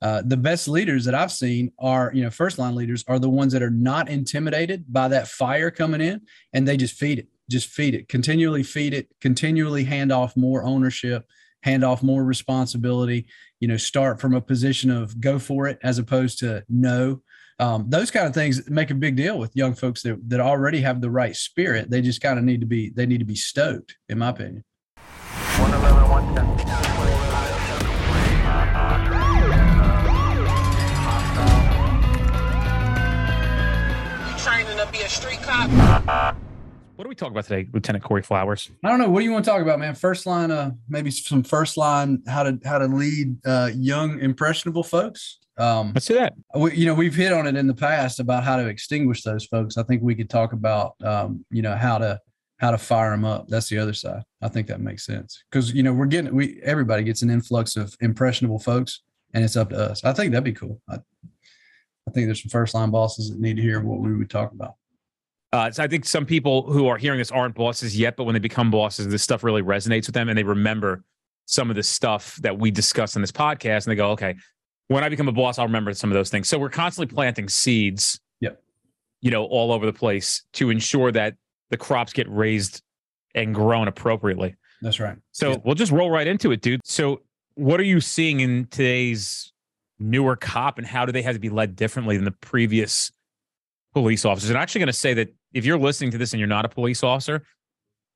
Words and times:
uh, 0.00 0.22
the 0.24 0.36
best 0.36 0.68
leaders 0.68 1.04
that 1.04 1.14
I've 1.14 1.32
seen 1.32 1.72
are, 1.78 2.12
you 2.14 2.22
know, 2.22 2.30
first 2.30 2.58
line 2.58 2.74
leaders 2.74 3.04
are 3.08 3.18
the 3.18 3.28
ones 3.28 3.52
that 3.52 3.62
are 3.62 3.70
not 3.70 4.08
intimidated 4.08 4.84
by 4.88 5.08
that 5.08 5.28
fire 5.28 5.70
coming 5.70 6.00
in 6.00 6.20
and 6.52 6.66
they 6.66 6.76
just 6.76 6.94
feed 6.94 7.18
it, 7.18 7.28
just 7.50 7.68
feed 7.68 7.94
it, 7.94 8.08
continually 8.08 8.62
feed 8.62 8.94
it, 8.94 9.08
continually 9.20 9.84
hand 9.84 10.12
off 10.12 10.36
more 10.36 10.62
ownership, 10.62 11.26
hand 11.62 11.84
off 11.84 12.02
more 12.02 12.24
responsibility, 12.24 13.26
you 13.58 13.66
know, 13.66 13.76
start 13.76 14.20
from 14.20 14.34
a 14.34 14.40
position 14.40 14.90
of 14.90 15.20
go 15.20 15.38
for 15.38 15.66
it 15.66 15.78
as 15.82 15.98
opposed 15.98 16.38
to 16.40 16.64
no. 16.68 17.20
Um, 17.58 17.86
those 17.88 18.12
kind 18.12 18.28
of 18.28 18.34
things 18.34 18.70
make 18.70 18.92
a 18.92 18.94
big 18.94 19.16
deal 19.16 19.36
with 19.36 19.56
young 19.56 19.74
folks 19.74 20.02
that, 20.02 20.16
that 20.28 20.38
already 20.38 20.80
have 20.80 21.00
the 21.00 21.10
right 21.10 21.34
spirit. 21.34 21.90
They 21.90 22.00
just 22.00 22.20
kind 22.20 22.38
of 22.38 22.44
need 22.44 22.60
to 22.60 22.68
be, 22.68 22.90
they 22.90 23.04
need 23.04 23.18
to 23.18 23.24
be 23.24 23.34
stoked, 23.34 23.96
in 24.08 24.18
my 24.18 24.28
opinion. 24.28 24.62
Street 35.18 35.42
cop. 35.42 36.36
What 36.94 37.04
are 37.04 37.08
we 37.08 37.16
talking 37.16 37.32
about 37.32 37.44
today, 37.44 37.68
Lieutenant 37.72 38.04
Kory 38.04 38.22
Flowers? 38.22 38.70
I 38.84 38.88
don't 38.88 39.00
know. 39.00 39.08
What 39.08 39.18
do 39.18 39.24
you 39.24 39.32
want 39.32 39.44
to 39.44 39.50
talk 39.50 39.60
about, 39.60 39.80
man? 39.80 39.96
First 39.96 40.26
line, 40.26 40.52
uh, 40.52 40.70
maybe 40.88 41.10
some 41.10 41.42
first 41.42 41.76
line, 41.76 42.22
how 42.28 42.44
to 42.44 42.58
how 42.64 42.78
to 42.78 42.86
lead 42.86 43.36
uh, 43.44 43.70
young 43.74 44.20
impressionable 44.20 44.84
folks. 44.84 45.38
Um, 45.56 45.90
Let's 45.92 46.06
do 46.06 46.14
that. 46.14 46.34
We, 46.56 46.76
you 46.76 46.86
know, 46.86 46.94
we've 46.94 47.16
hit 47.16 47.32
on 47.32 47.48
it 47.48 47.56
in 47.56 47.66
the 47.66 47.74
past 47.74 48.20
about 48.20 48.44
how 48.44 48.58
to 48.58 48.66
extinguish 48.68 49.22
those 49.22 49.44
folks. 49.44 49.76
I 49.76 49.82
think 49.82 50.04
we 50.04 50.14
could 50.14 50.30
talk 50.30 50.52
about, 50.52 50.94
um, 51.02 51.44
you 51.50 51.62
know, 51.62 51.74
how 51.74 51.98
to 51.98 52.20
how 52.58 52.70
to 52.70 52.78
fire 52.78 53.10
them 53.10 53.24
up. 53.24 53.48
That's 53.48 53.68
the 53.68 53.78
other 53.78 53.94
side. 53.94 54.22
I 54.40 54.46
think 54.46 54.68
that 54.68 54.80
makes 54.80 55.04
sense 55.04 55.42
because 55.50 55.72
you 55.72 55.82
know 55.82 55.92
we're 55.92 56.06
getting 56.06 56.32
we 56.32 56.60
everybody 56.62 57.02
gets 57.02 57.22
an 57.22 57.30
influx 57.30 57.76
of 57.76 57.92
impressionable 58.00 58.60
folks, 58.60 59.02
and 59.34 59.44
it's 59.44 59.56
up 59.56 59.70
to 59.70 59.78
us. 59.78 60.04
I 60.04 60.12
think 60.12 60.30
that'd 60.30 60.44
be 60.44 60.52
cool. 60.52 60.80
I, 60.88 60.94
I 60.94 62.10
think 62.12 62.26
there's 62.28 62.40
some 62.42 62.50
first 62.50 62.74
line 62.74 62.90
bosses 62.90 63.30
that 63.30 63.40
need 63.40 63.56
to 63.56 63.62
hear 63.62 63.80
what 63.80 63.98
we 63.98 64.16
would 64.16 64.30
talk 64.30 64.52
about. 64.52 64.74
Uh, 65.52 65.70
so 65.70 65.82
I 65.82 65.88
think 65.88 66.04
some 66.04 66.26
people 66.26 66.70
who 66.70 66.88
are 66.88 66.98
hearing 66.98 67.18
this 67.18 67.30
aren't 67.30 67.54
bosses 67.54 67.98
yet, 67.98 68.16
but 68.16 68.24
when 68.24 68.34
they 68.34 68.38
become 68.38 68.70
bosses, 68.70 69.08
this 69.08 69.22
stuff 69.22 69.42
really 69.42 69.62
resonates 69.62 70.06
with 70.06 70.14
them 70.14 70.28
and 70.28 70.36
they 70.36 70.42
remember 70.42 71.04
some 71.46 71.70
of 71.70 71.76
the 71.76 71.82
stuff 71.82 72.36
that 72.42 72.58
we 72.58 72.70
discuss 72.70 73.16
in 73.16 73.22
this 73.22 73.32
podcast 73.32 73.86
and 73.86 73.92
they 73.92 73.96
go, 73.96 74.10
okay, 74.10 74.36
when 74.88 75.02
I 75.02 75.08
become 75.08 75.28
a 75.28 75.32
boss, 75.32 75.58
I'll 75.58 75.66
remember 75.66 75.94
some 75.94 76.10
of 76.10 76.14
those 76.14 76.28
things. 76.28 76.48
So 76.48 76.58
we're 76.58 76.68
constantly 76.68 77.14
planting 77.14 77.48
seeds, 77.48 78.20
yep. 78.40 78.62
you 79.22 79.30
know, 79.30 79.44
all 79.44 79.72
over 79.72 79.86
the 79.86 79.92
place 79.92 80.44
to 80.54 80.68
ensure 80.68 81.10
that 81.12 81.34
the 81.70 81.78
crops 81.78 82.12
get 82.12 82.28
raised 82.28 82.82
and 83.34 83.54
grown 83.54 83.88
appropriately. 83.88 84.56
That's 84.82 85.00
right. 85.00 85.16
So 85.32 85.52
yeah. 85.52 85.56
we'll 85.64 85.74
just 85.74 85.92
roll 85.92 86.10
right 86.10 86.26
into 86.26 86.52
it, 86.52 86.60
dude. 86.60 86.80
So 86.84 87.22
what 87.54 87.80
are 87.80 87.84
you 87.84 88.00
seeing 88.00 88.40
in 88.40 88.66
today's 88.66 89.52
newer 89.98 90.36
cop 90.36 90.78
and 90.78 90.86
how 90.86 91.06
do 91.06 91.12
they 91.12 91.22
have 91.22 91.34
to 91.34 91.40
be 91.40 91.50
led 91.50 91.74
differently 91.74 92.16
than 92.16 92.24
the 92.24 92.30
previous 92.30 93.10
police 94.02 94.24
officers. 94.24 94.50
And 94.50 94.56
I'm 94.56 94.62
actually 94.62 94.80
going 94.80 94.88
to 94.88 94.92
say 94.92 95.14
that 95.14 95.34
if 95.52 95.64
you're 95.64 95.78
listening 95.78 96.10
to 96.12 96.18
this 96.18 96.32
and 96.32 96.38
you're 96.38 96.46
not 96.46 96.64
a 96.64 96.68
police 96.68 97.02
officer, 97.02 97.42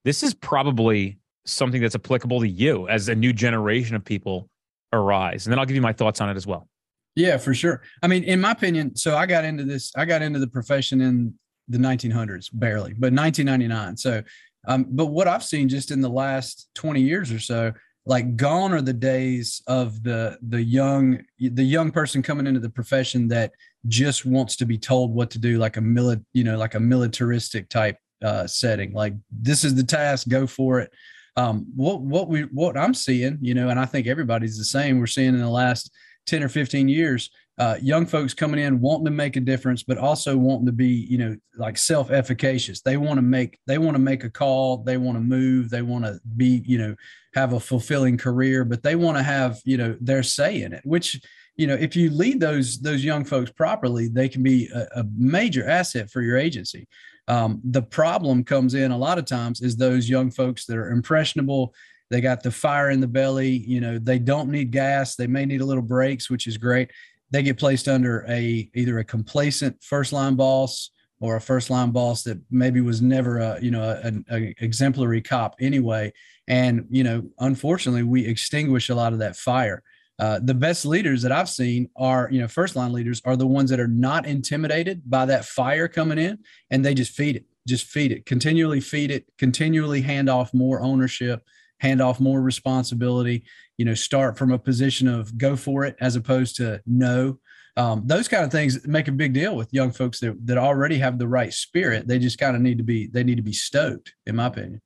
this 0.05 0.23
is 0.23 0.35
probably 0.35 1.19
something 1.45 1.81
that's 1.81 1.95
applicable 1.95 2.41
to 2.41 2.49
you 2.49 2.89
as 2.89 3.09
a 3.09 3.15
new 3.15 3.33
generation 3.33 3.97
of 3.97 4.05
people 4.05 4.49
arise. 4.93 5.47
And 5.47 5.53
then 5.53 5.59
I'll 5.59 5.67
give 5.67 5.75
you 5.75 5.83
my 5.83 5.93
thoughts 5.93 6.21
on 6.21 6.29
it 6.29 6.37
as 6.37 6.47
well. 6.47 6.69
Yeah, 7.17 7.37
for 7.37 7.53
sure. 7.53 7.83
I 8.03 8.07
mean, 8.07 8.23
in 8.25 8.41
my 8.41 8.53
opinion, 8.53 8.97
so 8.97 9.17
I 9.17 9.27
got 9.27 9.45
into 9.45 9.65
this, 9.65 9.93
I 9.97 10.05
got 10.05 10.23
into 10.23 10.39
the 10.39 10.47
profession 10.47 11.01
in 11.01 11.35
the 11.69 11.79
1900s, 11.79 12.49
barely, 12.53 12.95
but 12.95 13.13
1999. 13.13 13.97
So, 13.97 14.23
um, 14.67 14.87
but 14.89 15.07
what 15.07 15.29
I've 15.29 15.45
seen 15.45 15.69
just 15.69 15.91
in 15.91 16.01
the 16.01 16.09
last 16.09 16.69
20 16.75 17.01
years 17.01 17.33
or 17.33 17.41
so, 17.41 17.73
like 18.05 18.37
gone 18.37 18.73
are 18.73 18.83
the 18.83 18.93
days 18.93 19.63
of 19.67 20.03
the 20.03 20.39
the 20.49 20.63
young 20.63 21.23
the 21.39 21.63
young 21.63 21.91
person 21.91 22.23
coming 22.23 22.47
into 22.47 22.61
the 22.61 22.69
profession 22.69 23.29
that 23.29 23.53
just 23.87 24.27
wants 24.27 24.57
to 24.57 24.67
be 24.67 24.79
told 24.79 25.15
what 25.15 25.31
to 25.31 25.39
do 25.39 25.59
like 25.59 25.77
a 25.77 25.81
mili- 25.81 26.25
you 26.33 26.45
know 26.45 26.57
like 26.57 26.75
a 26.75 26.81
militaristic 26.81 27.69
type 27.69 27.97
uh, 28.23 28.47
setting. 28.47 28.93
Like 28.93 29.15
this 29.31 29.65
is 29.65 29.75
the 29.75 29.85
task 29.85 30.29
go 30.29 30.47
for 30.47 30.81
it. 30.81 30.93
Um, 31.37 31.67
what 31.75 32.03
what 32.03 32.29
we 32.29 32.43
what 32.43 32.77
i'm 32.77 32.93
seeing 32.93 33.39
you 33.41 33.55
know 33.55 33.71
and 33.71 33.81
i 33.81 33.87
think 33.87 34.07
everybody's 34.07 34.59
the 34.59 34.67
same 34.67 34.99
we're 34.99 35.07
seeing 35.07 35.31
in 35.31 35.41
the 35.41 35.49
last 35.49 35.91
10 36.27 36.43
or 36.43 36.51
15 36.51 36.91
years 36.91 37.31
uh, 37.59 37.77
young 37.83 38.07
folks 38.07 38.33
coming 38.33 38.59
in 38.59 38.81
wanting 38.81 39.05
to 39.05 39.11
make 39.11 39.37
a 39.37 39.41
difference 39.41 39.83
but 39.83 39.99
also 39.99 40.37
wanting 40.37 40.67
to 40.67 40.73
be 40.73 41.07
you 41.09 41.19
know 41.19 41.37
like 41.57 41.77
self-efficacious. 41.77 42.81
They 42.81 42.97
want 42.97 43.19
to 43.19 43.23
make 43.23 43.59
they 43.67 43.79
want 43.79 43.95
to 43.95 44.03
make 44.03 44.25
a 44.25 44.31
call 44.31 44.79
they 44.79 44.97
want 44.97 45.17
to 45.17 45.23
move 45.23 45.69
they 45.69 45.83
want 45.83 46.05
to 46.05 46.19
be 46.37 46.63
you 46.67 46.79
know 46.79 46.97
have 47.35 47.53
a 47.53 47.61
fulfilling 47.61 48.17
career 48.17 48.65
but 48.65 48.83
they 48.83 48.97
want 48.97 49.17
to 49.19 49.23
have 49.23 49.61
you 49.65 49.77
know 49.77 49.97
their 50.01 50.23
say 50.23 50.63
in 50.63 50.73
it 50.73 50.81
which 50.85 51.21
you 51.57 51.67
know 51.67 51.75
if 51.75 51.95
you 51.95 52.11
lead 52.11 52.41
those 52.41 52.81
those 52.81 53.05
young 53.05 53.25
folks 53.25 53.51
properly 53.51 54.09
they 54.09 54.29
can 54.29 54.43
be 54.43 54.69
a, 54.75 55.01
a 55.01 55.05
major 55.17 55.69
asset 55.69 56.11
for 56.11 56.23
your 56.23 56.39
agency. 56.39 56.89
Um, 57.29 57.61
the 57.63 57.83
problem 57.83 58.43
comes 58.43 58.75
in 58.75 58.91
a 58.91 58.99
lot 58.99 59.17
of 59.17 59.27
times 59.27 59.61
is 59.61 59.77
those 59.77 60.09
young 60.09 60.33
folks 60.33 60.67
that 60.67 60.77
are 60.77 60.91
impressionable 60.91 61.73
they 62.11 62.21
got 62.21 62.43
the 62.43 62.51
fire 62.51 62.91
in 62.91 63.01
the 63.01 63.07
belly 63.07 63.65
you 63.67 63.81
know 63.81 63.99
they 63.99 64.19
don't 64.19 64.51
need 64.51 64.71
gas 64.71 65.15
they 65.15 65.29
may 65.29 65.47
need 65.47 65.61
a 65.61 65.65
little 65.65 65.83
brakes 65.83 66.29
which 66.29 66.47
is 66.49 66.59
great 66.59 66.91
they 67.33 67.43
get 67.43 67.59
placed 67.59 67.89
under 67.89 68.25
a 68.29 68.71
either 68.75 68.99
a 68.99 69.05
complacent 69.05 69.83
first 69.83 70.13
line 70.13 70.37
boss 70.37 70.91
or 71.21 71.37
a 71.37 71.41
first 71.41 71.71
line 71.71 71.91
boss 71.91 72.23
that 72.25 72.39
maybe 72.51 72.81
was 72.81 73.03
never 73.03 73.39
a 73.39 73.59
you 73.61 73.71
know 73.71 73.99
an 74.03 74.25
exemplary 74.61 75.23
cop 75.23 75.57
anyway. 75.61 76.13
And 76.47 76.87
you 76.91 77.03
know 77.03 77.23
unfortunately 77.41 78.05
we 78.05 78.25
extinguish 78.27 78.91
a 78.91 78.95
lot 78.95 79.13
of 79.13 79.19
that 79.19 79.37
fire. 79.37 79.83
Uh, 80.19 80.39
the 80.43 80.55
best 80.55 80.85
leaders 80.85 81.23
that 81.23 81.33
I've 81.33 81.49
seen 81.49 81.89
are, 81.97 82.29
you 82.31 82.41
know, 82.41 82.47
first 82.47 82.77
line 82.77 82.93
leaders 82.93 83.21
are 83.25 83.35
the 83.35 83.47
ones 83.47 83.71
that 83.71 83.81
are 83.81 83.89
not 83.89 84.27
intimidated 84.27 85.03
by 85.05 85.25
that 85.27 85.45
fire 85.45 85.89
coming 85.89 86.19
in 86.19 86.39
and 86.71 86.85
they 86.85 86.95
just 86.95 87.13
feed 87.13 87.35
it, 87.35 87.45
just 87.67 87.87
feed 87.87 88.13
it, 88.13 88.25
continually 88.27 88.81
feed 88.81 89.11
it, 89.11 89.25
continually 89.39 90.03
hand 90.03 90.29
off 90.29 90.53
more 90.55 90.81
ownership, 90.81 91.43
hand 91.83 92.01
off 92.01 92.21
more 92.21 92.41
responsibility, 92.41 93.43
you 93.77 93.85
know, 93.85 93.93
start 93.93 94.39
from 94.39 94.53
a 94.53 94.59
position 94.59 95.09
of 95.09 95.37
go 95.37 95.57
for 95.57 95.85
it 95.85 95.97
as 96.01 96.15
opposed 96.15 96.55
to 96.55 96.81
no. 96.87 97.41
Um, 97.77 98.03
those 98.07 98.29
kind 98.29 98.45
of 98.45 98.53
things 98.53 98.87
make 98.87 99.09
a 99.09 99.13
big 99.13 99.33
deal 99.33 99.57
with 99.57 99.75
young 99.75 99.91
folks 99.91 100.21
that, 100.21 100.37
that 100.47 100.59
already 100.59 100.99
have 100.99 101.19
the 101.19 101.27
right 101.27 101.53
spirit. 101.53 102.07
They 102.07 102.21
just 102.21 102.39
kind 102.39 102.55
of 102.55 102.63
need 102.63 102.79
to 102.79 102.85
be, 102.85 103.09
they 103.09 103.25
need 103.25 103.35
to 103.39 103.43
be 103.43 103.53
stoked, 103.53 104.15
in 104.27 104.37
my 104.37 104.47
opinion. 104.47 104.81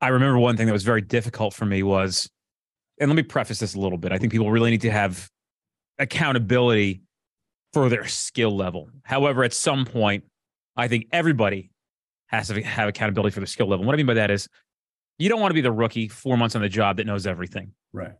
I 0.00 0.08
remember 0.08 0.38
one 0.38 0.56
thing 0.56 0.66
that 0.66 0.72
was 0.72 0.84
very 0.84 1.00
difficult 1.00 1.52
for 1.52 1.64
me 1.64 1.82
was, 1.82 2.30
and 3.00 3.10
let 3.10 3.16
me 3.16 3.24
preface 3.24 3.58
this 3.58 3.74
a 3.74 3.80
little 3.80 3.98
bit. 3.98 4.12
I 4.12 4.18
think 4.18 4.30
people 4.30 4.52
really 4.52 4.70
need 4.70 4.82
to 4.82 4.92
have 4.92 5.28
accountability 5.98 7.02
for 7.72 7.88
their 7.88 8.06
skill 8.06 8.56
level. 8.56 8.88
However, 9.02 9.42
at 9.42 9.52
some 9.52 9.84
point, 9.84 10.22
I 10.76 10.86
think 10.86 11.06
everybody 11.10 11.72
has 12.28 12.46
to 12.48 12.62
have 12.62 12.88
accountability 12.88 13.34
for 13.34 13.40
their 13.40 13.48
skill 13.48 13.66
level. 13.66 13.84
What 13.84 13.94
I 13.94 13.96
mean 13.96 14.06
by 14.06 14.14
that 14.14 14.30
is 14.30 14.48
you 15.18 15.28
don't 15.28 15.40
want 15.40 15.50
to 15.50 15.54
be 15.54 15.60
the 15.60 15.72
rookie 15.72 16.08
four 16.08 16.36
months 16.36 16.56
on 16.56 16.62
the 16.62 16.68
job 16.68 16.96
that 16.96 17.06
knows 17.06 17.26
everything. 17.26 17.72
Right. 17.92 18.12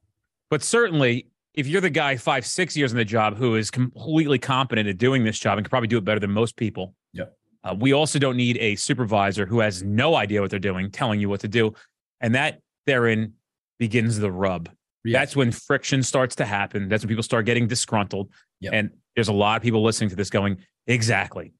But 0.50 0.62
certainly, 0.62 1.28
if 1.54 1.66
you're 1.66 1.80
the 1.80 1.90
guy 1.90 2.16
five, 2.16 2.44
six 2.46 2.76
years 2.76 2.92
in 2.92 2.98
the 2.98 3.04
job 3.04 3.36
who 3.36 3.56
is 3.56 3.70
completely 3.70 4.38
competent 4.38 4.88
at 4.88 4.98
doing 4.98 5.24
this 5.24 5.38
job 5.38 5.58
and 5.58 5.64
can 5.64 5.70
probably 5.70 5.88
do 5.88 5.98
it 5.98 6.04
better 6.04 6.20
than 6.20 6.30
most 6.30 6.56
people, 6.56 6.94
yeah. 7.12 7.24
Uh, 7.64 7.74
we 7.78 7.94
also 7.94 8.18
don't 8.18 8.36
need 8.36 8.58
a 8.58 8.76
supervisor 8.76 9.46
who 9.46 9.60
has 9.60 9.82
no 9.82 10.16
idea 10.16 10.42
what 10.42 10.50
they're 10.50 10.58
doing 10.58 10.90
telling 10.90 11.18
you 11.18 11.30
what 11.30 11.40
to 11.40 11.48
do. 11.48 11.72
And 12.20 12.34
that 12.34 12.60
therein 12.86 13.32
begins 13.78 14.18
the 14.18 14.30
rub. 14.30 14.68
Yeah. 15.02 15.18
That's 15.18 15.34
when 15.34 15.50
friction 15.50 16.02
starts 16.02 16.36
to 16.36 16.44
happen. 16.44 16.88
That's 16.88 17.02
when 17.02 17.08
people 17.08 17.22
start 17.22 17.46
getting 17.46 17.66
disgruntled. 17.66 18.30
Yep. 18.60 18.72
And 18.74 18.90
there's 19.14 19.28
a 19.28 19.32
lot 19.32 19.56
of 19.56 19.62
people 19.62 19.82
listening 19.82 20.10
to 20.10 20.16
this 20.16 20.30
going, 20.30 20.58
exactly. 20.86 21.54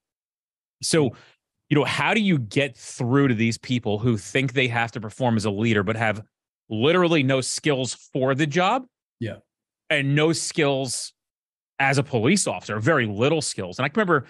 So 0.83 1.13
you 1.69 1.77
know, 1.77 1.85
how 1.85 2.15
do 2.15 2.21
you 2.21 2.39
get 2.39 2.77
through 2.77 3.29
to 3.29 3.35
these 3.35 3.59
people 3.59 3.99
who 3.99 4.17
think 4.17 4.53
they 4.53 4.69
have 4.69 4.93
to 4.93 5.01
perform 5.01 5.37
as 5.37 5.45
a 5.45 5.51
leader, 5.51 5.83
but 5.83 5.97
have 5.97 6.23
literally 6.69 7.23
no 7.23 7.41
skills 7.41 7.95
for 7.95 8.35
the 8.35 8.47
job? 8.47 8.85
Yeah. 9.21 9.37
And 9.91 10.15
no 10.15 10.33
skills 10.33 11.13
as 11.79 11.99
a 11.99 12.03
police 12.03 12.47
officer, 12.47 12.79
very 12.79 13.07
little 13.07 13.43
skills. 13.43 13.79
And 13.79 13.85
I 13.85 13.89
can 13.89 14.01
remember 14.01 14.27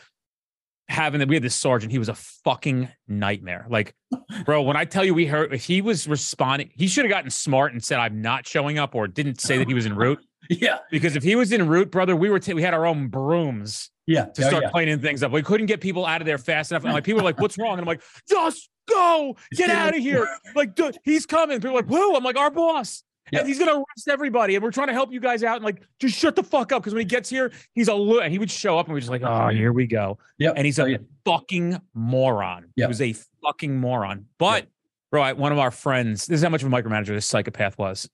having 0.89 1.19
that 1.19 1.29
we 1.29 1.35
had 1.35 1.43
this 1.43 1.55
sergeant, 1.55 1.93
he 1.93 1.99
was 1.99 2.09
a 2.09 2.15
fucking 2.15 2.89
nightmare. 3.09 3.67
Like, 3.69 3.95
bro, 4.45 4.63
when 4.63 4.77
I 4.77 4.85
tell 4.85 5.05
you 5.05 5.15
we 5.15 5.27
heard 5.27 5.53
if 5.53 5.65
he 5.65 5.81
was 5.81 6.07
responding, 6.07 6.71
he 6.75 6.87
should 6.87 7.05
have 7.05 7.11
gotten 7.11 7.31
smart 7.31 7.73
and 7.73 7.83
said, 7.83 7.99
I'm 7.99 8.21
not 8.21 8.47
showing 8.47 8.79
up, 8.79 8.95
or 8.95 9.07
didn't 9.09 9.41
say 9.41 9.59
that 9.59 9.69
he 9.69 9.75
was 9.75 9.87
en 9.87 9.97
route. 9.97 10.21
yeah. 10.51 10.79
Because 10.91 11.17
if 11.17 11.23
he 11.23 11.37
was 11.37 11.53
in 11.53 11.67
route, 11.67 11.91
brother, 11.91 12.17
we 12.17 12.31
were 12.31 12.39
t- 12.39 12.55
we 12.55 12.63
had 12.63 12.75
our 12.75 12.87
own 12.87 13.09
brooms 13.09 13.91
yeah. 14.07 14.27
To 14.27 14.43
start 14.43 14.55
oh, 14.55 14.61
yeah. 14.63 14.71
cleaning 14.71 15.01
things 15.01 15.23
up. 15.23 15.33
We 15.33 15.43
couldn't 15.43 15.67
get 15.67 15.81
people 15.81 16.05
out 16.05 16.21
of 16.21 16.27
there 16.27 16.39
fast 16.39 16.71
enough. 16.71 16.85
And 16.85 16.93
like 16.93 17.05
people 17.05 17.21
were 17.21 17.25
like, 17.25 17.41
what's 17.41 17.59
wrong? 17.59 17.73
And 17.73 17.81
I'm 17.81 17.87
like, 17.87 18.03
just 18.29 18.69
go, 18.89 19.37
get 19.53 19.71
out 19.71 19.97
of 19.97 20.03
here. 20.03 20.29
Like, 20.55 20.75
dude, 20.75 20.99
he's 21.05 21.27
coming. 21.27 21.59
People 21.61 21.71
are 21.71 21.83
like, 21.83 21.89
who? 21.89 22.17
I'm 22.17 22.25
like, 22.25 22.37
our 22.37 22.51
boss. 22.51 23.03
Yeah. 23.33 23.39
And 23.39 23.49
he's 23.49 23.59
gonna 23.59 23.77
arrest 23.77 24.09
everybody. 24.09 24.55
And 24.55 24.63
we're 24.63 24.71
trying 24.71 24.89
to 24.89 24.93
help 24.93 25.11
you 25.11 25.21
guys 25.21 25.43
out. 25.43 25.57
And 25.57 25.65
like, 25.65 25.83
just 25.99 26.17
shut 26.19 26.37
the 26.37 26.43
fuck 26.43 26.73
up. 26.73 26.85
Cause 26.85 26.93
when 26.93 27.01
he 27.01 27.07
gets 27.07 27.31
here, 27.31 27.51
he's 27.73 27.89
a 27.89 27.95
little 27.95 28.29
he 28.29 28.39
would 28.39 28.51
show 28.51 28.79
up 28.79 28.87
and 28.87 28.93
we're 28.93 29.01
just 29.01 29.11
like, 29.11 29.23
oh, 29.23 29.49
here 29.49 29.73
we 29.73 29.87
go. 29.87 30.19
Yeah. 30.37 30.53
And 30.55 30.67
he's 30.67 30.79
a 30.79 30.83
oh, 30.83 30.87
yeah. 30.87 30.99
fucking 31.25 31.81
moron. 31.95 32.67
Yep. 32.77 32.87
He 32.87 32.89
was 32.89 33.01
a 33.01 33.15
fucking 33.43 33.81
moron. 33.81 34.27
But 34.37 34.67
bro, 35.11 35.23
I, 35.23 35.33
one 35.33 35.53
of 35.53 35.59
our 35.59 35.71
friends, 35.71 36.27
this 36.27 36.41
is 36.41 36.45
how 36.45 36.51
much 36.51 36.63
of 36.63 36.71
a 36.71 36.77
micromanager 36.77 37.09
this 37.09 37.25
psychopath 37.25 37.79
was. 37.79 38.11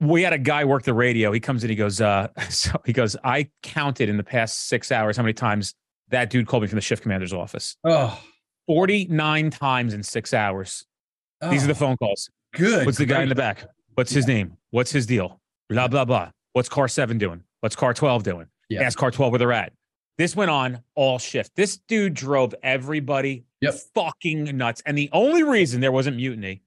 We 0.00 0.22
had 0.22 0.32
a 0.32 0.38
guy 0.38 0.64
work 0.64 0.84
the 0.84 0.94
radio. 0.94 1.32
He 1.32 1.40
comes 1.40 1.64
in, 1.64 1.70
he 1.70 1.76
goes, 1.76 2.00
uh, 2.00 2.28
so 2.50 2.80
he 2.84 2.92
goes, 2.92 3.16
I 3.24 3.50
counted 3.62 4.08
in 4.08 4.16
the 4.16 4.24
past 4.24 4.66
six 4.68 4.92
hours 4.92 5.16
how 5.16 5.22
many 5.22 5.32
times 5.32 5.74
that 6.10 6.30
dude 6.30 6.46
called 6.46 6.62
me 6.62 6.68
from 6.68 6.76
the 6.76 6.82
shift 6.82 7.02
commander's 7.02 7.32
office. 7.32 7.76
Oh, 7.84 8.18
49 8.66 9.50
times 9.50 9.94
in 9.94 10.02
six 10.02 10.32
hours. 10.34 10.84
oh 11.42 11.50
These 11.50 11.64
are 11.64 11.68
the 11.68 11.74
phone 11.74 11.96
calls. 11.96 12.30
good. 12.54 12.86
What's 12.86 12.98
the 12.98 13.06
guy 13.06 13.22
in 13.22 13.28
the 13.28 13.34
back? 13.34 13.66
What's 13.94 14.12
his 14.12 14.26
name? 14.26 14.56
What's 14.70 14.90
his 14.92 15.06
deal? 15.06 15.40
Blah, 15.68 15.88
blah, 15.88 16.04
blah. 16.04 16.30
What's 16.52 16.68
car 16.68 16.88
seven 16.88 17.18
doing? 17.18 17.42
What's 17.60 17.74
car 17.76 17.92
12 17.92 18.22
doing? 18.22 18.46
Yeah. 18.68 18.82
Ask 18.82 18.98
car 18.98 19.10
12 19.10 19.32
where 19.32 19.38
they're 19.38 19.52
at. 19.52 19.72
This 20.18 20.34
went 20.36 20.50
on 20.50 20.82
all 20.94 21.18
shift. 21.18 21.52
This 21.56 21.78
dude 21.88 22.14
drove 22.14 22.54
everybody 22.62 23.44
Yep. 23.60 23.74
fucking 23.94 24.56
nuts. 24.56 24.82
And 24.86 24.96
the 24.96 25.08
only 25.12 25.42
reason 25.42 25.80
there 25.80 25.90
wasn't 25.92 26.16
mutiny 26.16 26.62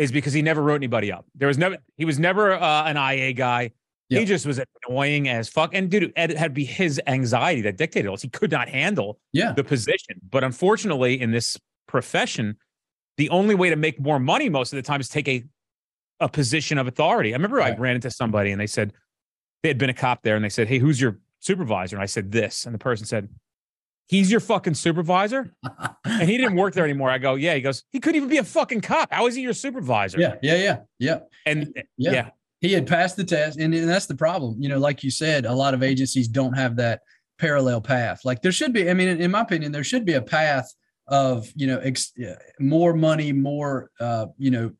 is 0.00 0.10
because 0.10 0.32
he 0.32 0.40
never 0.42 0.62
wrote 0.62 0.76
anybody 0.76 1.12
up. 1.12 1.26
There 1.34 1.48
was 1.48 1.58
never, 1.58 1.76
he 1.96 2.04
was 2.04 2.18
never 2.18 2.52
uh, 2.54 2.84
an 2.84 2.96
IA 2.96 3.32
guy. 3.34 3.72
He 4.08 4.24
just 4.24 4.44
was 4.44 4.60
annoying 4.88 5.28
as 5.28 5.48
fuck. 5.48 5.72
And 5.72 5.88
dude, 5.88 6.12
it 6.16 6.36
had 6.36 6.46
to 6.46 6.50
be 6.50 6.64
his 6.64 7.00
anxiety 7.06 7.60
that 7.60 7.76
dictated 7.76 8.10
this. 8.12 8.22
He 8.22 8.28
could 8.28 8.50
not 8.50 8.68
handle 8.68 9.20
Yeah. 9.32 9.52
the 9.52 9.62
position. 9.62 10.16
But 10.28 10.42
unfortunately, 10.42 11.20
in 11.20 11.30
this 11.30 11.56
profession, 11.86 12.56
the 13.18 13.30
only 13.30 13.54
way 13.54 13.70
to 13.70 13.76
make 13.76 14.00
more 14.00 14.18
money 14.18 14.48
most 14.48 14.72
of 14.72 14.78
the 14.78 14.82
time 14.82 15.00
is 15.00 15.08
take 15.08 15.28
a 15.28 15.44
a 16.18 16.28
position 16.28 16.76
of 16.76 16.86
authority. 16.86 17.32
I 17.32 17.36
remember 17.36 17.62
I 17.62 17.74
ran 17.76 17.94
into 17.94 18.10
somebody 18.10 18.50
and 18.50 18.60
they 18.60 18.66
said 18.66 18.92
they 19.62 19.68
had 19.70 19.78
been 19.78 19.88
a 19.90 19.94
cop 19.94 20.22
there 20.22 20.34
and 20.36 20.44
they 20.44 20.50
said, 20.50 20.66
"Hey, 20.68 20.78
who's 20.78 21.00
your 21.00 21.18
supervisor?" 21.38 21.96
And 21.96 22.02
I 22.02 22.06
said 22.06 22.30
this, 22.32 22.66
and 22.66 22.74
the 22.74 22.78
person 22.78 23.06
said, 23.06 23.28
"He's 24.10 24.30
your 24.30 24.40
fucking 24.40 24.74
supervisor." 24.74 25.54
And 26.04 26.28
he 26.28 26.36
didn't 26.36 26.56
work 26.56 26.74
there 26.74 26.84
anymore. 26.84 27.10
I 27.10 27.18
go, 27.18 27.36
"Yeah." 27.36 27.54
He 27.54 27.60
goes, 27.60 27.84
"He 27.90 28.00
couldn't 28.00 28.16
even 28.16 28.28
be 28.28 28.38
a 28.38 28.44
fucking 28.44 28.80
cop. 28.80 29.08
How 29.12 29.26
is 29.28 29.36
he 29.36 29.42
your 29.42 29.52
supervisor?" 29.54 30.18
yeah. 30.20 30.34
Yeah. 30.42 30.56
Yeah. 30.56 30.76
Yeah. 30.98 31.18
And 31.46 31.72
Yeah. 31.96 32.12
yeah, 32.12 32.28
he 32.60 32.72
had 32.72 32.86
passed 32.86 33.16
the 33.16 33.24
test 33.24 33.58
and, 33.58 33.72
and 33.74 33.88
that's 33.88 34.06
the 34.06 34.14
problem 34.14 34.56
you 34.58 34.68
know 34.68 34.78
like 34.78 35.02
you 35.02 35.10
said 35.10 35.46
a 35.46 35.52
lot 35.54 35.72
of 35.74 35.82
agencies 35.82 36.28
don't 36.28 36.52
have 36.52 36.76
that 36.76 37.00
parallel 37.38 37.80
path 37.80 38.20
like 38.24 38.42
there 38.42 38.52
should 38.52 38.72
be 38.72 38.90
i 38.90 38.94
mean 38.94 39.08
in, 39.08 39.20
in 39.20 39.30
my 39.30 39.40
opinion 39.40 39.72
there 39.72 39.84
should 39.84 40.04
be 40.04 40.12
a 40.14 40.20
path 40.22 40.70
of 41.08 41.50
you 41.56 41.66
know 41.66 41.78
ex, 41.78 42.12
uh, 42.18 42.34
more 42.58 42.92
money 42.92 43.32
more 43.32 43.90
uh, 43.98 44.26
you 44.36 44.50
know 44.50 44.70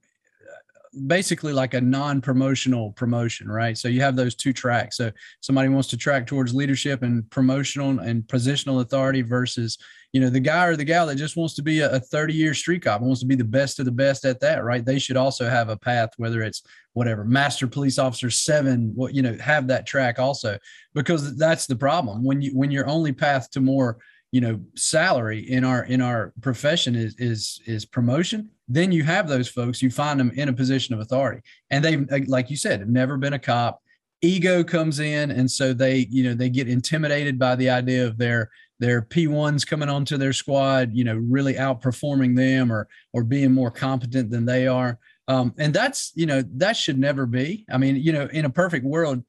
basically 1.06 1.52
like 1.52 1.75
a 1.75 1.81
non-promotional 1.81 2.92
promotion 2.92 3.48
right? 3.48 3.78
So 3.78 3.88
you 3.88 4.00
have 4.00 4.16
those 4.16 4.34
two 4.34 4.52
tracks. 4.52 4.96
So 4.96 5.10
somebody 5.40 5.69
wants 5.69 5.88
to 5.88 5.96
track 5.96 6.26
towards 6.26 6.54
leadership 6.54 7.02
and 7.02 7.28
promotional 7.31 8.00
and 8.00 8.25
positional 8.25 8.81
authority 8.81 9.22
versus 9.22 9.78
you 10.12 10.20
know 10.20 10.28
the 10.28 10.40
guy 10.40 10.66
or 10.66 10.75
the 10.75 10.84
gal 10.84 11.06
that 11.06 11.14
just 11.14 11.37
wants 11.37 11.54
to 11.54 11.62
be 11.62 11.81
a 11.81 12.00
30 12.00 12.34
year 12.34 12.52
street 12.54 12.82
cop 12.82 13.00
and 13.00 13.06
wants 13.08 13.20
to 13.20 13.26
be 13.26 13.37
the 13.37 13.44
best 13.44 13.78
of 13.78 13.84
the 13.84 13.92
best 13.92 14.25
at 14.25 14.40
that 14.40 14.64
right? 14.64 14.84
They 14.84 14.98
should 14.98 15.16
also 15.16 15.48
have 15.48 15.69
a 15.69 15.76
path 15.76 16.10
whether 16.16 16.42
it's 16.42 16.62
whatever 16.94 17.25
master 17.25 17.69
police 17.69 17.98
officer 17.98 18.31
seven 18.31 18.92
what 18.94 19.14
you 19.14 19.22
know 19.22 19.37
have 19.38 19.69
that 19.69 19.87
track 19.87 20.19
also. 20.19 20.58
Because 20.94 21.37
that's 21.37 21.66
the 21.66 21.76
problem. 21.76 22.25
When 22.25 22.42
you 22.42 22.50
when 22.56 22.72
your 22.72 22.88
only 22.88 23.12
path 23.12 23.50
to 23.52 23.60
more 23.60 23.98
you 24.32 24.40
know 24.40 24.60
salary 24.76 25.40
in 25.40 25.64
our 25.64 25.84
in 25.84 26.00
our 26.00 26.32
profession 26.40 26.94
is 26.94 27.14
is 27.19 27.60
is 27.66 27.84
promotion 27.84 28.50
then 28.72 28.93
you 28.93 29.02
have 29.02 29.28
those 29.28 29.49
folks 29.49 29.82
you 29.82 29.90
find 29.90 30.19
them 30.19 30.31
in 30.34 30.49
a 30.49 30.52
position 30.52 30.94
of 30.94 31.00
authority 31.00 31.40
and 31.70 31.84
they've, 31.84 32.06
like 32.28 32.50
you 32.50 32.56
said 32.56 32.81
have 32.81 32.88
never 32.88 33.17
been 33.17 33.34
a 33.34 33.38
cop 33.38 33.82
ego 34.22 34.62
comes 34.62 35.00
in 35.00 35.31
and 35.31 35.50
so 35.50 35.72
they 35.72 36.06
you 36.11 36.22
know 36.22 36.34
they 36.34 36.49
get 36.49 36.69
intimidated 36.69 37.38
by 37.38 37.55
the 37.56 37.69
idea 37.69 38.06
of 38.06 38.17
their 38.17 38.50
their 38.81 39.02
P1s 39.02 39.67
coming 39.67 39.90
onto 39.90 40.17
their 40.17 40.32
squad, 40.32 40.90
you 40.93 41.05
know, 41.05 41.17
really 41.17 41.55
outperforming 41.55 42.34
them 42.34 42.72
or 42.72 42.88
or 43.12 43.22
being 43.22 43.52
more 43.52 43.70
competent 43.70 44.31
than 44.31 44.46
they 44.46 44.67
are. 44.67 44.99
Um, 45.28 45.55
and 45.58 45.73
that's, 45.73 46.11
you 46.16 46.26
know, 46.26 46.43
that 46.56 46.76
should 46.76 46.99
never 46.99 47.25
be. 47.25 47.64
I 47.70 47.78
mean, 47.78 47.96
you 47.96 48.12
know, 48.12 48.26
in 48.32 48.46
a 48.46 48.50
perfect 48.50 48.84
world, 48.84 49.23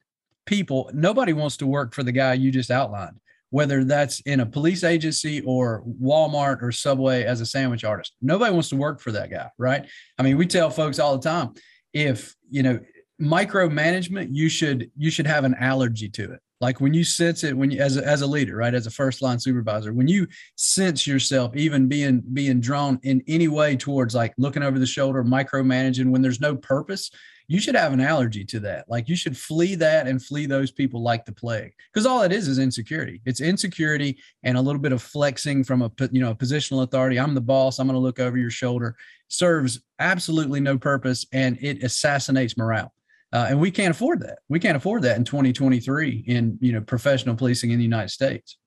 people, 0.46 0.90
nobody 0.92 1.32
wants 1.32 1.58
to 1.58 1.66
work 1.66 1.94
for 1.94 2.02
the 2.02 2.10
guy 2.10 2.32
you 2.32 2.50
just 2.50 2.72
outlined, 2.72 3.20
whether 3.52 3.84
that's 3.84 4.20
in 4.20 4.40
a 4.40 4.46
police 4.46 4.82
agency 4.82 5.42
or 5.42 5.84
Walmart 6.02 6.62
or 6.62 6.72
Subway 6.72 7.24
as 7.24 7.42
a 7.42 7.46
sandwich 7.46 7.84
artist. 7.84 8.14
Nobody 8.22 8.50
wants 8.50 8.70
to 8.70 8.76
work 8.76 8.98
for 8.98 9.12
that 9.12 9.30
guy, 9.30 9.50
right? 9.58 9.86
I 10.18 10.22
mean, 10.22 10.38
we 10.38 10.46
tell 10.46 10.70
folks 10.70 10.98
all 10.98 11.18
the 11.18 11.28
time, 11.28 11.52
if, 11.92 12.34
you 12.50 12.62
know, 12.62 12.80
micromanagement, 13.20 14.28
you 14.30 14.48
should 14.48 14.90
you 14.96 15.10
should 15.10 15.26
have 15.26 15.44
an 15.44 15.54
allergy 15.54 16.08
to 16.08 16.32
it 16.32 16.40
like 16.62 16.80
when 16.80 16.94
you 16.94 17.04
sense 17.04 17.44
it 17.44 17.54
when 17.54 17.70
you 17.70 17.80
as 17.80 17.98
a, 17.98 18.06
as 18.06 18.22
a 18.22 18.26
leader 18.26 18.56
right 18.56 18.72
as 18.72 18.86
a 18.86 18.90
first 18.90 19.20
line 19.20 19.38
supervisor 19.38 19.92
when 19.92 20.08
you 20.08 20.26
sense 20.56 21.06
yourself 21.06 21.54
even 21.54 21.88
being 21.88 22.22
being 22.32 22.60
drawn 22.60 22.98
in 23.02 23.22
any 23.28 23.48
way 23.48 23.76
towards 23.76 24.14
like 24.14 24.32
looking 24.38 24.62
over 24.62 24.78
the 24.78 24.86
shoulder 24.86 25.22
micromanaging 25.22 26.10
when 26.10 26.22
there's 26.22 26.40
no 26.40 26.56
purpose 26.56 27.10
you 27.48 27.60
should 27.60 27.74
have 27.74 27.92
an 27.92 28.00
allergy 28.00 28.46
to 28.46 28.60
that. 28.60 28.88
Like 28.88 29.10
you 29.10 29.16
should 29.16 29.36
flee 29.36 29.74
that 29.74 30.06
and 30.06 30.24
flee 30.24 30.46
those 30.46 30.70
people 30.70 31.02
like 31.02 31.26
the 31.26 31.32
plague. 31.32 31.72
Because 31.92 32.06
all 32.06 32.22
it 32.22 32.32
is 32.32 32.48
is 32.48 32.58
insecurity. 32.58 33.20
It's 33.26 33.42
insecurity 33.42 34.18
and 34.42 34.56
a 34.56 34.60
little 34.60 34.80
bit 34.80 34.92
of 34.92 35.02
flexing 35.02 35.64
from 35.64 35.82
a 35.82 35.90
you 36.12 36.22
know 36.22 36.30
a 36.30 36.34
positional 36.34 36.82
authority. 36.82 37.18
I'm 37.18 37.34
the 37.34 37.42
boss. 37.42 37.78
I'm 37.78 37.86
going 37.86 37.94
to 37.94 38.00
look 38.00 38.20
over 38.20 38.38
your 38.38 38.50
shoulder. 38.50 38.96
Serves 39.28 39.82
absolutely 39.98 40.60
no 40.60 40.78
purpose 40.78 41.26
and 41.32 41.58
it 41.60 41.82
assassinates 41.82 42.56
morale 42.56 42.94
uh, 43.32 43.46
and 43.48 43.60
we 43.60 43.70
can't 43.70 43.90
afford 43.90 44.20
that. 44.20 44.40
We 44.48 44.60
can't 44.60 44.76
afford 44.76 45.02
that 45.02 45.16
in 45.16 45.24
2023 45.24 46.24
in 46.26 46.58
you 46.60 46.72
know 46.72 46.80
professional 46.80 47.34
policing 47.34 47.70
in 47.70 47.78
the 47.78 47.84
United 47.84 48.10
States. 48.10 48.58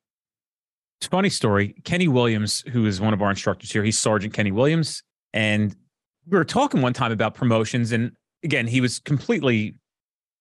It's 1.00 1.07
a 1.07 1.09
funny 1.09 1.29
story. 1.29 1.75
Kenny 1.83 2.07
Williams, 2.07 2.63
who 2.71 2.85
is 2.85 3.01
one 3.01 3.13
of 3.13 3.21
our 3.21 3.29
instructors 3.29 3.71
here, 3.71 3.83
he's 3.83 3.97
Sergeant 3.97 4.33
Kenny 4.33 4.51
Williams. 4.51 5.03
And 5.33 5.75
we 6.27 6.38
were 6.38 6.45
talking 6.45 6.81
one 6.81 6.94
time 6.94 7.12
about 7.12 7.35
promotions. 7.35 7.91
And 7.91 8.13
again, 8.44 8.65
he 8.65 8.81
was 8.81 9.00
completely 9.00 9.75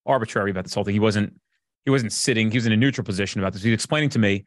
arbitrary 0.07 0.51
about 0.51 0.65
this 0.65 0.75
whole 0.75 0.85
thing. 0.85 0.95
He 0.95 1.01
wasn't, 1.01 1.35
he 1.85 1.91
wasn't 1.91 2.13
sitting, 2.13 2.51
he 2.51 2.57
was 2.57 2.67
in 2.67 2.73
a 2.73 2.77
neutral 2.77 3.05
position 3.05 3.41
about 3.41 3.53
this. 3.53 3.63
He 3.63 3.71
was 3.71 3.75
explaining 3.75 4.11
to 4.11 4.19
me 4.19 4.45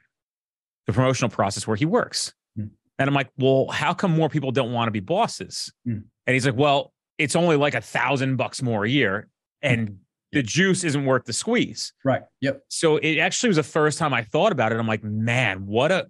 the 0.86 0.94
promotional 0.94 1.30
process 1.30 1.68
where 1.68 1.76
he 1.76 1.86
works. 1.86 2.34
Hmm. 2.56 2.68
And 2.98 3.10
I'm 3.10 3.14
like, 3.14 3.30
well, 3.38 3.68
how 3.68 3.94
come 3.94 4.12
more 4.12 4.30
people 4.30 4.52
don't 4.52 4.72
want 4.72 4.88
to 4.88 4.92
be 4.92 5.02
bosses? 5.02 5.72
Hmm. 5.86 6.00
And 6.26 6.34
he's 6.34 6.46
like, 6.46 6.56
well, 6.56 6.94
it's 7.18 7.36
only 7.36 7.58
like 7.58 7.76
a 7.76 7.82
thousand 7.82 8.38
bucks 8.38 8.62
more 8.62 8.86
a 8.86 8.90
year. 8.90 9.28
And 9.62 10.00
the 10.32 10.44
juice 10.44 10.84
isn't 10.84 11.06
worth 11.06 11.26
the 11.26 11.34
squeeze. 11.34 11.94
Right. 12.04 12.22
Yep. 12.42 12.64
So 12.70 12.98
it 12.98 13.18
actually 13.18 13.50
was 13.50 13.58
the 13.58 13.64
first 13.64 13.98
time 13.98 14.14
I 14.14 14.24
thought 14.24 14.52
about 14.52 14.72
it. 14.72 14.78
I'm 14.78 14.88
like, 14.88 15.04
man, 15.04 15.66
what 15.66 15.92
a. 15.92 16.08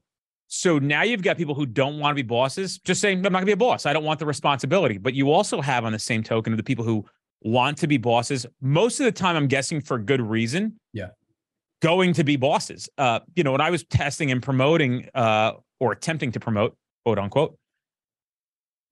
So 0.48 0.80
now 0.80 1.04
you've 1.04 1.22
got 1.22 1.38
people 1.38 1.56
who 1.56 1.66
don't 1.66 2.00
want 2.00 2.12
to 2.12 2.24
be 2.24 2.28
bosses, 2.28 2.80
just 2.80 3.02
saying, 3.02 3.18
I'm 3.18 3.24
not 3.24 3.40
going 3.40 3.42
to 3.42 3.46
be 3.48 3.52
a 3.52 3.58
boss. 3.58 3.86
I 3.86 3.94
don't 3.94 4.06
want 4.06 4.20
the 4.20 4.26
responsibility. 4.26 4.98
But 4.98 5.14
you 5.14 5.32
also 5.32 5.62
have, 5.62 5.84
on 5.84 5.92
the 5.92 6.00
same 6.00 6.24
token, 6.24 6.54
of 6.54 6.58
the 6.58 6.64
people 6.64 6.86
who 6.86 7.06
want 7.42 7.78
to 7.80 7.88
be 7.88 7.98
bosses. 7.98 8.46
Most 8.62 9.00
of 9.00 9.06
the 9.06 9.12
time, 9.12 9.36
I'm 9.36 9.48
guessing 9.48 9.82
for 9.82 10.00
good 10.00 10.22
reason. 10.22 10.80
Yeah. 10.94 11.10
Going 11.82 12.14
to 12.14 12.24
be 12.24 12.38
bosses. 12.38 12.90
Uh, 12.98 13.20
you 13.36 13.44
know, 13.44 13.52
when 13.52 13.62
I 13.62 13.70
was 13.70 13.84
testing 13.84 14.32
and 14.32 14.42
promoting 14.42 15.10
uh, 15.14 15.54
or 15.80 15.92
attempting 15.92 16.32
to 16.32 16.40
promote, 16.40 16.76
quote 17.06 17.20
unquote, 17.20 17.58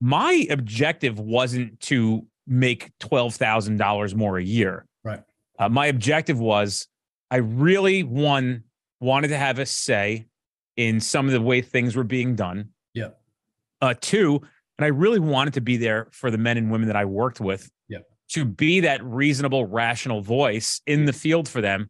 my 0.02 0.46
objective 0.50 1.20
wasn't 1.20 1.80
to 1.80 2.28
make 2.48 2.92
$12,000 3.00 4.16
more 4.16 4.38
a 4.38 4.44
year. 4.44 4.86
Right. 5.04 5.22
Uh, 5.58 5.70
my 5.70 5.88
objective 5.88 6.40
was 6.40 6.88
I 7.32 7.38
really 7.38 8.04
one 8.04 8.64
wanted 9.00 9.30
to 9.30 9.38
have 9.38 9.60
a 9.60 9.66
say 9.66 10.28
in 10.78 11.00
some 11.00 11.28
of 11.28 11.32
the 11.32 11.42
way 11.42 11.62
things 11.62 11.96
were 11.96 12.04
being 12.04 12.36
done. 12.36 12.70
Yeah. 12.94 13.10
Uh, 13.82 13.94
two, 14.00 14.42
and 14.78 14.86
I 14.86 14.88
really 14.88 15.20
wanted 15.20 15.54
to 15.56 15.62
be 15.62 15.78
there 15.78 16.08
for 16.12 16.30
the 16.32 16.38
men 16.38 16.58
and 16.58 16.72
women 16.72 16.88
that 16.88 16.96
I 16.96 17.06
worked 17.06 17.40
with. 17.40 17.70
Yeah. 17.88 18.00
To 18.30 18.46
be 18.46 18.82
that 18.82 19.04
reasonable, 19.04 19.66
rational 19.66 20.22
voice 20.22 20.82
in 20.86 21.06
the 21.06 21.14
field 21.14 21.48
for 21.48 21.62
them, 21.62 21.90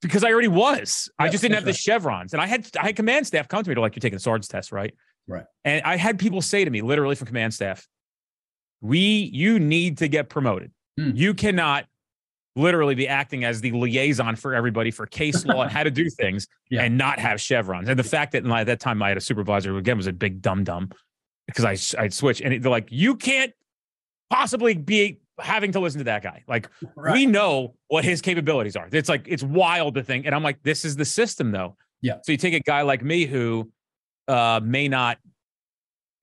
because 0.00 0.22
I 0.22 0.30
already 0.30 0.48
was. 0.48 1.10
I 1.18 1.28
just 1.28 1.42
didn't 1.42 1.56
have 1.56 1.64
that's 1.64 1.78
the 1.78 1.82
chevrons, 1.82 2.32
and 2.32 2.40
I 2.40 2.46
had 2.46 2.68
I 2.78 2.86
had 2.86 2.96
command 2.96 3.26
staff 3.26 3.48
come 3.48 3.62
to 3.62 3.68
me 3.68 3.74
to 3.74 3.80
like 3.80 3.96
you're 3.96 4.00
taking 4.00 4.16
a 4.16 4.20
sergeant's 4.20 4.48
test, 4.48 4.72
right? 4.72 4.94
Right. 5.26 5.44
And 5.64 5.82
I 5.82 5.96
had 5.96 6.18
people 6.18 6.42
say 6.42 6.64
to 6.64 6.70
me, 6.70 6.82
literally 6.82 7.14
from 7.14 7.26
command 7.26 7.54
staff, 7.54 7.86
"We, 8.80 9.30
you 9.32 9.58
need 9.58 9.98
to 9.98 10.08
get 10.08 10.28
promoted. 10.28 10.70
Hmm. 10.98 11.10
You 11.14 11.34
cannot." 11.34 11.86
literally 12.56 12.96
be 12.96 13.06
acting 13.06 13.44
as 13.44 13.60
the 13.60 13.70
liaison 13.70 14.34
for 14.34 14.54
everybody 14.56 14.90
for 14.90 15.06
case 15.06 15.46
law 15.46 15.62
and 15.62 15.70
how 15.70 15.84
to 15.84 15.90
do 15.90 16.10
things 16.18 16.48
Yeah. 16.68 16.82
and 16.82 16.98
not 16.98 17.20
have 17.20 17.40
chevrons. 17.40 17.88
And 17.88 17.96
the 17.96 18.02
fact 18.04 18.32
that 18.32 18.44
at 18.44 18.66
that 18.66 18.80
time 18.80 19.00
I 19.04 19.08
had 19.08 19.16
a 19.16 19.20
supervisor 19.20 19.70
who 19.70 19.76
again 19.78 19.96
was 19.96 20.08
a 20.08 20.12
big 20.12 20.42
dum 20.42 20.64
dum 20.64 20.90
because 21.46 21.64
I 21.96 22.02
I'd 22.02 22.12
switch 22.12 22.40
and 22.40 22.60
they're 22.62 22.70
like, 22.70 22.88
you 22.90 23.14
can't 23.14 23.52
possibly 24.30 24.74
be 24.74 25.20
having 25.40 25.70
to 25.72 25.80
listen 25.80 25.98
to 25.98 26.04
that 26.04 26.24
guy. 26.24 26.42
Like 26.48 26.68
Right. 26.96 27.12
we 27.12 27.24
know 27.24 27.76
what 27.86 28.04
his 28.04 28.20
capabilities 28.20 28.74
are. 28.74 28.88
It's 28.90 29.08
like 29.08 29.26
it's 29.28 29.44
wild 29.44 29.94
to 29.94 30.02
think. 30.02 30.26
And 30.26 30.34
I'm 30.34 30.42
like, 30.42 30.60
this 30.64 30.84
is 30.84 30.96
the 30.96 31.04
system 31.04 31.52
though. 31.52 31.76
Yeah. 32.02 32.14
So 32.24 32.32
you 32.32 32.36
take 32.36 32.54
a 32.54 32.60
guy 32.60 32.82
like 32.82 33.02
me 33.04 33.26
who 33.26 33.70
uh, 34.26 34.60
may 34.62 34.88
not 34.88 35.18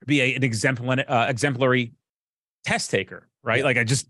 be 0.06 0.20
a, 0.22 0.36
an 0.36 0.44
exemplary 0.44 1.06
uh, 1.08 1.28
exemplary 1.28 1.94
test 2.68 2.92
taker, 2.92 3.30
right? 3.44 3.60
Yeah. 3.60 3.64
Like 3.66 3.78
I 3.78 3.84
just 3.86 4.08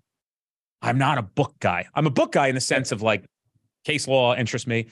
I'm 0.81 0.97
not 0.97 1.17
a 1.19 1.21
book 1.21 1.55
guy. 1.59 1.85
I'm 1.93 2.07
a 2.07 2.11
book 2.11 2.31
guy 2.31 2.47
in 2.47 2.55
the 2.55 2.61
sense 2.61 2.91
of 2.91 3.01
like 3.01 3.25
case 3.85 4.07
law 4.07 4.35
interests 4.35 4.67
me. 4.67 4.87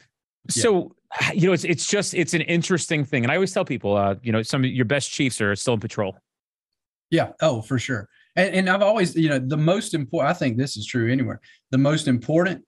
So 0.49 0.95
you 1.33 1.47
know, 1.47 1.53
it's 1.53 1.63
it's 1.63 1.87
just 1.87 2.13
it's 2.13 2.35
an 2.35 2.41
interesting 2.41 3.03
thing, 3.03 3.23
and 3.23 3.31
I 3.31 3.35
always 3.35 3.51
tell 3.51 3.65
people, 3.65 3.97
uh, 3.97 4.15
you 4.21 4.31
know, 4.31 4.43
some 4.43 4.63
of 4.63 4.69
your 4.69 4.85
best 4.85 5.09
chiefs 5.09 5.41
are 5.41 5.55
still 5.55 5.73
in 5.73 5.79
patrol. 5.79 6.15
Yeah. 7.09 7.31
Oh, 7.41 7.61
for 7.61 7.79
sure. 7.79 8.07
And, 8.35 8.53
and 8.53 8.69
I've 8.69 8.81
always, 8.81 9.15
you 9.15 9.29
know, 9.29 9.39
the 9.39 9.57
most 9.57 9.93
important. 9.93 10.35
I 10.35 10.37
think 10.37 10.57
this 10.57 10.77
is 10.77 10.85
true 10.85 11.11
anywhere. 11.11 11.39
The 11.71 11.77
most 11.77 12.07
important 12.07 12.63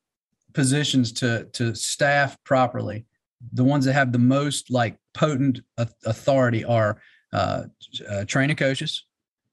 positions 0.53 1.11
to 1.13 1.47
to 1.53 1.75
staff 1.75 2.35
properly, 2.43 3.05
the 3.53 3.63
ones 3.63 3.85
that 3.85 3.93
have 3.93 4.11
the 4.11 4.19
most 4.19 4.71
like 4.71 4.97
potent 5.13 5.59
authority 5.77 6.65
are 6.65 6.99
uh, 7.33 7.63
uh, 8.09 8.25
training 8.25 8.55
coaches 8.55 9.06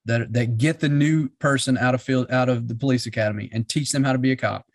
that 0.06 0.32
that 0.32 0.58
get 0.58 0.80
the 0.80 0.88
new 0.88 1.28
person 1.38 1.78
out 1.78 1.94
of 1.94 2.02
field 2.02 2.30
out 2.30 2.48
of 2.48 2.68
the 2.68 2.74
police 2.74 3.06
academy 3.06 3.48
and 3.52 3.68
teach 3.68 3.90
them 3.92 4.04
how 4.04 4.12
to 4.12 4.18
be 4.18 4.32
a 4.32 4.36
cop, 4.36 4.66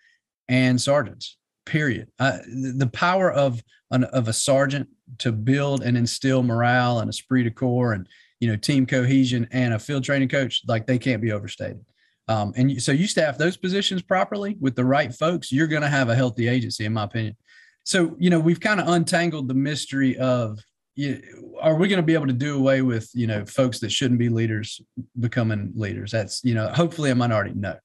and 0.48 0.80
sergeants. 0.82 1.38
Period. 1.66 2.10
Uh, 2.18 2.40
the 2.48 2.90
power 2.92 3.32
of 3.32 3.62
an, 3.92 4.06
of 4.06 4.28
a 4.28 4.34
sergeant 4.34 4.88
to 5.20 5.32
build 5.32 5.84
and 5.84 5.98
instill 5.98 6.44
morale 6.44 7.00
and 7.00 7.10
esprit 7.10 7.44
de 7.44 7.52
corps 7.52 7.94
and 7.94 8.08
you 8.40 8.48
know 8.48 8.56
team 8.56 8.86
cohesion 8.86 9.48
and 9.52 9.74
a 9.74 9.80
field 9.80 10.04
training 10.04 10.30
coach 10.30 10.62
like 10.68 10.86
they 10.86 10.98
can't 10.98 11.22
be 11.22 11.32
overstated 11.32 11.84
um, 12.28 12.54
and 12.56 12.82
so 12.82 12.92
you 12.92 13.08
staff 13.08 13.38
those 13.38 13.58
positions 13.58 14.02
properly 14.02 14.56
with 14.60 14.76
the 14.76 14.86
right 14.86 15.14
folks 15.14 15.52
you're 15.52 15.68
going 15.68 15.82
to 15.82 15.90
have 15.90 16.10
a 16.10 16.16
healthy 16.16 16.48
agency 16.48 16.86
in 16.86 16.94
my 16.94 17.04
opinion 17.04 17.36
so 17.84 18.16
you 18.20 18.30
know 18.30 18.40
we've 18.40 18.60
kind 18.60 18.80
of 18.80 18.88
untangled 18.88 19.48
the 19.48 19.54
mystery 19.54 20.18
of 20.18 20.60
you 21.00 21.22
are 21.62 21.76
we 21.76 21.88
going 21.88 21.98
to 21.98 22.06
be 22.06 22.14
able 22.14 22.28
to 22.28 22.34
do 22.34 22.58
away 22.58 22.82
with 22.82 23.10
you 23.14 23.26
know 23.26 23.46
folks 23.46 23.80
that 23.80 23.92
shouldn't 23.92 24.20
be 24.20 24.30
leaders 24.30 24.82
becoming 25.20 25.72
leaders? 25.76 26.12
That's 26.12 26.44
you 26.44 26.54
know 26.54 26.68
hopefully 26.70 27.10
a 27.10 27.16
minority 27.16 27.54
no. 27.56 27.76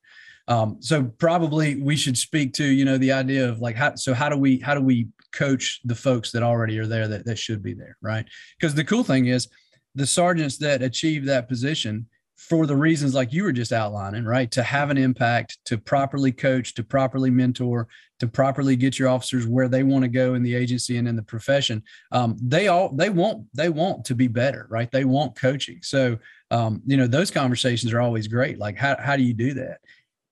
Um, 0.46 0.76
so 0.80 1.04
probably 1.04 1.80
we 1.80 1.96
should 1.96 2.18
speak 2.18 2.52
to 2.54 2.64
you 2.64 2.84
know 2.84 2.98
the 2.98 3.12
idea 3.12 3.48
of 3.48 3.60
like 3.60 3.76
how 3.76 3.94
so 3.94 4.14
how 4.14 4.28
do 4.28 4.36
we 4.36 4.58
how 4.58 4.74
do 4.74 4.80
we 4.80 5.08
coach 5.32 5.80
the 5.84 5.94
folks 5.94 6.32
that 6.32 6.42
already 6.42 6.78
are 6.78 6.86
there 6.86 7.08
that, 7.08 7.24
that 7.24 7.38
should 7.38 7.62
be 7.62 7.72
there 7.72 7.96
right? 8.02 8.26
Because 8.58 8.74
the 8.74 8.84
cool 8.84 9.04
thing 9.04 9.26
is 9.26 9.48
the 9.94 10.06
sergeants 10.06 10.58
that 10.58 10.82
achieve 10.82 11.24
that 11.26 11.48
position 11.48 12.06
for 12.48 12.66
the 12.66 12.76
reasons 12.76 13.14
like 13.14 13.32
you 13.32 13.42
were 13.42 13.52
just 13.52 13.72
outlining, 13.72 14.24
right? 14.24 14.50
To 14.50 14.62
have 14.62 14.90
an 14.90 14.98
impact, 14.98 15.58
to 15.64 15.78
properly 15.78 16.30
coach, 16.30 16.74
to 16.74 16.84
properly 16.84 17.30
mentor, 17.30 17.88
to 18.20 18.28
properly 18.28 18.76
get 18.76 18.98
your 18.98 19.08
officers 19.08 19.46
where 19.46 19.66
they 19.66 19.82
want 19.82 20.02
to 20.02 20.08
go 20.08 20.34
in 20.34 20.42
the 20.42 20.54
agency 20.54 20.98
and 20.98 21.08
in 21.08 21.16
the 21.16 21.22
profession. 21.22 21.82
Um, 22.12 22.36
they 22.42 22.68
all 22.68 22.90
they 22.90 23.08
want 23.08 23.46
they 23.54 23.70
want 23.70 24.04
to 24.06 24.14
be 24.14 24.28
better, 24.28 24.66
right? 24.68 24.90
They 24.90 25.06
want 25.06 25.36
coaching. 25.36 25.78
So 25.82 26.18
um, 26.50 26.82
you 26.84 26.98
know 26.98 27.06
those 27.06 27.30
conversations 27.30 27.94
are 27.94 28.00
always 28.00 28.28
great. 28.28 28.58
Like 28.58 28.76
how 28.76 28.96
how 29.00 29.16
do 29.16 29.22
you 29.22 29.34
do 29.34 29.54
that? 29.54 29.78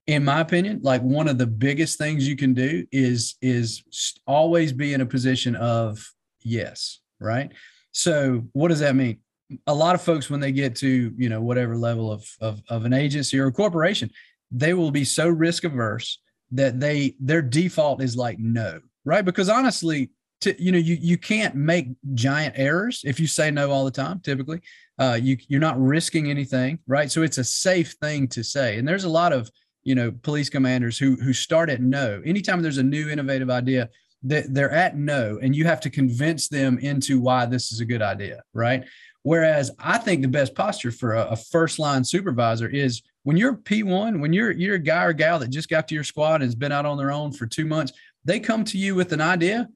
In 0.06 0.22
my 0.22 0.40
opinion, 0.40 0.80
like 0.82 1.00
one 1.00 1.28
of 1.28 1.38
the 1.38 1.46
biggest 1.46 1.96
things 1.96 2.28
you 2.28 2.36
can 2.36 2.52
do 2.52 2.86
is 2.92 3.36
is 3.40 3.82
always 4.26 4.72
be 4.72 4.92
in 4.92 5.00
a 5.00 5.06
position 5.06 5.56
of 5.56 6.06
yes, 6.42 7.00
right? 7.18 7.50
So 7.92 8.44
what 8.52 8.68
does 8.68 8.80
that 8.80 8.96
mean? 8.96 9.21
A 9.66 9.74
lot 9.74 9.94
of 9.94 10.02
folks 10.02 10.30
when 10.30 10.40
they 10.40 10.52
get 10.52 10.76
to 10.76 11.12
you 11.16 11.28
know 11.28 11.40
whatever 11.40 11.76
level 11.76 12.10
of, 12.10 12.26
of 12.40 12.62
of 12.68 12.84
an 12.84 12.92
agency 12.92 13.38
or 13.38 13.46
a 13.46 13.52
corporation 13.52 14.10
they 14.50 14.74
will 14.74 14.90
be 14.90 15.04
so 15.04 15.28
risk 15.28 15.64
averse 15.64 16.18
that 16.50 16.78
they 16.78 17.14
their 17.20 17.42
default 17.42 18.02
is 18.02 18.16
like 18.16 18.38
no 18.38 18.80
right? 19.04 19.24
Because 19.24 19.48
honestly 19.48 20.10
to, 20.42 20.60
you 20.62 20.72
know 20.72 20.78
you 20.78 20.96
you 21.00 21.16
can't 21.16 21.54
make 21.54 21.88
giant 22.14 22.54
errors 22.58 23.02
if 23.04 23.20
you 23.20 23.26
say 23.26 23.50
no 23.50 23.70
all 23.70 23.84
the 23.84 23.90
time 23.90 24.20
typically. 24.20 24.60
Uh, 24.98 25.18
you 25.20 25.36
you're 25.48 25.60
not 25.60 25.80
risking 25.80 26.30
anything 26.30 26.78
right? 26.86 27.10
So 27.10 27.22
it's 27.22 27.38
a 27.38 27.44
safe 27.44 27.92
thing 28.02 28.28
to 28.28 28.42
say. 28.42 28.78
And 28.78 28.86
there's 28.86 29.04
a 29.04 29.08
lot 29.08 29.32
of 29.32 29.50
you 29.84 29.94
know 29.94 30.12
police 30.22 30.48
commanders 30.48 30.98
who 30.98 31.16
who 31.16 31.32
start 31.32 31.70
at 31.70 31.80
no. 31.80 32.20
Anytime 32.24 32.62
there's 32.62 32.78
a 32.78 32.82
new 32.82 33.08
innovative 33.08 33.50
idea 33.50 33.88
they're 34.24 34.70
at 34.70 34.96
no 34.96 35.40
and 35.42 35.56
you 35.56 35.64
have 35.64 35.80
to 35.80 35.90
convince 35.90 36.46
them 36.46 36.78
into 36.78 37.20
why 37.20 37.44
this 37.44 37.72
is 37.72 37.80
a 37.80 37.84
good 37.84 38.00
idea 38.00 38.40
right 38.54 38.84
Whereas 39.22 39.70
I 39.78 39.98
think 39.98 40.22
the 40.22 40.28
best 40.28 40.54
posture 40.54 40.90
for 40.90 41.14
a, 41.14 41.26
a 41.26 41.36
first 41.36 41.78
line 41.78 42.04
supervisor 42.04 42.68
is 42.68 43.02
when 43.22 43.36
you're 43.36 43.54
P1, 43.54 44.20
when 44.20 44.32
you're 44.32 44.50
you're 44.50 44.74
a 44.76 44.80
guy 44.80 45.04
or 45.04 45.12
gal 45.12 45.38
that 45.38 45.50
just 45.50 45.68
got 45.68 45.86
to 45.88 45.94
your 45.94 46.04
squad 46.04 46.36
and 46.36 46.44
has 46.44 46.54
been 46.54 46.72
out 46.72 46.86
on 46.86 46.98
their 46.98 47.12
own 47.12 47.32
for 47.32 47.46
two 47.46 47.64
months, 47.64 47.92
they 48.24 48.40
come 48.40 48.64
to 48.64 48.78
you 48.78 48.94
with 48.94 49.12
an 49.12 49.20
idea, 49.20 49.68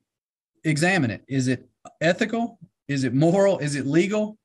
examine 0.64 1.10
it. 1.10 1.22
Is 1.28 1.48
it 1.48 1.68
ethical? 2.00 2.58
Is 2.88 3.04
it 3.04 3.14
moral? 3.14 3.58
Is 3.58 3.76
it 3.76 3.86
legal? 3.86 4.36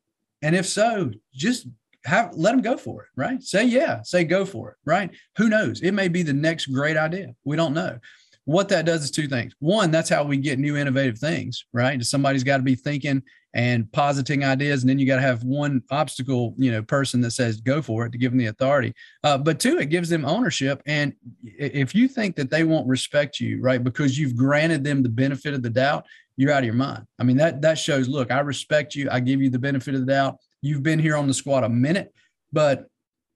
And 0.44 0.56
if 0.56 0.68
so, 0.68 1.12
just 1.34 1.68
have 2.06 2.34
let 2.36 2.52
them 2.52 2.62
go 2.62 2.78
for 2.78 3.04
it, 3.04 3.10
right? 3.16 3.42
Say 3.42 3.66
yeah, 3.66 4.02
say 4.04 4.24
go 4.24 4.46
for 4.46 4.72
it, 4.72 4.78
right? 4.86 5.10
Who 5.38 5.50
knows? 5.50 5.82
It 5.82 5.94
may 5.94 6.08
be 6.08 6.24
the 6.24 6.34
next 6.34 6.68
great 6.68 6.98
idea. 6.98 7.34
We 7.44 7.58
don't 7.58 7.74
know. 7.74 7.98
What 8.46 8.70
that 8.70 8.86
does 8.86 9.04
is 9.04 9.12
two 9.12 9.28
things. 9.28 9.54
One, 9.60 9.92
that's 9.92 10.10
how 10.10 10.24
we 10.24 10.38
get 10.38 10.58
new 10.58 10.76
innovative 10.76 11.20
things, 11.20 11.66
right? 11.74 12.04
Somebody's 12.04 12.44
got 12.44 12.58
to 12.58 12.64
be 12.64 12.76
thinking 12.76 13.22
and 13.54 13.92
positing 13.92 14.44
ideas 14.46 14.82
and 14.82 14.90
then 14.90 14.98
you 14.98 15.06
got 15.06 15.18
to 15.18 15.22
have 15.22 15.44
one 15.44 15.84
obstacle 15.92 16.54
you 16.58 16.72
know 16.72 16.82
person 16.82 17.20
that 17.22 17.32
says 17.32 17.60
go 17.60 17.82
for 17.82 18.06
it 18.06 18.12
to 18.12 18.18
give 18.18 18.32
them 18.32 18.40
the 18.40 18.48
authority. 18.48 18.94
Uh, 19.24 19.38
but 19.38 19.60
two 19.60 19.78
it 19.80 19.90
gives 19.90 20.10
them 20.10 20.26
ownership 20.26 20.82
and 20.86 21.14
if 21.44 21.94
you 21.94 22.08
think 22.08 22.36
that 22.36 22.50
they 22.50 22.64
won't 22.64 22.88
respect 22.88 23.40
you 23.40 23.62
right 23.62 23.84
because 23.84 24.18
you've 24.18 24.36
granted 24.36 24.84
them 24.84 25.04
the 25.04 25.10
benefit 25.10 25.54
of 25.54 25.62
the 25.62 25.70
doubt 25.70 26.06
you're 26.38 26.52
out 26.52 26.60
of 26.60 26.66
your 26.66 26.74
mind. 26.74 27.06
I 27.20 27.24
mean 27.24 27.38
that 27.38 27.62
that 27.62 27.78
shows 27.78 28.08
look 28.08 28.32
i 28.32 28.40
respect 28.40 28.96
you 28.96 29.10
i 29.12 29.20
give 29.20 29.42
you 29.42 29.50
the 29.50 29.60
benefit 29.60 29.96
of 29.96 30.02
the 30.02 30.12
doubt. 30.12 30.38
You've 30.62 30.84
been 30.84 31.00
here 31.00 31.18
on 31.18 31.28
the 31.28 31.34
squad 31.34 31.64
a 31.64 31.70
minute 31.70 32.14
but 32.54 32.88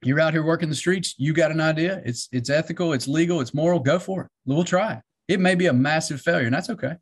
you're 0.03 0.19
out 0.19 0.34
here 0.34 0.43
working 0.43 0.69
the 0.69 0.75
streets 0.75 1.15
you 1.17 1.34
got 1.34 1.51
an 1.51 1.60
idea 1.60 2.01
it's 2.05 2.29
it's 2.31 2.50
ethical 2.50 2.93
it's 2.93 3.07
legal 3.07 3.41
it's 3.41 3.53
moral 3.53 3.79
go 3.79 4.00
for 4.00 4.22
it. 4.24 4.27
We'll 4.45 4.63
try. 4.63 5.01
It 5.27 5.36
it 5.36 5.39
may 5.39 5.55
be 5.55 5.67
a 5.67 5.74
massive 5.74 6.22
failure 6.22 6.45
and 6.45 6.55
that's 6.55 6.69
okay 6.69 6.95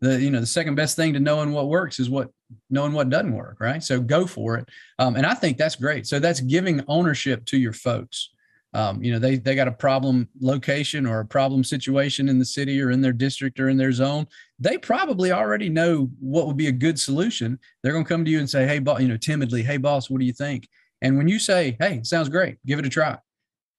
the 0.00 0.20
you 0.20 0.30
know 0.30 0.40
the 0.40 0.46
second 0.46 0.74
best 0.74 0.96
thing 0.96 1.12
to 1.12 1.20
knowing 1.20 1.52
what 1.52 1.68
works 1.68 1.98
is 1.98 2.08
what 2.08 2.30
knowing 2.70 2.92
what 2.92 3.10
doesn't 3.10 3.34
work 3.34 3.56
right? 3.60 3.82
So 3.82 4.00
go 4.00 4.26
for 4.26 4.56
it. 4.56 4.68
Um, 4.98 5.16
and 5.16 5.26
i 5.26 5.34
think 5.34 5.58
that's 5.58 5.76
great. 5.76 6.06
So 6.06 6.18
that's 6.18 6.40
giving 6.40 6.82
ownership 6.88 7.44
to 7.46 7.58
your 7.58 7.72
folks. 7.72 8.30
Um, 8.74 9.02
you 9.02 9.12
know 9.12 9.18
they 9.18 9.36
they 9.36 9.54
got 9.54 9.68
a 9.68 9.72
problem 9.72 10.28
location 10.40 11.06
or 11.06 11.20
a 11.20 11.26
problem 11.26 11.64
situation 11.64 12.28
in 12.28 12.38
the 12.38 12.44
city 12.44 12.80
or 12.82 12.90
in 12.90 13.00
their 13.00 13.14
district 13.14 13.58
or 13.58 13.68
in 13.68 13.76
their 13.76 13.92
zone. 13.92 14.26
They 14.58 14.76
probably 14.76 15.32
already 15.32 15.68
know 15.68 16.10
what 16.20 16.46
would 16.46 16.56
be 16.56 16.68
a 16.68 16.72
good 16.72 17.00
solution. 17.00 17.58
They're 17.82 17.92
going 17.92 18.04
to 18.04 18.08
come 18.08 18.24
to 18.24 18.30
you 18.30 18.38
and 18.38 18.50
say 18.50 18.66
hey 18.66 18.78
boss 18.78 19.00
you 19.00 19.08
know 19.08 19.16
timidly 19.16 19.62
hey 19.62 19.78
boss 19.78 20.10
what 20.10 20.20
do 20.20 20.26
you 20.26 20.34
think? 20.34 20.68
And 21.00 21.16
when 21.16 21.28
you 21.28 21.38
say 21.38 21.76
hey 21.80 22.02
sounds 22.02 22.28
great. 22.28 22.58
Give 22.66 22.78
it 22.78 22.86
a 22.86 22.90
try 22.90 23.18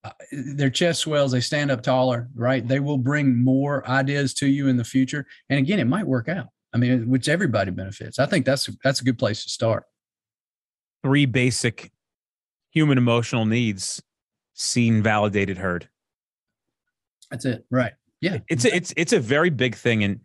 uh, 0.03 0.11
their 0.31 0.69
chest 0.69 1.01
swells 1.01 1.31
they 1.31 1.41
stand 1.41 1.71
up 1.71 1.81
taller 1.81 2.29
right? 2.35 2.67
They 2.67 2.79
will 2.79 2.97
bring 2.97 3.43
more 3.43 3.87
ideas 3.87 4.33
to 4.35 4.47
you 4.47 4.67
in 4.67 4.77
the 4.77 4.83
future. 4.83 5.25
And 5.49 5.59
again 5.59 5.79
it 5.79 5.87
might 5.87 6.07
work 6.07 6.29
out. 6.29 6.47
I 6.73 6.77
mean 6.77 7.09
which 7.09 7.27
everybody 7.27 7.71
benefits. 7.71 8.19
I 8.19 8.25
think 8.25 8.45
that's 8.45 8.69
that's 8.83 9.01
a 9.01 9.03
good 9.03 9.17
place 9.17 9.43
to 9.43 9.49
start. 9.49 9.83
Three 11.03 11.25
basic 11.25 11.91
human 12.71 12.97
emotional 12.97 13.45
needs 13.45 14.01
seen 14.53 15.01
validated 15.01 15.57
heard. 15.57 15.89
That's 17.31 17.45
it. 17.45 17.65
Right. 17.69 17.93
Yeah. 18.21 18.39
It's 18.49 18.65
a, 18.65 18.75
it's 18.75 18.93
it's 18.97 19.13
a 19.13 19.19
very 19.19 19.49
big 19.49 19.75
thing. 19.75 20.03
And 20.03 20.21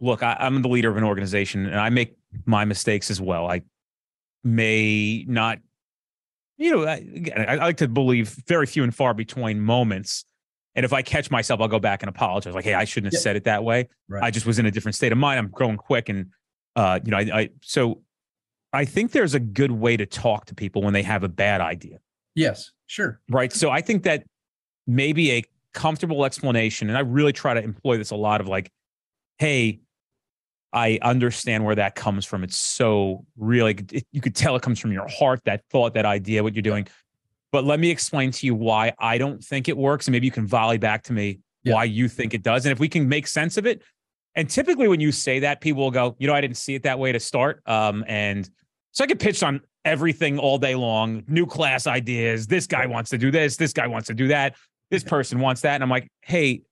look 0.00 0.22
I, 0.22 0.36
i'm 0.40 0.60
the 0.60 0.68
leader 0.68 0.90
of 0.90 0.96
an 0.96 1.04
organization 1.04 1.66
and 1.66 1.78
i 1.78 1.88
make 1.88 2.16
my 2.44 2.64
mistakes 2.64 3.10
as 3.10 3.20
well. 3.20 3.50
I 3.50 3.62
may 4.42 5.24
not 5.26 5.58
you 6.64 6.70
know, 6.70 6.86
I, 6.86 7.44
I, 7.46 7.54
like 7.56 7.76
to 7.76 7.88
believe 7.88 8.30
very 8.46 8.66
few 8.66 8.84
and 8.84 8.94
far 8.94 9.12
between 9.12 9.60
moments. 9.60 10.24
And 10.74 10.82
if 10.82 10.94
I 10.94 11.02
catch 11.02 11.30
myself, 11.30 11.60
I'll 11.60 11.68
go 11.68 11.78
back 11.78 12.02
and 12.02 12.08
apologize. 12.08 12.54
Like, 12.54 12.64
hey, 12.64 12.72
I 12.72 12.84
shouldn't 12.84 13.12
have 13.12 13.18
yeah. 13.18 13.22
said 13.22 13.36
it 13.36 13.44
that 13.44 13.62
way. 13.62 13.88
Right. 14.08 14.22
I 14.22 14.30
just 14.30 14.46
was 14.46 14.58
in 14.58 14.64
a 14.64 14.70
different 14.70 14.94
state 14.94 15.12
of 15.12 15.18
mind. 15.18 15.38
I'm 15.38 15.48
growing 15.48 15.76
quick, 15.76 16.08
and 16.08 16.30
uh, 16.74 17.00
you 17.04 17.10
know, 17.10 17.18
I, 17.18 17.40
I 17.40 17.48
so 17.60 18.00
I 18.72 18.86
think 18.86 19.12
there's 19.12 19.34
a 19.34 19.40
good 19.40 19.72
way 19.72 19.98
to 19.98 20.06
talk 20.06 20.46
to 20.46 20.54
people 20.54 20.80
when 20.80 20.94
they 20.94 21.02
have 21.02 21.22
a 21.22 21.28
bad 21.28 21.60
idea. 21.60 21.98
Yes, 22.34 22.72
sure. 22.86 23.20
Right. 23.28 23.52
So 23.52 23.70
I 23.70 23.82
think 23.82 24.04
that 24.04 24.24
maybe 24.86 25.32
a 25.32 25.44
comfortable 25.74 26.24
explanation, 26.24 26.88
and 26.88 26.96
I 26.96 27.02
really 27.02 27.34
try 27.34 27.52
to 27.52 27.62
employ 27.62 27.98
this 27.98 28.10
a 28.10 28.16
lot 28.16 28.40
of 28.40 28.48
like, 28.48 28.72
hey, 29.36 29.80
I 30.74 30.98
understand 31.02 31.64
where 31.64 31.76
that 31.76 31.94
comes 31.94 32.26
from. 32.26 32.42
It's 32.42 32.56
so 32.56 33.24
really, 33.36 33.78
it, 33.92 34.04
you 34.12 34.20
could 34.20 34.34
tell 34.34 34.56
it 34.56 34.62
comes 34.62 34.80
from 34.80 34.92
your 34.92 35.06
heart, 35.08 35.40
that 35.44 35.62
thought, 35.70 35.94
that 35.94 36.04
idea, 36.04 36.42
what 36.42 36.54
you're 36.54 36.62
doing. 36.62 36.86
But 37.52 37.64
let 37.64 37.78
me 37.78 37.90
explain 37.90 38.32
to 38.32 38.46
you 38.46 38.54
why 38.56 38.92
I 38.98 39.16
don't 39.16 39.42
think 39.42 39.68
it 39.68 39.76
works. 39.76 40.08
And 40.08 40.12
maybe 40.12 40.26
you 40.26 40.32
can 40.32 40.46
volley 40.46 40.76
back 40.76 41.04
to 41.04 41.12
me 41.12 41.38
yeah. 41.62 41.74
why 41.74 41.84
you 41.84 42.08
think 42.08 42.34
it 42.34 42.42
does. 42.42 42.66
And 42.66 42.72
if 42.72 42.80
we 42.80 42.88
can 42.88 43.08
make 43.08 43.28
sense 43.28 43.56
of 43.56 43.66
it. 43.66 43.82
And 44.34 44.50
typically 44.50 44.88
when 44.88 44.98
you 44.98 45.12
say 45.12 45.38
that, 45.38 45.60
people 45.60 45.84
will 45.84 45.92
go, 45.92 46.16
you 46.18 46.26
know, 46.26 46.34
I 46.34 46.40
didn't 46.40 46.56
see 46.56 46.74
it 46.74 46.82
that 46.82 46.98
way 46.98 47.12
to 47.12 47.20
start. 47.20 47.62
Um, 47.66 48.04
and 48.08 48.50
so 48.90 49.04
I 49.04 49.06
get 49.06 49.20
pitched 49.20 49.44
on 49.44 49.60
everything 49.84 50.40
all 50.40 50.58
day 50.58 50.74
long, 50.74 51.22
new 51.28 51.46
class 51.46 51.86
ideas. 51.86 52.48
This 52.48 52.66
guy 52.66 52.86
wants 52.86 53.10
to 53.10 53.18
do 53.18 53.30
this. 53.30 53.56
This 53.56 53.72
guy 53.72 53.86
wants 53.86 54.08
to 54.08 54.14
do 54.14 54.26
that. 54.28 54.56
This 54.90 55.04
person 55.04 55.38
wants 55.38 55.60
that. 55.60 55.74
And 55.74 55.84
I'm 55.84 55.90
like, 55.90 56.08
hey, 56.22 56.62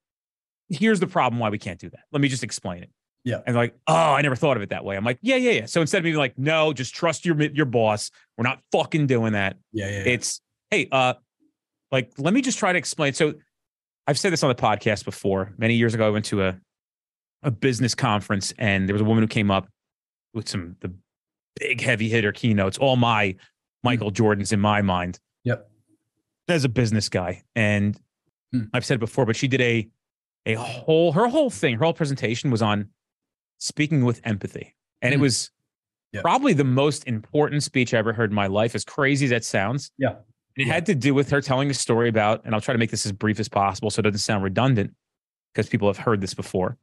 here's 0.69 0.99
the 0.99 1.07
problem 1.07 1.39
why 1.39 1.51
we 1.51 1.59
can't 1.59 1.79
do 1.79 1.91
that. 1.91 2.01
Let 2.11 2.21
me 2.21 2.27
just 2.27 2.43
explain 2.43 2.83
it. 2.83 2.91
Yeah. 3.25 3.41
And 3.47 3.55
like, 3.55 3.75
oh, 3.87 3.95
I 3.95 4.23
never 4.23 4.37
thought 4.37 4.57
of 4.57 4.63
it 4.63 4.71
that 4.71 4.85
way. 4.85 4.97
I'm 4.97 5.05
like, 5.05 5.19
yeah, 5.23 5.37
yeah, 5.37 5.53
yeah. 5.53 5.67
So 5.67 5.81
instead 5.81 5.99
of 5.99 6.05
being 6.05 6.17
like, 6.17 6.39
no, 6.39 6.73
just 6.73 6.95
trust 6.95 7.25
your 7.25 7.41
your 7.41 7.67
boss. 7.67 8.11
We're 8.37 8.45
not 8.45 8.61
fucking 8.73 9.07
doing 9.07 9.35
that. 9.35 9.57
Yeah, 9.73 9.87
yeah. 9.87 9.93
yeah. 9.99 10.13
It's 10.13 10.41
hey, 10.71 10.89
uh, 10.91 11.15
like, 11.91 12.13
let 12.19 12.35
me 12.35 12.41
just 12.41 12.59
try 12.59 12.73
to 12.73 12.79
explain. 12.79 13.13
So 13.13 13.35
I've 14.07 14.19
said 14.19 14.33
this 14.33 14.43
on 14.43 14.49
the 14.49 14.55
podcast 14.55 15.05
before. 15.05 15.53
Many 15.57 15.75
years 15.75 15.95
ago, 15.95 16.07
I 16.07 16.11
went 16.11 16.25
to 16.27 16.43
a 16.43 16.59
a 17.45 17.51
business 17.51 17.95
conference 17.95 18.55
and 18.57 18.89
there 18.89 18.95
was 18.95 19.03
a 19.03 19.05
woman 19.05 19.23
who 19.23 19.29
came 19.29 19.51
up 19.51 19.69
with 20.33 20.49
some 20.49 20.77
the 20.81 20.93
big 21.59 21.81
heavy 21.81 22.09
hitter 22.09 22.33
keynotes, 22.33 22.79
all 22.79 22.97
my 22.97 23.37
Michael 23.83 24.11
mm. 24.11 24.15
Jordans 24.15 24.53
in 24.53 24.61
my 24.61 24.83
mind. 24.83 25.19
Yep. 25.45 25.69
as 26.49 26.65
a 26.65 26.69
business 26.69 27.09
guy, 27.09 27.43
and 27.57 27.99
hmm. 28.53 28.65
I've 28.73 28.85
said 28.85 28.95
it 28.95 29.01
before, 29.01 29.27
but 29.27 29.35
she 29.35 29.49
did 29.49 29.61
a 29.61 29.89
a 30.47 30.55
whole 30.55 31.13
her 31.13 31.29
whole 31.29 31.51
thing, 31.51 31.75
her 31.79 31.85
whole 31.85 31.95
presentation 31.95 32.51
was 32.51 32.63
on 32.63 32.89
speaking 33.63 34.05
with 34.05 34.21
empathy, 34.25 34.75
and 35.01 35.15
hmm. 35.15 35.21
it 35.21 35.23
was 35.23 35.51
yep. 36.13 36.23
probably 36.23 36.53
the 36.53 36.65
most 36.65 37.07
important 37.07 37.63
speech 37.63 37.95
I 37.95 37.99
ever 37.99 38.13
heard 38.13 38.31
in 38.31 38.35
my 38.35 38.47
life. 38.49 38.75
As 38.75 38.85
crazy 38.85 39.27
as 39.27 39.31
that 39.31 39.45
sounds, 39.45 39.91
yeah. 39.99 40.17
It 40.57 40.67
yeah. 40.67 40.75
had 40.75 40.87
to 40.87 40.95
do 40.95 41.15
with 41.15 41.31
her 41.31 41.41
telling 41.41 41.71
a 41.71 41.75
story 41.75 42.09
about, 42.09 42.45
and 42.45 42.55
I'll 42.55 42.61
try 42.61 42.75
to 42.75 42.79
make 42.79 42.91
this 42.91 43.07
as 43.07 43.13
brief 43.13 43.41
as 43.41 43.49
possible 43.49 43.91
so 43.91 44.01
it 44.01 44.03
doesn't 44.03 44.19
sound 44.19 44.45
redundant 44.45 44.95
because 45.53 45.69
people 45.69 45.89
have 45.89 45.97
heard 45.97 46.21
this 46.21 46.35
before. 46.35 46.77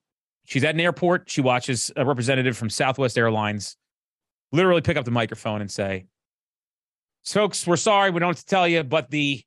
She's 0.46 0.64
at 0.64 0.74
an 0.74 0.82
airport. 0.82 1.30
She 1.30 1.42
watches 1.42 1.92
a 1.96 2.04
representative 2.04 2.58
from 2.58 2.70
Southwest 2.70 3.18
Airlines 3.18 3.78
literally 4.52 4.82
pick 4.82 4.98
up 4.98 5.06
the 5.06 5.12
microphone 5.12 5.62
and 5.62 5.70
say, 5.70 6.06
Folks, 7.24 7.68
we're 7.68 7.76
sorry. 7.76 8.10
We 8.10 8.20
don't 8.20 8.30
have 8.30 8.40
to 8.40 8.46
tell 8.46 8.68
you, 8.68 8.84
but 8.84 9.12
the 9.12 9.44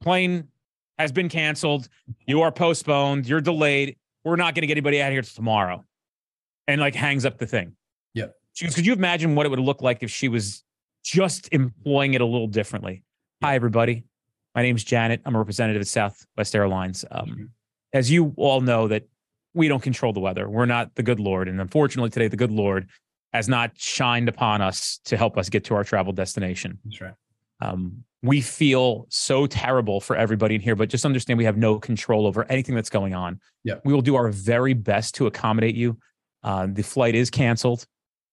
plane 0.00 0.48
has 0.98 1.12
been 1.12 1.28
canceled. 1.28 1.88
You 2.26 2.42
are 2.42 2.52
postponed. 2.52 3.28
You're 3.28 3.40
delayed. 3.42 3.96
We're 4.24 4.36
not 4.36 4.54
going 4.54 4.62
to 4.62 4.66
get 4.66 4.74
anybody 4.74 5.02
out 5.02 5.12
here 5.12 5.20
till 5.20 5.34
tomorrow. 5.34 5.84
And 6.68 6.80
like 6.80 6.94
hangs 6.94 7.24
up 7.24 7.38
the 7.38 7.46
thing. 7.46 7.74
Yeah. 8.14 8.26
She 8.52 8.66
goes, 8.66 8.74
Could 8.74 8.86
you 8.86 8.92
imagine 8.92 9.34
what 9.34 9.46
it 9.46 9.48
would 9.48 9.58
look 9.58 9.82
like 9.82 10.02
if 10.02 10.10
she 10.10 10.28
was 10.28 10.62
just 11.02 11.48
employing 11.52 12.14
it 12.14 12.20
a 12.20 12.26
little 12.26 12.46
differently? 12.46 13.02
Hi, 13.42 13.54
everybody. 13.54 14.04
My 14.54 14.62
name 14.62 14.76
is 14.76 14.84
Janet. 14.84 15.22
I'm 15.24 15.34
a 15.34 15.38
representative 15.38 15.80
at 15.80 15.86
Southwest 15.86 16.54
Airlines. 16.54 17.04
Um, 17.10 17.50
as 17.92 18.10
you 18.10 18.34
all 18.36 18.60
know, 18.60 18.88
that 18.88 19.08
we 19.54 19.68
don't 19.68 19.82
control 19.82 20.12
the 20.12 20.20
weather. 20.20 20.48
We're 20.48 20.66
not 20.66 20.94
the 20.94 21.02
good 21.02 21.20
Lord, 21.20 21.48
and 21.48 21.60
unfortunately, 21.60 22.10
today 22.10 22.28
the 22.28 22.36
good 22.36 22.50
Lord 22.50 22.88
has 23.32 23.48
not 23.48 23.72
shined 23.76 24.28
upon 24.28 24.60
us 24.60 25.00
to 25.04 25.16
help 25.16 25.38
us 25.38 25.48
get 25.48 25.64
to 25.64 25.74
our 25.74 25.84
travel 25.84 26.12
destination. 26.12 26.78
That's 26.84 27.00
right. 27.00 27.14
Um, 27.60 28.04
we 28.22 28.40
feel 28.40 29.06
so 29.10 29.46
terrible 29.46 30.00
for 30.00 30.16
everybody 30.16 30.56
in 30.56 30.60
here, 30.60 30.74
but 30.74 30.88
just 30.88 31.04
understand 31.04 31.38
we 31.38 31.44
have 31.44 31.56
no 31.56 31.78
control 31.78 32.26
over 32.26 32.44
anything 32.50 32.74
that's 32.74 32.90
going 32.90 33.14
on. 33.14 33.40
Yeah, 33.64 33.74
we 33.84 33.92
will 33.92 34.02
do 34.02 34.16
our 34.16 34.28
very 34.28 34.74
best 34.74 35.14
to 35.16 35.26
accommodate 35.26 35.74
you. 35.74 35.98
Uh, 36.42 36.66
the 36.70 36.82
flight 36.82 37.14
is 37.14 37.30
canceled, 37.30 37.86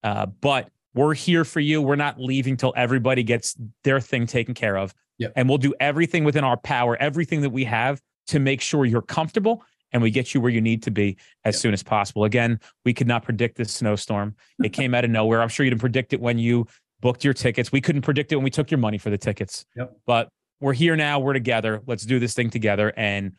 uh, 0.03 0.25
but 0.25 0.69
we're 0.93 1.13
here 1.13 1.43
for 1.43 1.59
you. 1.59 1.81
We're 1.81 1.95
not 1.95 2.19
leaving 2.19 2.55
till 2.57 2.73
everybody 2.75 3.23
gets 3.23 3.55
their 3.83 3.99
thing 3.99 4.25
taken 4.27 4.53
care 4.53 4.77
of. 4.77 4.93
Yep. 5.17 5.33
And 5.35 5.49
we'll 5.49 5.57
do 5.57 5.73
everything 5.79 6.23
within 6.23 6.43
our 6.43 6.57
power, 6.57 6.97
everything 6.97 7.41
that 7.41 7.49
we 7.49 7.65
have 7.65 8.01
to 8.27 8.39
make 8.39 8.61
sure 8.61 8.85
you're 8.85 9.01
comfortable 9.01 9.63
and 9.91 10.01
we 10.01 10.11
get 10.11 10.33
you 10.33 10.41
where 10.41 10.51
you 10.51 10.61
need 10.61 10.83
to 10.83 10.91
be 10.91 11.17
as 11.43 11.55
yep. 11.55 11.61
soon 11.61 11.73
as 11.73 11.83
possible. 11.83 12.23
Again, 12.23 12.59
we 12.83 12.93
could 12.93 13.07
not 13.07 13.23
predict 13.23 13.57
this 13.57 13.71
snowstorm. 13.71 14.35
It 14.63 14.69
came 14.69 14.93
out 14.93 15.05
of 15.05 15.11
nowhere. 15.11 15.41
I'm 15.41 15.47
sure 15.47 15.63
you 15.63 15.69
didn't 15.69 15.81
predict 15.81 16.13
it 16.13 16.19
when 16.19 16.37
you 16.37 16.67
booked 17.01 17.23
your 17.23 17.33
tickets. 17.33 17.71
We 17.71 17.81
couldn't 17.81 18.01
predict 18.01 18.31
it 18.31 18.35
when 18.35 18.43
we 18.43 18.49
took 18.49 18.71
your 18.71 18.77
money 18.77 18.97
for 18.97 19.09
the 19.09 19.17
tickets. 19.17 19.65
Yep. 19.75 19.95
But 20.05 20.29
we're 20.59 20.73
here 20.73 20.95
now. 20.95 21.19
We're 21.19 21.33
together. 21.33 21.81
Let's 21.85 22.05
do 22.05 22.19
this 22.19 22.33
thing 22.33 22.49
together. 22.49 22.93
And 22.97 23.33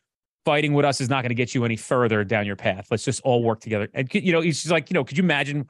fighting 0.46 0.72
with 0.74 0.84
us 0.84 1.00
is 1.00 1.10
not 1.10 1.22
going 1.22 1.30
to 1.30 1.34
get 1.34 1.54
you 1.56 1.64
any 1.64 1.76
further 1.76 2.22
down 2.22 2.46
your 2.46 2.54
path. 2.54 2.86
Let's 2.88 3.04
just 3.04 3.20
all 3.22 3.42
work 3.42 3.60
together. 3.60 3.88
And 3.92 4.08
you 4.14 4.32
know, 4.32 4.40
he's 4.40 4.70
like, 4.70 4.88
you 4.88 4.94
know, 4.94 5.04
could 5.04 5.18
you 5.18 5.24
imagine 5.24 5.68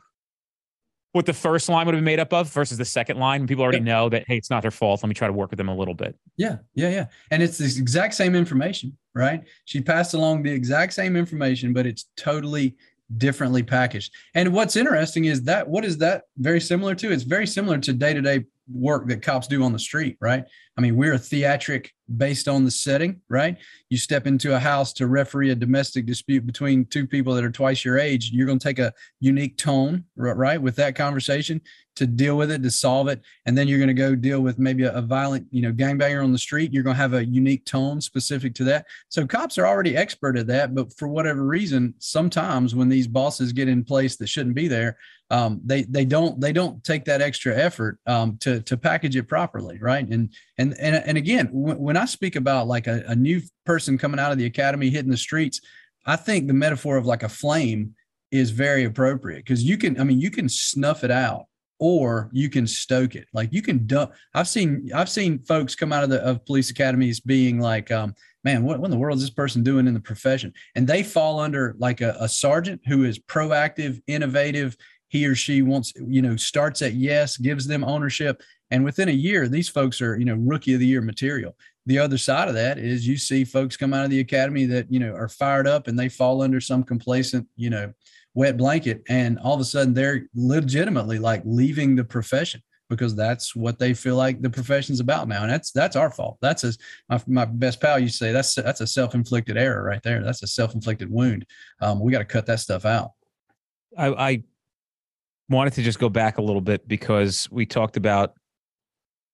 what 1.13 1.25
the 1.25 1.33
first 1.33 1.71
line 1.71 1.87
would 1.87 1.95
have 1.95 2.01
been 2.01 2.05
made 2.05 2.21
up 2.21 2.31
of 2.35 2.53
versus 2.53 2.77
the 2.77 2.85
second 2.85 3.19
line. 3.19 3.47
People 3.47 3.63
already 3.63 3.79
yeah. 3.79 3.85
know 3.85 4.09
that, 4.11 4.25
hey, 4.29 4.37
it's 4.37 4.51
not 4.51 4.61
their 4.61 4.71
fault. 4.71 5.03
Let 5.03 5.09
me 5.09 5.15
try 5.15 5.27
to 5.27 5.33
work 5.33 5.49
with 5.49 5.57
them 5.57 5.69
a 5.69 5.75
little 5.75 5.95
bit. 5.95 6.15
Yeah, 6.37 6.59
yeah, 6.75 6.91
yeah. 6.91 7.07
And 7.31 7.43
it's 7.43 7.57
the 7.57 7.65
exact 7.65 8.13
same 8.13 8.35
information, 8.35 8.95
right? 9.15 9.43
She 9.65 9.81
passed 9.81 10.13
along 10.13 10.43
the 10.43 10.53
exact 10.53 10.93
same 10.93 11.17
information, 11.17 11.73
but 11.73 11.87
it's 11.87 12.05
totally 12.19 12.77
differently 13.17 13.63
packaged. 13.63 14.13
And 14.35 14.53
what's 14.53 14.77
interesting 14.77 15.25
is 15.25 15.43
that 15.45 15.67
what 15.67 15.87
is 15.87 15.97
that 15.99 16.25
very 16.37 16.61
similar 16.61 16.95
to? 16.97 17.11
It's 17.11 17.23
very 17.23 17.47
similar 17.47 17.79
to 17.79 17.95
day 17.95 18.13
to 18.13 18.21
day 18.21 18.45
work 18.73 19.07
that 19.09 19.23
cops 19.23 19.47
do 19.47 19.63
on 19.63 19.73
the 19.73 19.79
street, 19.79 20.17
right? 20.21 20.45
I 20.77 20.81
mean, 20.81 20.97
we're 20.97 21.15
a 21.15 21.19
theatric 21.19 21.93
based 22.17 22.49
on 22.49 22.65
the 22.65 22.71
setting, 22.71 23.21
right? 23.29 23.57
You 23.89 23.97
step 23.97 24.27
into 24.27 24.55
a 24.55 24.59
house 24.59 24.93
to 24.95 25.07
referee 25.07 25.51
a 25.51 25.55
domestic 25.55 26.07
dispute 26.07 26.47
between 26.47 26.85
two 26.85 27.07
people 27.07 27.35
that 27.35 27.45
are 27.45 27.51
twice 27.51 27.85
your 27.85 27.99
age. 27.99 28.31
You're 28.33 28.47
going 28.47 28.59
to 28.59 28.69
take 28.69 28.79
a 28.79 28.93
unique 29.21 29.57
tone, 29.57 30.05
right, 30.17 30.61
with 30.61 30.77
that 30.77 30.95
conversation 30.95 31.61
to 31.97 32.07
deal 32.07 32.37
with 32.37 32.51
it, 32.51 32.63
to 32.63 32.71
solve 32.71 33.09
it. 33.09 33.23
And 33.47 33.57
then 33.57 33.69
you're 33.69 33.79
going 33.79 33.89
to 33.89 33.95
go 33.95 34.15
deal 34.15 34.41
with 34.41 34.59
maybe 34.59 34.85
a, 34.85 34.93
a 34.93 35.03
violent, 35.03 35.47
you 35.51 35.63
know, 35.63 35.73
gangbanger 35.73 36.23
on 36.23 36.33
the 36.33 36.39
street. 36.39 36.73
You're 36.73 36.83
going 36.83 36.97
to 36.97 37.01
have 37.01 37.15
a 37.15 37.25
unique 37.25 37.65
tone 37.65 38.01
specific 38.01 38.55
to 38.57 38.65
that. 38.65 38.87
So 39.09 39.27
cops 39.27 39.57
are 39.57 39.67
already 39.67 39.97
expert 39.97 40.37
at 40.37 40.47
that. 40.49 40.75
But 40.75 40.97
for 40.97 41.09
whatever 41.09 41.45
reason, 41.45 41.95
sometimes 41.99 42.75
when 42.75 42.91
these 42.91 43.07
bosses 43.09 43.53
get 43.53 43.69
in 43.69 43.83
place 43.83 44.17
that 44.17 44.29
shouldn't 44.29 44.55
be 44.55 44.69
there, 44.69 44.99
um, 45.31 45.61
they 45.65 45.83
they 45.83 46.05
don't 46.05 46.41
they 46.41 46.53
don't 46.53 46.83
take 46.85 47.05
that 47.07 47.21
extra 47.21 47.57
effort 47.57 47.99
um, 48.07 48.37
to 48.39 48.61
to 48.63 48.77
package 48.77 49.17
it 49.17 49.25
properly, 49.25 49.79
right? 49.81 50.07
And 50.07 50.33
and 50.59 50.75
and 50.79 50.97
and 50.97 51.19
again, 51.19 51.47
w- 51.47 51.79
when 51.79 51.97
I 51.97 52.05
speak 52.05 52.37
about 52.37 52.69
like 52.69 52.87
a, 52.87 53.05
a 53.09 53.17
new 53.17 53.41
person 53.65 53.99
coming 53.99 54.21
out 54.21 54.33
of 54.33 54.39
the 54.39 54.47
academy 54.47 54.91
hitting 54.91 55.11
the 55.11 55.17
streets, 55.17 55.61
I 56.07 56.17
think 56.17 56.47
the 56.47 56.55
metaphor 56.55 56.97
of 56.97 57.07
like 57.07 57.25
a 57.25 57.29
flame 57.29 57.95
is 58.31 58.51
very 58.51 58.85
appropriate 58.85 59.39
because 59.39 59.65
you 59.65 59.77
can 59.77 60.01
I 60.01 60.05
mean 60.05 60.21
you 60.21 60.31
can 60.31 60.49
snuff 60.49 61.03
it 61.03 61.11
out 61.11 61.47
or 61.79 62.31
you 62.33 62.49
can 62.49 62.67
stoke 62.67 63.15
it. 63.15 63.27
Like 63.33 63.53
you 63.53 63.63
can 63.63 63.87
dump. 63.87 64.13
I've 64.35 64.49
seen 64.49 64.91
I've 64.95 65.11
seen 65.11 65.41
folks 65.41 65.75
come 65.75 65.93
out 65.93 66.05
of 66.05 66.11
the 66.11 66.21
of 66.23 66.45
police 66.47 66.71
academies 66.71 67.21
being 67.21 67.61
like, 67.61 67.91
um, 67.91 68.15
man, 68.45 68.63
what, 68.63 68.79
what 68.79 68.87
in 68.87 68.91
the 68.93 68.97
world 68.97 69.17
is 69.17 69.25
this 69.25 69.31
person 69.31 69.63
doing 69.63 69.87
in 69.87 69.95
the 69.95 70.01
profession? 70.01 70.53
And 70.77 70.87
they 70.87 71.03
fall 71.03 71.41
under 71.41 71.75
like 71.79 72.01
a, 72.01 72.17
a 72.21 72.29
sergeant 72.29 72.81
who 72.87 73.05
is 73.05 73.19
proactive, 73.19 74.01
innovative, 74.07 74.77
he 75.09 75.27
or 75.27 75.35
she 75.35 75.63
wants, 75.63 75.93
you 75.97 76.23
know, 76.23 76.37
starts 76.37 76.83
at 76.83 76.95
yes, 76.95 77.37
gives 77.37 77.67
them 77.67 77.85
ownership. 77.85 78.43
And 78.71 78.85
within 78.85 79.09
a 79.09 79.13
year, 79.13 79.49
these 79.49 79.69
folks 79.69 80.01
are, 80.01 80.17
you 80.19 80.25
know, 80.25 80.35
rookie 80.35 80.75
of 80.75 80.81
the 80.81 80.87
year 80.87 81.01
material. 81.01 81.57
The 81.87 82.01
other 82.01 82.19
side 82.19 82.49
of 82.49 82.55
that 82.55 82.79
is 82.79 83.07
you 83.07 83.17
see 83.17 83.45
folks 83.45 83.77
come 83.77 83.95
out 83.95 84.05
of 84.05 84.11
the 84.11 84.19
academy 84.19 84.65
that, 84.67 84.93
you 84.93 84.99
know, 84.99 85.15
are 85.15 85.29
fired 85.29 85.69
up 85.69 85.87
and 85.87 85.97
they 85.97 86.09
fall 86.09 86.43
under 86.43 86.61
some 86.61 86.83
complacent, 86.83 87.47
you 87.55 87.71
know, 87.71 87.93
wet 88.35 88.57
blanket. 88.57 89.03
And 89.09 89.39
all 89.39 89.55
of 89.55 89.61
a 89.61 89.65
sudden 89.65 89.95
they're 89.95 90.27
legitimately 90.35 91.21
like 91.21 91.43
leaving 91.45 91.95
the 91.95 92.05
profession 92.05 92.61
because 92.91 93.15
that's 93.15 93.55
what 93.55 93.79
they 93.79 93.95
feel 93.95 94.17
like 94.17 94.43
the 94.43 94.51
profession's 94.51 95.01
about 95.01 95.29
now. 95.29 95.43
And 95.43 95.51
that's, 95.51 95.71
that's 95.71 95.97
our 95.97 96.11
fault. 96.11 96.39
That's 96.41 96.65
a, 96.65 96.73
my, 97.09 97.21
my 97.29 97.45
best 97.45 97.81
pal 97.81 97.99
to 97.99 98.09
say 98.09 98.33
that's, 98.33 98.55
that's 98.55 98.81
a 98.81 98.87
self-inflicted 98.87 99.57
error 99.57 99.85
right 99.85 100.03
there. 100.03 100.25
That's 100.25 100.43
a 100.43 100.49
self-inflicted 100.49 101.11
wound. 101.11 101.47
Um, 101.81 102.01
we 102.01 102.11
got 102.13 102.19
to 102.19 102.25
cut 102.25 102.47
that 102.47 102.61
stuff 102.61 102.85
out. 102.85 103.13
I, 103.97 104.09
I 104.09 104.43
wanted 105.49 105.75
to 105.75 105.83
just 105.83 105.99
go 105.99 106.09
back 106.09 106.39
a 106.39 106.43
little 106.43 106.61
bit 106.61 106.87
because 106.89 107.49
we 107.51 107.67
talked 107.67 107.97
about 107.97 108.35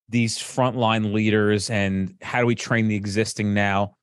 these 0.09 0.38
frontline 0.38 1.12
leaders 1.12 1.70
and 1.70 2.14
how 2.20 2.40
do 2.40 2.46
we 2.46 2.55
train 2.55 2.88
the 2.88 2.96
existing 2.96 3.55
now. 3.55 3.96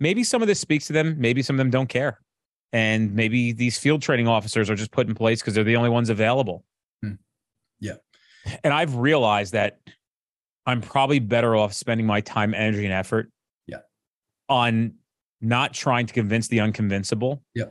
Maybe 0.00 0.24
some 0.24 0.42
of 0.42 0.48
this 0.48 0.58
speaks 0.58 0.86
to 0.88 0.92
them, 0.92 1.16
maybe 1.18 1.42
some 1.42 1.54
of 1.54 1.58
them 1.58 1.70
don't 1.70 1.88
care. 1.88 2.18
And 2.72 3.14
maybe 3.14 3.52
these 3.52 3.78
field 3.78 4.02
training 4.02 4.26
officers 4.26 4.70
are 4.70 4.74
just 4.74 4.90
put 4.90 5.06
in 5.06 5.14
place 5.14 5.40
because 5.40 5.54
they're 5.54 5.62
the 5.62 5.76
only 5.76 5.90
ones 5.90 6.10
available. 6.10 6.64
Hmm. 7.02 7.12
Yeah. 7.80 7.96
And 8.64 8.72
I've 8.72 8.96
realized 8.96 9.52
that 9.52 9.78
I'm 10.66 10.80
probably 10.80 11.18
better 11.18 11.54
off 11.54 11.74
spending 11.74 12.06
my 12.06 12.20
time, 12.22 12.54
energy, 12.54 12.84
and 12.84 12.94
effort 12.94 13.30
yeah. 13.66 13.78
on 14.48 14.94
not 15.40 15.74
trying 15.74 16.06
to 16.06 16.14
convince 16.14 16.48
the 16.48 16.58
unconvincible. 16.58 17.40
Yeah. 17.54 17.66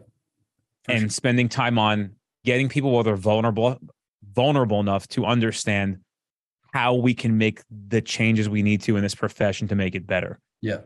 and 0.88 1.02
sure. 1.02 1.10
spending 1.10 1.50
time 1.50 1.78
on 1.78 2.16
getting 2.44 2.70
people 2.70 2.92
where 2.92 3.04
they're 3.04 3.16
vulnerable 3.16 3.80
vulnerable 4.34 4.80
enough 4.80 5.08
to 5.10 5.26
understand 5.26 6.00
how 6.74 6.96
we 6.96 7.14
can 7.14 7.38
make 7.38 7.62
the 7.70 8.02
changes 8.02 8.48
we 8.48 8.62
need 8.62 8.82
to 8.82 8.96
in 8.96 9.04
this 9.04 9.16
profession 9.16 9.68
to 9.68 9.76
make 9.76 9.96
it 9.96 10.08
better. 10.08 10.40
Yeah. 10.62 10.82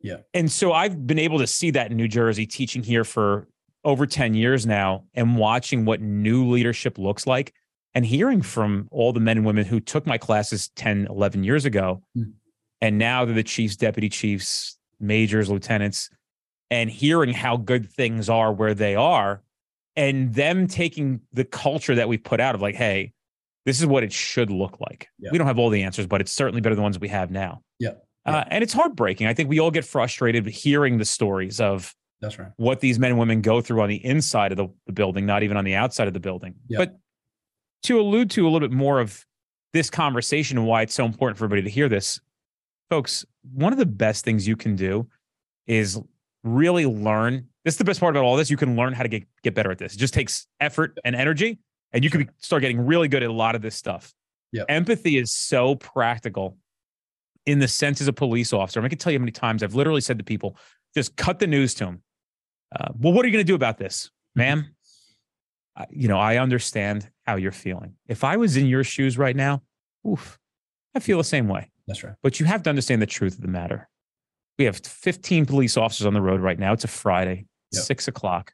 Yeah. 0.00 0.18
And 0.34 0.52
so 0.52 0.72
I've 0.72 1.06
been 1.06 1.18
able 1.18 1.38
to 1.38 1.46
see 1.46 1.70
that 1.70 1.90
in 1.90 1.96
New 1.96 2.08
Jersey 2.08 2.46
teaching 2.46 2.82
here 2.82 3.04
for 3.04 3.48
over 3.84 4.06
10 4.06 4.34
years 4.34 4.66
now 4.66 5.04
and 5.14 5.36
watching 5.36 5.84
what 5.84 6.00
new 6.00 6.50
leadership 6.50 6.98
looks 6.98 7.26
like 7.26 7.54
and 7.94 8.04
hearing 8.04 8.42
from 8.42 8.88
all 8.90 9.12
the 9.12 9.20
men 9.20 9.38
and 9.38 9.46
women 9.46 9.64
who 9.64 9.80
took 9.80 10.06
my 10.06 10.18
classes 10.18 10.68
10, 10.76 11.06
11 11.08 11.44
years 11.44 11.64
ago. 11.64 12.02
Mm. 12.16 12.32
And 12.82 12.98
now 12.98 13.24
they're 13.24 13.34
the 13.34 13.42
chiefs, 13.42 13.76
deputy 13.76 14.10
chiefs, 14.10 14.78
majors, 15.00 15.48
lieutenants, 15.48 16.10
and 16.70 16.90
hearing 16.90 17.32
how 17.32 17.56
good 17.56 17.88
things 17.90 18.28
are 18.28 18.52
where 18.52 18.74
they 18.74 18.94
are 18.94 19.43
and 19.96 20.34
them 20.34 20.66
taking 20.66 21.20
the 21.32 21.44
culture 21.44 21.94
that 21.94 22.08
we've 22.08 22.22
put 22.22 22.40
out 22.40 22.54
of 22.54 22.62
like, 22.62 22.74
hey, 22.74 23.12
this 23.64 23.80
is 23.80 23.86
what 23.86 24.02
it 24.02 24.12
should 24.12 24.50
look 24.50 24.80
like. 24.80 25.08
Yeah. 25.18 25.30
We 25.32 25.38
don't 25.38 25.46
have 25.46 25.58
all 25.58 25.70
the 25.70 25.82
answers, 25.82 26.06
but 26.06 26.20
it's 26.20 26.32
certainly 26.32 26.60
better 26.60 26.74
than 26.74 26.80
the 26.80 26.84
ones 26.84 26.98
we 26.98 27.08
have 27.08 27.30
now. 27.30 27.62
Yeah. 27.78 27.92
yeah. 28.26 28.36
Uh, 28.38 28.44
and 28.48 28.62
it's 28.62 28.72
heartbreaking. 28.72 29.26
I 29.26 29.34
think 29.34 29.48
we 29.48 29.58
all 29.58 29.70
get 29.70 29.84
frustrated 29.84 30.46
hearing 30.46 30.98
the 30.98 31.04
stories 31.04 31.60
of 31.60 31.94
that's 32.20 32.38
right. 32.38 32.52
What 32.56 32.80
these 32.80 32.98
men 32.98 33.10
and 33.10 33.18
women 33.18 33.42
go 33.42 33.60
through 33.60 33.82
on 33.82 33.88
the 33.88 34.04
inside 34.04 34.52
of 34.52 34.56
the, 34.56 34.68
the 34.86 34.92
building, 34.92 35.26
not 35.26 35.42
even 35.42 35.56
on 35.56 35.64
the 35.64 35.74
outside 35.74 36.08
of 36.08 36.14
the 36.14 36.20
building. 36.20 36.54
Yeah. 36.68 36.78
But 36.78 36.98
to 37.84 38.00
allude 38.00 38.30
to 38.32 38.44
a 38.44 38.48
little 38.48 38.66
bit 38.66 38.74
more 38.74 39.00
of 39.00 39.24
this 39.72 39.90
conversation 39.90 40.56
and 40.56 40.66
why 40.66 40.82
it's 40.82 40.94
so 40.94 41.04
important 41.04 41.38
for 41.38 41.44
everybody 41.44 41.68
to 41.68 41.70
hear 41.70 41.88
this, 41.88 42.20
folks, 42.88 43.24
one 43.52 43.72
of 43.72 43.78
the 43.78 43.86
best 43.86 44.24
things 44.24 44.48
you 44.48 44.56
can 44.56 44.74
do 44.76 45.06
is 45.66 46.00
really 46.44 46.86
learn 46.86 47.48
this 47.64 47.74
is 47.74 47.78
the 47.78 47.84
best 47.84 48.00
part 48.00 48.14
about 48.14 48.24
all 48.24 48.36
this. 48.36 48.50
You 48.50 48.56
can 48.56 48.76
learn 48.76 48.92
how 48.92 49.02
to 49.02 49.08
get, 49.08 49.24
get 49.42 49.54
better 49.54 49.70
at 49.70 49.78
this. 49.78 49.94
It 49.94 49.98
just 49.98 50.14
takes 50.14 50.46
effort 50.60 50.98
and 51.04 51.16
energy, 51.16 51.58
and 51.92 52.04
you 52.04 52.10
can 52.10 52.30
start 52.38 52.62
getting 52.62 52.84
really 52.84 53.08
good 53.08 53.22
at 53.22 53.30
a 53.30 53.32
lot 53.32 53.54
of 53.54 53.62
this 53.62 53.74
stuff. 53.74 54.12
Yeah. 54.52 54.64
Empathy 54.68 55.16
is 55.18 55.32
so 55.32 55.74
practical 55.76 56.58
in 57.46 57.58
the 57.58 57.68
sense 57.68 58.00
as 58.00 58.08
a 58.08 58.12
police 58.12 58.52
officer. 58.52 58.82
I 58.82 58.88
can 58.88 58.98
tell 58.98 59.12
you 59.12 59.18
how 59.18 59.22
many 59.22 59.32
times 59.32 59.62
I've 59.62 59.74
literally 59.74 60.00
said 60.00 60.18
to 60.18 60.24
people, 60.24 60.56
just 60.94 61.16
cut 61.16 61.38
the 61.38 61.46
news 61.46 61.74
to 61.74 61.86
them. 61.86 62.02
Uh, 62.74 62.88
well, 62.98 63.12
what 63.12 63.24
are 63.24 63.28
you 63.28 63.32
going 63.32 63.44
to 63.44 63.50
do 63.50 63.54
about 63.54 63.78
this, 63.78 64.10
mm-hmm. 64.36 64.40
ma'am? 64.40 64.76
Uh, 65.76 65.86
you 65.90 66.06
know, 66.06 66.18
I 66.18 66.38
understand 66.38 67.10
how 67.26 67.36
you're 67.36 67.52
feeling. 67.52 67.94
If 68.06 68.22
I 68.22 68.36
was 68.36 68.56
in 68.56 68.66
your 68.66 68.84
shoes 68.84 69.18
right 69.18 69.34
now, 69.34 69.62
oof, 70.08 70.38
I 70.94 71.00
feel 71.00 71.18
the 71.18 71.24
same 71.24 71.48
way. 71.48 71.70
That's 71.86 72.04
right. 72.04 72.14
But 72.22 72.38
you 72.38 72.46
have 72.46 72.62
to 72.62 72.70
understand 72.70 73.02
the 73.02 73.06
truth 73.06 73.34
of 73.34 73.40
the 73.40 73.48
matter. 73.48 73.88
We 74.58 74.66
have 74.66 74.76
15 74.76 75.46
police 75.46 75.76
officers 75.76 76.06
on 76.06 76.14
the 76.14 76.22
road 76.22 76.40
right 76.40 76.58
now. 76.58 76.72
It's 76.72 76.84
a 76.84 76.88
Friday, 76.88 77.46
yep. 77.74 77.84
six 77.84 78.08
o'clock. 78.08 78.52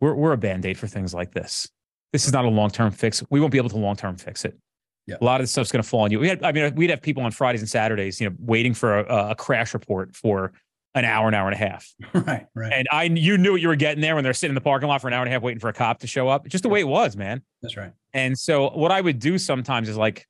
We're, 0.00 0.14
we're 0.14 0.32
a 0.32 0.38
band 0.38 0.66
aid 0.66 0.78
for 0.78 0.86
things 0.86 1.14
like 1.14 1.32
this. 1.32 1.68
This 2.12 2.26
is 2.26 2.32
not 2.32 2.44
a 2.44 2.48
long 2.48 2.70
term 2.70 2.90
fix. 2.90 3.22
We 3.30 3.40
won't 3.40 3.52
be 3.52 3.58
able 3.58 3.70
to 3.70 3.78
long 3.78 3.96
term 3.96 4.16
fix 4.16 4.44
it. 4.44 4.58
Yep. 5.06 5.20
A 5.20 5.24
lot 5.24 5.40
of 5.40 5.44
this 5.44 5.50
stuff's 5.50 5.72
going 5.72 5.82
to 5.82 5.88
fall 5.88 6.00
on 6.00 6.10
you. 6.10 6.20
We 6.20 6.28
had, 6.28 6.42
I 6.44 6.52
mean, 6.52 6.74
we'd 6.74 6.90
have 6.90 7.02
people 7.02 7.24
on 7.24 7.32
Fridays 7.32 7.60
and 7.60 7.68
Saturdays, 7.68 8.20
you 8.20 8.28
know, 8.28 8.36
waiting 8.38 8.72
for 8.72 9.00
a, 9.00 9.30
a 9.30 9.34
crash 9.34 9.74
report 9.74 10.14
for 10.14 10.52
an 10.94 11.04
hour, 11.04 11.26
an 11.26 11.34
hour 11.34 11.48
and 11.48 11.54
a 11.54 11.58
half. 11.58 11.92
Right, 12.14 12.46
right. 12.54 12.72
And 12.72 12.86
I, 12.92 13.04
you 13.04 13.38
knew 13.38 13.52
what 13.52 13.60
you 13.60 13.68
were 13.68 13.76
getting 13.76 14.00
there 14.00 14.14
when 14.14 14.22
they're 14.22 14.34
sitting 14.34 14.52
in 14.52 14.54
the 14.54 14.60
parking 14.60 14.88
lot 14.88 15.00
for 15.00 15.08
an 15.08 15.14
hour 15.14 15.22
and 15.22 15.28
a 15.28 15.32
half 15.32 15.42
waiting 15.42 15.58
for 15.58 15.68
a 15.68 15.72
cop 15.72 16.00
to 16.00 16.06
show 16.06 16.28
up. 16.28 16.46
Just 16.46 16.62
the 16.62 16.68
way 16.68 16.80
it 16.80 16.88
was, 16.88 17.16
man. 17.16 17.42
That's 17.62 17.76
right. 17.76 17.92
And 18.12 18.38
so, 18.38 18.70
what 18.70 18.92
I 18.92 19.00
would 19.00 19.18
do 19.18 19.38
sometimes 19.38 19.88
is 19.88 19.96
like, 19.96 20.26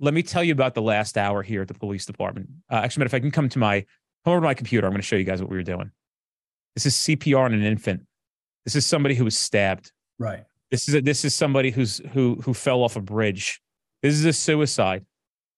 let 0.00 0.12
me 0.12 0.22
tell 0.22 0.42
you 0.42 0.52
about 0.52 0.74
the 0.74 0.82
last 0.82 1.16
hour 1.16 1.42
here 1.42 1.62
at 1.62 1.68
the 1.68 1.74
police 1.74 2.04
department. 2.04 2.48
Uh, 2.70 2.76
actually, 2.76 3.06
if 3.06 3.14
I 3.14 3.20
can 3.20 3.30
come 3.30 3.48
to 3.50 3.58
my 3.58 3.80
come 4.24 4.32
over 4.32 4.40
to 4.40 4.44
my 4.44 4.54
computer, 4.54 4.86
I'm 4.86 4.92
going 4.92 5.00
to 5.00 5.06
show 5.06 5.16
you 5.16 5.24
guys 5.24 5.40
what 5.40 5.50
we 5.50 5.56
were 5.56 5.62
doing. 5.62 5.92
This 6.74 6.86
is 6.86 6.94
CPR 6.94 7.44
on 7.44 7.52
an 7.52 7.62
infant. 7.62 8.02
This 8.64 8.76
is 8.76 8.86
somebody 8.86 9.14
who 9.14 9.24
was 9.24 9.36
stabbed. 9.36 9.92
Right. 10.18 10.44
This 10.70 10.88
is 10.88 10.94
a, 10.94 11.00
this 11.00 11.24
is 11.24 11.34
somebody 11.34 11.70
who's 11.70 12.00
who 12.12 12.36
who 12.44 12.54
fell 12.54 12.82
off 12.82 12.96
a 12.96 13.00
bridge. 13.00 13.60
This 14.02 14.14
is 14.14 14.24
a 14.24 14.32
suicide. 14.32 15.04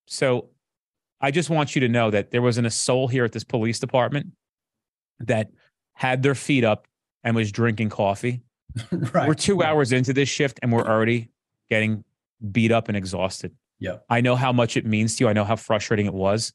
So, 0.07 0.49
I 1.21 1.31
just 1.31 1.51
want 1.51 1.75
you 1.75 1.81
to 1.81 1.89
know 1.89 2.11
that 2.11 2.31
there 2.31 2.43
wasn't 2.43 2.67
a 2.67 2.71
soul 2.71 3.09
here 3.09 3.25
at 3.25 3.33
this 3.33 3.45
police 3.45 3.79
department 3.79 4.29
that 5.21 5.51
had 5.93 6.23
their 6.23 6.35
feet 6.35 6.65
up 6.65 6.87
and 7.23 7.37
was 7.37 7.53
drinking 7.53 7.91
coffee. 7.91 8.43
right. 8.91 9.29
We're 9.29 9.35
two 9.35 9.63
hours 9.63 9.93
into 9.93 10.13
this 10.13 10.29
shift 10.29 10.59
and 10.63 10.73
we're 10.73 10.87
already 10.87 11.31
getting 11.71 12.05
beat 12.51 12.73
up 12.73 12.89
and 12.89 12.97
exhausted. 12.97 13.55
Yeah. 13.79 13.99
I 14.09 14.21
know 14.21 14.37
how 14.37 14.53
much 14.53 14.77
it 14.77 14.87
means 14.87 15.17
to 15.17 15.25
you. 15.25 15.29
I 15.29 15.33
know 15.33 15.45
how 15.45 15.57
frustrating 15.57 16.07
it 16.07 16.15
was, 16.15 16.53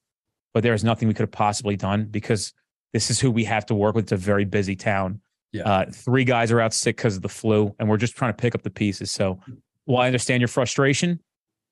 but 0.54 0.64
there 0.64 0.74
is 0.74 0.84
nothing 0.84 1.08
we 1.08 1.14
could 1.14 1.24
have 1.24 1.32
possibly 1.32 1.76
done 1.76 2.06
because 2.06 2.54
this 2.98 3.12
is 3.12 3.20
who 3.20 3.30
we 3.30 3.44
have 3.44 3.64
to 3.64 3.76
work 3.76 3.94
with. 3.94 4.06
It's 4.06 4.12
a 4.12 4.18
very 4.18 4.44
busy 4.44 4.76
town. 4.76 5.22
Yeah. 5.52 5.70
Uh, 5.70 5.86
three 5.92 6.24
guys 6.24 6.52
are 6.52 6.60
out 6.60 6.74
sick 6.74 6.96
because 6.98 7.16
of 7.16 7.22
the 7.22 7.30
flu, 7.30 7.76
and 7.78 7.88
we're 7.88 7.98
just 7.98 8.16
trying 8.16 8.34
to 8.34 8.36
pick 8.36 8.56
up 8.56 8.64
the 8.64 8.72
pieces. 8.72 9.12
So, 9.12 9.40
while 9.86 10.02
I 10.02 10.08
understand 10.08 10.42
your 10.42 10.48
frustration, 10.48 11.20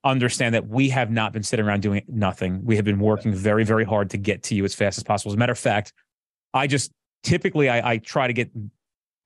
understand 0.04 0.54
that 0.54 0.68
we 0.68 0.88
have 0.90 1.10
not 1.10 1.34
been 1.34 1.42
sitting 1.42 1.66
around 1.66 1.82
doing 1.82 2.04
nothing. 2.08 2.64
We 2.64 2.76
have 2.76 2.86
been 2.86 3.00
working 3.00 3.34
very, 3.34 3.64
very 3.64 3.86
hard 3.86 4.12
to 4.12 4.18
get 4.18 4.44
to 4.44 4.56
you 4.56 4.66
as 4.66 4.76
fast 4.76 5.00
as 5.00 5.04
possible. 5.04 5.32
As 5.32 5.34
a 5.36 5.40
matter 5.40 5.52
of 5.52 5.58
fact, 5.58 5.94
I 6.54 6.68
just 6.68 6.92
typically 7.24 7.70
I, 7.70 7.94
I 7.94 7.98
try 7.98 8.28
to 8.28 8.34
get 8.34 8.52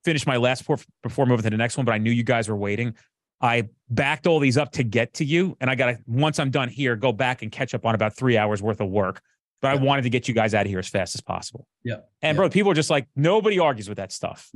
finish 0.02 0.26
my 0.26 0.38
last 0.38 0.66
before 1.02 1.26
moving 1.26 1.42
to 1.42 1.50
the 1.50 1.58
next 1.58 1.76
one, 1.76 1.84
but 1.84 1.92
I 1.92 1.98
knew 1.98 2.10
you 2.10 2.24
guys 2.24 2.48
were 2.48 2.56
waiting. 2.56 2.94
I 3.42 3.68
backed 3.90 4.26
all 4.26 4.38
these 4.38 4.56
up 4.56 4.72
to 4.72 4.84
get 4.84 5.12
to 5.14 5.24
you, 5.26 5.54
and 5.60 5.68
I 5.68 5.74
got 5.74 5.86
to 5.86 5.98
once 6.06 6.38
I'm 6.38 6.50
done 6.50 6.70
here, 6.70 6.96
go 6.96 7.12
back 7.12 7.42
and 7.42 7.52
catch 7.52 7.74
up 7.74 7.84
on 7.84 7.94
about 7.94 8.16
three 8.16 8.38
hours 8.38 8.62
worth 8.62 8.80
of 8.80 8.88
work. 8.88 9.20
But 9.62 9.72
I 9.72 9.74
wanted 9.76 10.02
to 10.02 10.10
get 10.10 10.26
you 10.26 10.34
guys 10.34 10.54
out 10.54 10.64
of 10.64 10.70
here 10.70 10.78
as 10.78 10.88
fast 10.88 11.14
as 11.14 11.20
possible. 11.20 11.66
Yeah. 11.84 11.96
And 12.22 12.34
yeah. 12.34 12.40
bro, 12.40 12.50
people 12.50 12.70
are 12.70 12.74
just 12.74 12.90
like 12.90 13.06
nobody 13.14 13.58
argues 13.58 13.88
with 13.88 13.98
that 13.98 14.10
stuff. 14.10 14.50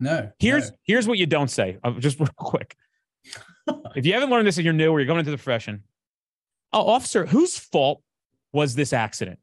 No. 0.00 0.30
Here's 0.38 0.70
no. 0.70 0.76
here's 0.82 1.08
what 1.08 1.18
you 1.18 1.26
don't 1.26 1.50
say. 1.50 1.78
Uh, 1.82 1.92
just 1.92 2.18
real 2.20 2.28
quick. 2.36 2.76
if 3.96 4.04
you 4.04 4.12
haven't 4.12 4.30
learned 4.30 4.46
this 4.46 4.56
and 4.56 4.64
you're 4.64 4.74
new 4.74 4.90
or 4.90 5.00
you're 5.00 5.06
going 5.06 5.20
into 5.20 5.30
the 5.30 5.38
profession, 5.38 5.84
oh, 6.72 6.86
officer, 6.88 7.26
whose 7.26 7.58
fault 7.58 8.02
was 8.52 8.74
this 8.74 8.92
accident? 8.92 9.38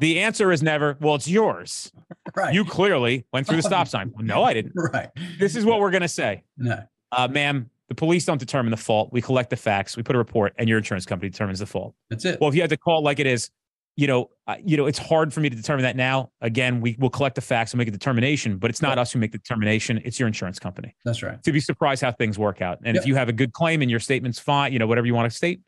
The 0.00 0.20
answer 0.20 0.50
is 0.52 0.62
never, 0.62 0.96
well, 1.00 1.14
it's 1.14 1.28
yours. 1.28 1.92
Right. 2.34 2.52
You 2.52 2.64
clearly 2.64 3.26
went 3.32 3.46
through 3.46 3.58
the 3.58 3.62
stop 3.62 3.88
sign. 3.88 4.12
no, 4.18 4.42
I 4.42 4.54
didn't. 4.54 4.72
Right. 4.92 5.08
This 5.38 5.56
is 5.56 5.64
what 5.64 5.80
we're 5.80 5.90
going 5.90 6.02
to 6.02 6.08
say. 6.08 6.42
No. 6.56 6.82
Uh, 7.12 7.28
ma'am, 7.28 7.70
the 7.88 7.94
police 7.94 8.24
don't 8.24 8.38
determine 8.38 8.70
the 8.70 8.76
fault. 8.76 9.10
We 9.12 9.22
collect 9.22 9.50
the 9.50 9.56
facts, 9.56 9.96
we 9.96 10.02
put 10.02 10.16
a 10.16 10.18
report, 10.18 10.52
and 10.58 10.68
your 10.68 10.78
insurance 10.78 11.06
company 11.06 11.30
determines 11.30 11.60
the 11.60 11.66
fault. 11.66 11.94
That's 12.10 12.24
it. 12.24 12.40
Well, 12.40 12.48
if 12.48 12.56
you 12.56 12.60
had 12.60 12.70
to 12.70 12.76
call 12.76 12.98
it 12.98 13.02
like 13.02 13.20
it 13.20 13.26
is, 13.26 13.50
you 13.96 14.06
know, 14.06 14.30
uh, 14.46 14.56
you 14.64 14.76
know, 14.76 14.86
it's 14.86 14.98
hard 14.98 15.32
for 15.32 15.40
me 15.40 15.48
to 15.48 15.56
determine 15.56 15.84
that 15.84 15.96
now. 15.96 16.30
Again, 16.40 16.80
we 16.80 16.96
will 16.98 17.10
collect 17.10 17.36
the 17.36 17.40
facts 17.40 17.72
and 17.72 17.78
make 17.78 17.88
a 17.88 17.92
determination, 17.92 18.58
but 18.58 18.70
it's 18.70 18.82
not 18.82 18.98
us 18.98 19.12
who 19.12 19.18
make 19.18 19.32
the 19.32 19.38
determination. 19.38 20.00
It's 20.04 20.18
your 20.18 20.26
insurance 20.26 20.58
company. 20.58 20.94
That's 21.04 21.22
right. 21.22 21.42
To 21.42 21.52
be 21.52 21.60
surprised 21.60 22.02
how 22.02 22.12
things 22.12 22.38
work 22.38 22.60
out, 22.60 22.78
and 22.84 22.94
yep. 22.94 23.02
if 23.02 23.08
you 23.08 23.14
have 23.14 23.28
a 23.28 23.32
good 23.32 23.52
claim 23.52 23.82
and 23.82 23.90
your 23.90 24.00
statement's 24.00 24.38
fine, 24.38 24.72
you 24.72 24.78
know, 24.78 24.86
whatever 24.86 25.06
you 25.06 25.14
want 25.14 25.30
to 25.30 25.36
state, 25.36 25.60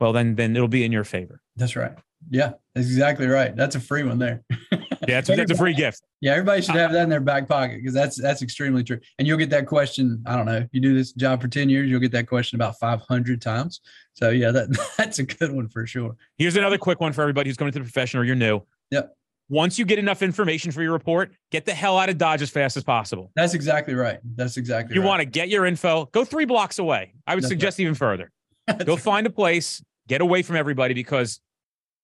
well, 0.00 0.12
then 0.12 0.34
then 0.36 0.54
it'll 0.56 0.68
be 0.68 0.84
in 0.84 0.92
your 0.92 1.04
favor. 1.04 1.40
That's 1.56 1.76
right. 1.76 1.92
Yeah, 2.30 2.52
that's 2.74 2.86
exactly 2.86 3.26
right. 3.26 3.54
That's 3.54 3.74
a 3.74 3.80
free 3.80 4.04
one 4.04 4.18
there. 4.18 4.42
yeah, 5.08 5.18
it's, 5.18 5.28
that's 5.28 5.50
a 5.50 5.56
free 5.56 5.74
gift. 5.74 6.02
Yeah, 6.20 6.32
everybody 6.32 6.62
should 6.62 6.76
have 6.76 6.92
that 6.92 7.02
in 7.02 7.08
their 7.08 7.20
back 7.20 7.48
pocket 7.48 7.78
because 7.78 7.94
that's 7.94 8.20
that's 8.20 8.42
extremely 8.42 8.84
true. 8.84 9.00
And 9.18 9.26
you'll 9.26 9.38
get 9.38 9.50
that 9.50 9.66
question. 9.66 10.22
I 10.26 10.36
don't 10.36 10.46
know. 10.46 10.58
If 10.58 10.68
you 10.72 10.80
do 10.80 10.94
this 10.94 11.12
job 11.12 11.40
for 11.40 11.48
ten 11.48 11.68
years, 11.68 11.88
you'll 11.88 12.00
get 12.00 12.12
that 12.12 12.28
question 12.28 12.56
about 12.56 12.78
five 12.78 13.00
hundred 13.02 13.42
times. 13.42 13.80
So 14.14 14.30
yeah, 14.30 14.50
that 14.50 14.94
that's 14.98 15.18
a 15.18 15.24
good 15.24 15.52
one 15.52 15.68
for 15.68 15.86
sure. 15.86 16.16
Here's 16.38 16.56
another 16.56 16.78
quick 16.78 17.00
one 17.00 17.12
for 17.12 17.22
everybody 17.22 17.50
who's 17.50 17.56
coming 17.56 17.72
to 17.72 17.78
the 17.78 17.84
profession 17.84 18.20
or 18.20 18.24
you're 18.24 18.36
new. 18.36 18.62
Yep. 18.90 19.16
Once 19.48 19.78
you 19.78 19.84
get 19.84 19.98
enough 19.98 20.22
information 20.22 20.70
for 20.70 20.82
your 20.82 20.92
report, 20.92 21.32
get 21.50 21.66
the 21.66 21.74
hell 21.74 21.98
out 21.98 22.08
of 22.08 22.16
Dodge 22.16 22.40
as 22.40 22.48
fast 22.48 22.76
as 22.76 22.84
possible. 22.84 23.30
That's 23.34 23.54
exactly 23.54 23.94
right. 23.94 24.18
That's 24.36 24.56
exactly. 24.56 24.94
You 24.94 25.02
right. 25.02 25.08
want 25.08 25.20
to 25.20 25.26
get 25.26 25.48
your 25.48 25.66
info. 25.66 26.06
Go 26.06 26.24
three 26.24 26.46
blocks 26.46 26.78
away. 26.78 27.12
I 27.26 27.34
would 27.34 27.44
that's 27.44 27.50
suggest 27.50 27.78
right. 27.78 27.82
even 27.82 27.94
further. 27.94 28.30
go 28.84 28.96
find 28.96 29.26
a 29.26 29.30
place. 29.30 29.82
Get 30.08 30.20
away 30.20 30.42
from 30.42 30.56
everybody 30.56 30.94
because 30.94 31.40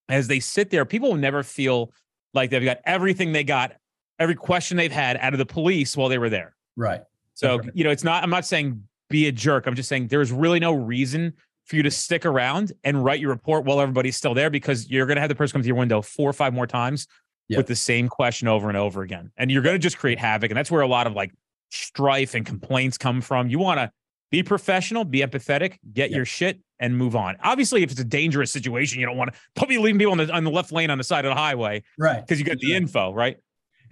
as 0.08 0.28
they 0.28 0.40
sit 0.40 0.70
there, 0.70 0.84
people 0.84 1.10
will 1.10 1.16
never 1.16 1.42
feel 1.42 1.92
like 2.34 2.50
they've 2.50 2.64
got 2.64 2.78
everything 2.84 3.32
they 3.32 3.44
got, 3.44 3.72
every 4.18 4.34
question 4.34 4.76
they've 4.76 4.92
had 4.92 5.16
out 5.16 5.32
of 5.34 5.38
the 5.38 5.46
police 5.46 5.96
while 5.96 6.08
they 6.08 6.18
were 6.18 6.30
there. 6.30 6.54
Right. 6.76 7.00
So, 7.34 7.58
right. 7.58 7.70
you 7.74 7.84
know, 7.84 7.90
it's 7.90 8.04
not, 8.04 8.22
I'm 8.22 8.30
not 8.30 8.44
saying 8.44 8.82
be 9.10 9.26
a 9.26 9.32
jerk. 9.32 9.66
I'm 9.66 9.74
just 9.74 9.88
saying 9.88 10.08
there's 10.08 10.32
really 10.32 10.60
no 10.60 10.72
reason 10.72 11.34
for 11.64 11.76
you 11.76 11.82
to 11.82 11.90
stick 11.90 12.24
around 12.24 12.72
and 12.84 13.04
write 13.04 13.20
your 13.20 13.30
report 13.30 13.64
while 13.64 13.80
everybody's 13.80 14.16
still 14.16 14.34
there 14.34 14.50
because 14.50 14.90
you're 14.90 15.06
going 15.06 15.16
to 15.16 15.20
have 15.20 15.28
the 15.28 15.34
person 15.34 15.54
come 15.54 15.62
to 15.62 15.66
your 15.66 15.76
window 15.76 16.00
four 16.00 16.28
or 16.28 16.32
five 16.32 16.54
more 16.54 16.66
times 16.66 17.06
yep. 17.48 17.58
with 17.58 17.66
the 17.66 17.76
same 17.76 18.08
question 18.08 18.48
over 18.48 18.68
and 18.68 18.76
over 18.76 19.02
again. 19.02 19.30
And 19.36 19.50
you're 19.50 19.62
going 19.62 19.74
to 19.74 19.78
just 19.78 19.98
create 19.98 20.18
havoc. 20.18 20.50
And 20.50 20.56
that's 20.56 20.70
where 20.70 20.80
a 20.80 20.86
lot 20.86 21.06
of 21.06 21.12
like 21.12 21.32
strife 21.70 22.34
and 22.34 22.46
complaints 22.46 22.96
come 22.96 23.20
from. 23.20 23.48
You 23.48 23.58
want 23.58 23.78
to 23.78 23.90
be 24.30 24.42
professional, 24.42 25.04
be 25.04 25.20
empathetic, 25.20 25.78
get 25.92 26.10
your 26.10 26.24
shit 26.24 26.60
and 26.80 26.96
move 26.96 27.16
on. 27.16 27.36
Obviously, 27.42 27.82
if 27.82 27.90
it's 27.90 28.00
a 28.00 28.04
dangerous 28.04 28.52
situation, 28.52 29.00
you 29.00 29.06
don't 29.06 29.16
want 29.16 29.32
to 29.32 29.40
don't 29.54 29.68
be 29.68 29.78
leaving 29.78 29.98
people 29.98 30.12
on 30.12 30.18
the 30.18 30.32
on 30.32 30.44
the 30.44 30.50
left 30.50 30.72
lane 30.72 30.90
on 30.90 30.98
the 30.98 31.04
side 31.04 31.24
of 31.24 31.30
the 31.30 31.40
highway, 31.40 31.82
right? 31.98 32.20
Because 32.20 32.38
you 32.38 32.44
got 32.44 32.58
the 32.58 32.74
info, 32.74 33.12
right? 33.12 33.38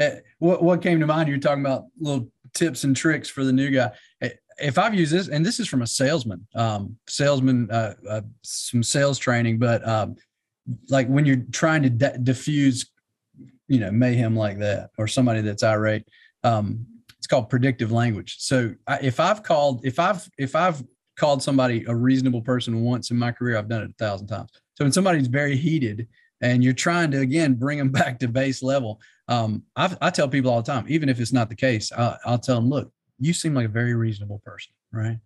Uh, 0.01 0.11
what 0.39 0.63
what 0.63 0.83
came 0.83 1.01
to 1.01 1.07
mind? 1.07 1.29
You're 1.29 1.39
talking 1.39 1.65
about 1.65 1.85
little 1.99 2.31
tips 2.55 2.85
and 2.85 2.97
tricks 2.97 3.29
for 3.29 3.45
the 3.45 3.53
new 3.53 3.71
guy. 3.71 3.91
Eh, 4.21 4.31
if 4.59 4.79
I've 4.79 4.95
used 4.95 5.13
this, 5.13 5.29
and 5.29 5.45
this 5.45 5.61
is 5.61 5.69
from 5.69 5.83
a 5.83 5.87
salesman, 5.87 6.47
um, 6.55 6.97
salesman, 7.09 7.71
uh, 7.71 7.95
uh, 8.09 8.21
some 8.43 8.83
sales 8.83 9.19
training, 9.19 9.59
but 9.59 9.87
um, 9.87 10.17
like 10.89 11.07
when 11.09 11.27
you're 11.27 11.45
trying 11.53 11.83
to 11.83 11.91
de- 11.91 12.19
diffuse, 12.19 12.91
you 13.69 13.81
know, 13.81 13.91
mayhem 13.91 14.35
like 14.35 14.59
that, 14.59 14.91
or 14.97 15.07
somebody 15.09 15.43
that's 15.43 15.63
irate, 15.63 16.09
um, 16.43 16.87
it's 17.27 17.33
called 17.33 17.51
predictive 17.51 17.91
language. 17.91 18.37
So 18.39 18.75
I, 18.87 18.99
if 19.03 19.19
I've 19.21 19.43
called, 19.43 19.85
if 19.85 19.99
I've 19.99 20.29
if 20.39 20.55
I've 20.55 20.83
called 21.17 21.43
somebody 21.43 21.85
a 21.89 21.95
reasonable 21.95 22.43
person 22.43 22.83
once 22.83 23.11
in 23.11 23.19
my 23.19 23.33
career. 23.33 23.57
I've 23.57 23.69
done 23.69 23.83
it 23.83 23.91
a 23.91 24.05
thousand 24.05 24.29
times. 24.29 24.51
So 24.75 24.85
when 24.85 24.93
somebody's 24.93 25.27
very 25.27 25.57
heated 25.57 26.07
and 26.43 26.63
you're 26.63 26.75
trying 26.75 27.11
to 27.13 27.21
again 27.21 27.55
bring 27.55 27.79
them 27.79 27.91
back 27.93 28.19
to 28.21 28.29
base 28.29 28.63
level, 28.63 29.01
um, 29.29 29.63
i 29.75 29.95
I 30.01 30.11
tell 30.11 30.29
people 30.29 30.51
all 30.51 30.63
the 30.63 30.71
time, 30.71 30.85
even 30.89 31.09
if 31.09 31.19
it's 31.19 31.33
not 31.33 31.49
the 31.49 31.57
case, 31.57 31.91
I'll, 31.97 32.19
I'll 32.25 32.39
tell 32.39 32.57
them, 32.57 32.69
look, 32.69 32.93
you 33.19 33.33
seem 33.33 33.55
like 33.55 33.67
a 33.67 33.71
very 33.71 33.95
reasonable 33.95 34.41
person, 34.45 34.73
right? 34.93 35.19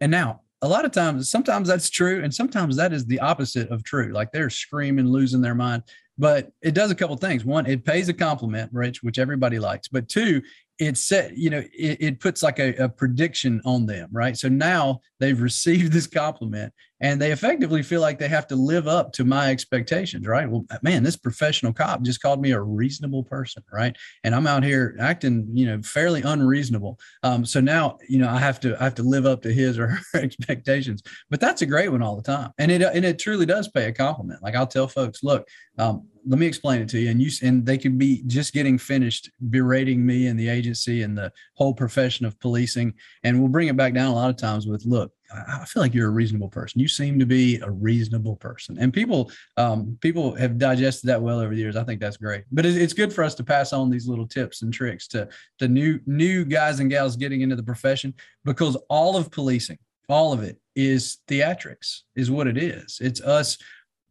And 0.00 0.12
now 0.12 0.42
a 0.60 0.68
lot 0.68 0.84
of 0.84 0.92
times, 0.92 1.28
sometimes 1.30 1.66
that's 1.66 1.90
true, 1.90 2.22
and 2.22 2.32
sometimes 2.32 2.76
that 2.76 2.92
is 2.92 3.04
the 3.06 3.18
opposite 3.18 3.68
of 3.70 3.82
true. 3.82 4.12
Like 4.12 4.30
they're 4.30 4.50
screaming, 4.50 5.06
losing 5.06 5.40
their 5.40 5.54
mind. 5.54 5.82
But 6.18 6.52
it 6.60 6.74
does 6.74 6.90
a 6.90 6.94
couple 6.94 7.16
things. 7.16 7.44
One, 7.44 7.66
it 7.66 7.84
pays 7.84 8.08
a 8.08 8.12
compliment, 8.12 8.70
Rich, 8.72 9.02
which 9.02 9.18
everybody 9.18 9.58
likes. 9.58 9.88
But 9.88 10.08
two, 10.08 10.42
it 10.78 10.96
set 10.96 11.36
you 11.36 11.50
know 11.50 11.62
it, 11.72 11.96
it 12.00 12.20
puts 12.20 12.42
like 12.42 12.58
a, 12.58 12.74
a, 12.76 12.88
prediction 12.88 13.60
on 13.64 13.86
them 13.86 14.08
right? 14.12 14.36
So 14.36 14.48
now 14.48 15.00
they've 15.20 15.40
received 15.40 15.92
this 15.92 16.06
compliment 16.06 16.72
and 17.02 17.20
they 17.20 17.32
effectively 17.32 17.82
feel 17.82 18.00
like 18.00 18.18
they 18.18 18.28
have 18.28 18.46
to 18.46 18.56
live 18.56 18.88
up 18.88 19.12
to 19.12 19.24
my 19.24 19.50
expectations 19.50 20.26
right? 20.26 20.48
Well 20.48 20.64
man 20.82 21.02
this 21.02 21.16
professional 21.16 21.72
cop 21.72 22.02
just 22.02 22.22
called 22.22 22.40
me 22.40 22.52
a 22.52 22.60
reasonable 22.60 23.24
person 23.24 23.62
right? 23.72 23.94
And 24.24 24.34
i'm 24.34 24.46
out 24.46 24.64
here 24.64 24.96
acting 25.00 25.46
you 25.52 25.66
know 25.66 25.82
fairly 25.82 26.22
unreasonable. 26.22 26.98
Um, 27.22 27.44
so 27.44 27.60
now 27.60 27.98
you 28.08 28.18
know 28.18 28.28
i 28.28 28.38
have 28.38 28.60
to 28.60 28.76
i 28.80 28.84
have 28.84 28.94
to 28.96 29.02
live 29.02 29.26
up 29.26 29.42
to 29.42 29.52
his 29.52 29.78
or 29.78 29.88
her 29.88 30.00
expectations. 30.20 31.02
But 31.28 31.40
that's 31.40 31.62
a 31.62 31.66
great 31.66 31.90
one 31.90 32.02
all 32.02 32.16
the 32.16 32.22
time. 32.22 32.52
And 32.58 32.70
it 32.70 32.82
and 32.82 33.04
it 33.04 33.18
truly 33.18 33.46
does 33.46 33.68
pay 33.68 33.86
a 33.86 33.92
compliment. 33.92 34.42
Like 34.42 34.54
i'll 34.54 34.66
tell 34.66 34.88
folks 34.88 35.22
look 35.22 35.46
um, 35.78 36.06
let 36.26 36.38
me 36.38 36.46
explain 36.46 36.80
it 36.82 36.88
to 36.90 37.00
you. 37.00 37.10
And 37.10 37.20
you 37.20 37.30
and 37.42 37.66
they 37.66 37.78
could 37.78 37.98
be 37.98 38.22
just 38.26 38.52
getting 38.52 38.78
finished 38.78 39.30
berating 39.50 40.04
me 40.04 40.26
and 40.28 40.38
the 40.38 40.48
agency 40.48 41.02
and 41.02 41.16
the 41.16 41.32
whole 41.54 41.74
profession 41.74 42.26
of 42.26 42.38
policing. 42.38 42.94
And 43.24 43.40
we'll 43.40 43.48
bring 43.48 43.68
it 43.68 43.76
back 43.76 43.94
down 43.94 44.12
a 44.12 44.14
lot 44.14 44.30
of 44.30 44.36
times 44.36 44.66
with 44.66 44.84
look 44.84 45.12
I 45.32 45.64
feel 45.64 45.82
like 45.82 45.94
you're 45.94 46.08
a 46.08 46.12
reasonable 46.12 46.48
person. 46.48 46.80
You 46.80 46.88
seem 46.88 47.18
to 47.18 47.26
be 47.26 47.58
a 47.60 47.70
reasonable 47.70 48.36
person, 48.36 48.78
and 48.78 48.92
people 48.92 49.30
um, 49.56 49.98
people 50.00 50.34
have 50.36 50.58
digested 50.58 51.08
that 51.08 51.20
well 51.20 51.40
over 51.40 51.54
the 51.54 51.60
years. 51.60 51.76
I 51.76 51.84
think 51.84 52.00
that's 52.00 52.16
great. 52.16 52.44
But 52.52 52.66
it's 52.66 52.92
good 52.92 53.12
for 53.12 53.24
us 53.24 53.34
to 53.36 53.44
pass 53.44 53.72
on 53.72 53.90
these 53.90 54.06
little 54.06 54.26
tips 54.26 54.62
and 54.62 54.72
tricks 54.72 55.06
to 55.08 55.28
the 55.58 55.68
new 55.68 56.00
new 56.06 56.44
guys 56.44 56.80
and 56.80 56.90
gals 56.90 57.16
getting 57.16 57.40
into 57.40 57.56
the 57.56 57.62
profession 57.62 58.14
because 58.44 58.76
all 58.88 59.16
of 59.16 59.30
policing, 59.30 59.78
all 60.08 60.32
of 60.32 60.42
it 60.42 60.58
is 60.74 61.18
theatrics, 61.28 62.00
is 62.16 62.30
what 62.30 62.46
it 62.46 62.56
is. 62.56 62.98
It's 63.00 63.20
us 63.20 63.58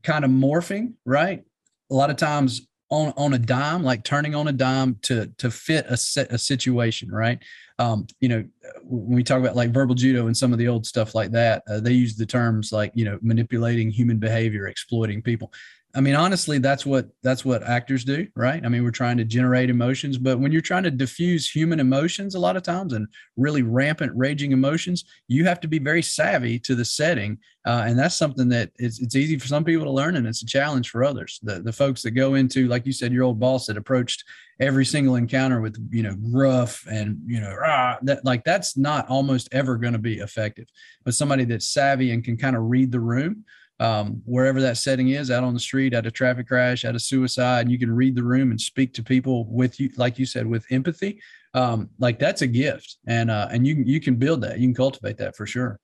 kind 0.03 0.25
of 0.25 0.31
morphing, 0.31 0.93
right? 1.05 1.43
A 1.89 1.93
lot 1.93 2.10
of 2.10 2.17
times 2.17 2.67
on 2.91 3.13
on 3.17 3.34
a 3.34 3.39
dime, 3.39 3.84
like 3.84 4.03
turning 4.03 4.36
on 4.36 4.47
a 4.47 4.51
dime 4.51 4.97
to 5.03 5.31
to 5.38 5.49
fit 5.49 5.86
a 5.88 5.97
set 5.97 6.31
a 6.31 6.38
situation, 6.38 7.10
right? 7.10 7.39
Um, 7.82 8.06
you 8.20 8.30
know, 8.30 8.46
when 8.84 9.15
we 9.15 9.24
talk 9.24 9.39
about 9.39 9.56
like 9.56 9.72
verbal 9.72 9.96
judo 9.96 10.28
and 10.28 10.38
some 10.38 10.54
of 10.54 10.60
the 10.60 10.67
old 10.67 10.86
stuff 10.86 11.15
like 11.15 11.32
that, 11.32 11.63
uh, 11.67 11.80
they 11.80 11.94
use 11.94 12.15
the 12.15 12.26
terms 12.26 12.72
like, 12.72 12.91
you 12.94 13.06
know, 13.06 13.17
manipulating 13.24 13.89
human 13.89 14.20
behavior, 14.20 14.67
exploiting 14.67 15.22
people. 15.22 15.52
I 15.93 16.01
mean, 16.01 16.15
honestly, 16.15 16.58
that's 16.58 16.86
what 16.86 17.10
that's 17.21 17.43
what 17.43 17.63
actors 17.63 18.06
do, 18.06 18.27
right? 18.36 18.63
I 18.65 18.69
mean, 18.69 18.84
we're 18.84 18.91
trying 18.91 19.17
to 19.17 19.25
generate 19.25 19.69
emotions, 19.69 20.17
but 20.17 20.39
when 20.39 20.51
you're 20.51 20.62
trying 20.62 20.84
to 20.84 20.91
diffuse 20.91 21.49
human 21.49 21.80
emotions, 21.80 22.36
a 22.36 22.39
lot 22.39 22.56
of 22.56 22.63
times, 22.63 22.93
and 22.93 23.08
really 23.36 23.62
rampant, 23.62 24.13
raging 24.15 24.54
emotions, 24.54 25.04
you 25.27 25.45
have 25.45 25.60
to 25.62 25.67
be 25.67 25.80
very 25.80 26.01
savvy 26.01 26.60
to 26.60 26.75
the 26.75 26.86
setting, 26.86 27.38
uh, 27.65 27.84
and 27.86 27.99
that's 27.99 28.15
something 28.15 28.47
that 28.49 28.71
it's, 28.77 29.01
it's 29.01 29.15
easy 29.15 29.38
for 29.38 29.47
some 29.47 29.65
people 29.65 29.86
to 29.86 29.91
learn, 29.91 30.15
and 30.15 30.25
it's 30.25 30.43
a 30.43 30.45
challenge 30.45 30.89
for 30.89 31.04
others. 31.04 31.39
The 31.43 31.62
the 31.62 31.73
folks 31.73 32.01
that 32.04 32.12
go 32.12 32.36
into, 32.36 32.67
like 32.67 32.86
you 32.86 32.93
said, 32.93 33.12
your 33.12 33.23
old 33.23 33.39
boss 33.39 33.67
that 33.67 33.77
approached 33.77 34.23
every 34.62 34.86
single 34.86 35.15
encounter 35.15 35.60
with 35.60 35.75
you 35.91 36.04
know 36.04 36.15
gruff 36.32 36.86
and 36.89 37.19
you 37.25 37.41
know 37.41 37.54
rah, 37.54 37.97
that 38.04 38.23
like 38.23 38.43
that's 38.43 38.77
not 38.77 39.10
almost 39.10 39.49
ever 39.51 39.77
going 39.77 39.93
to 39.93 39.99
be 39.99 40.19
effective. 40.19 40.67
But 41.04 41.15
somebody 41.15 41.43
that's 41.45 41.67
savvy 41.67 42.12
and 42.12 42.23
can 42.23 42.38
kind 42.38 42.56
of 42.56 42.63
read 42.63 42.91
the 42.91 42.99
room 42.99 43.45
um, 43.82 44.22
wherever 44.26 44.62
that 44.62 44.78
setting 44.78 45.10
is 45.10 45.32
out 45.32 45.44
on 45.44 45.56
the 45.56 45.60
street 45.60 45.96
at 45.96 46.06
a 46.06 46.12
traffic 46.12 46.48
crash 46.48 46.86
at 46.86 46.94
a 46.94 47.00
suicide 47.00 47.62
and 47.62 47.72
you 47.72 47.80
can 47.80 47.91
read 47.91 48.13
the 48.13 48.24
room 48.24 48.52
and 48.52 48.62
speak 48.62 48.94
to 48.94 49.04
people 49.04 49.48
with 49.48 49.80
you 49.80 49.89
like 49.98 50.20
you 50.20 50.26
said 50.26 50.46
with 50.46 50.63
empathy. 50.70 51.20
Um, 51.56 51.89
like 51.98 52.20
that's 52.20 52.44
a 52.44 52.48
gift. 52.48 52.98
And 53.08 53.32
uh, 53.32 53.48
and 53.52 53.65
you 53.65 53.82
you 53.84 54.00
can 54.00 54.15
build 54.15 54.41
that. 54.41 54.60
You 54.60 54.67
can 54.67 54.76
cultivate 54.76 55.17
that 55.17 55.36
for 55.36 55.48
sure. 55.48 55.80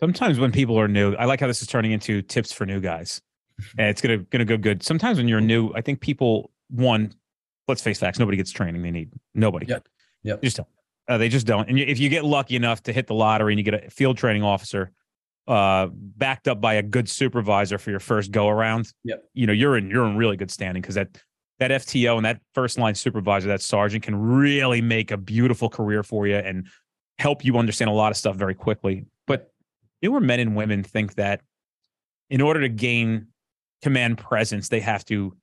Sometimes 0.00 0.40
when 0.40 0.50
people 0.50 0.78
are 0.80 0.88
new 0.88 1.14
i 1.16 1.24
like 1.24 1.40
how 1.40 1.46
this 1.46 1.62
is 1.62 1.68
turning 1.68 1.92
into 1.92 2.20
tips 2.20 2.52
for 2.52 2.66
new 2.66 2.80
guys. 2.80 3.22
And 3.78 3.88
it's 3.88 4.00
gonna 4.00 4.18
gonna 4.18 4.44
go 4.44 4.56
good. 4.56 4.82
Sometimes 4.82 5.18
when 5.18 5.28
you're 5.28 5.40
new 5.40 5.72
i 5.74 5.80
think 5.80 6.00
people 6.00 6.50
one 6.68 7.14
let's 7.68 7.80
face 7.80 8.00
facts 8.00 8.18
nobody 8.18 8.38
gets 8.38 8.50
training 8.50 8.82
they 8.82 8.90
need. 8.90 9.12
Nobody. 9.34 9.66
Yep. 9.66 9.86
Yep. 10.24 10.42
Just 10.42 10.56
don't. 10.56 10.68
Uh, 11.06 11.16
they 11.16 11.28
just 11.28 11.46
don't. 11.46 11.68
And 11.68 11.78
if 11.78 12.00
you 12.00 12.08
get 12.08 12.24
lucky 12.24 12.56
enough 12.56 12.82
to 12.84 12.92
hit 12.92 13.06
the 13.06 13.14
lottery 13.14 13.52
and 13.52 13.58
you 13.58 13.64
get 13.64 13.86
a 13.86 13.90
field 13.90 14.16
training 14.16 14.42
officer 14.42 14.90
uh, 15.50 15.88
backed 15.92 16.46
up 16.46 16.60
by 16.60 16.74
a 16.74 16.82
good 16.82 17.08
supervisor 17.08 17.76
for 17.76 17.90
your 17.90 17.98
first 17.98 18.30
go 18.30 18.48
around, 18.48 18.92
yep. 19.02 19.24
you 19.34 19.48
know, 19.48 19.52
you're 19.52 19.76
in 19.76 19.90
you're 19.90 20.06
in 20.06 20.16
really 20.16 20.36
good 20.36 20.50
standing 20.50 20.80
because 20.80 20.94
that 20.94 21.08
that 21.58 21.72
FTO 21.72 22.16
and 22.16 22.24
that 22.24 22.40
first 22.54 22.78
line 22.78 22.94
supervisor, 22.94 23.48
that 23.48 23.60
sergeant 23.60 24.04
can 24.04 24.14
really 24.14 24.80
make 24.80 25.10
a 25.10 25.16
beautiful 25.16 25.68
career 25.68 26.04
for 26.04 26.28
you 26.28 26.36
and 26.36 26.68
help 27.18 27.44
you 27.44 27.58
understand 27.58 27.90
a 27.90 27.92
lot 27.92 28.12
of 28.12 28.16
stuff 28.16 28.36
very 28.36 28.54
quickly. 28.54 29.06
But 29.26 29.52
newer 30.00 30.20
men 30.20 30.38
and 30.38 30.54
women 30.54 30.84
think 30.84 31.16
that 31.16 31.40
in 32.30 32.40
order 32.40 32.60
to 32.60 32.68
gain 32.68 33.26
command 33.82 34.18
presence, 34.18 34.68
they 34.68 34.80
have 34.80 35.04
to 35.06 35.36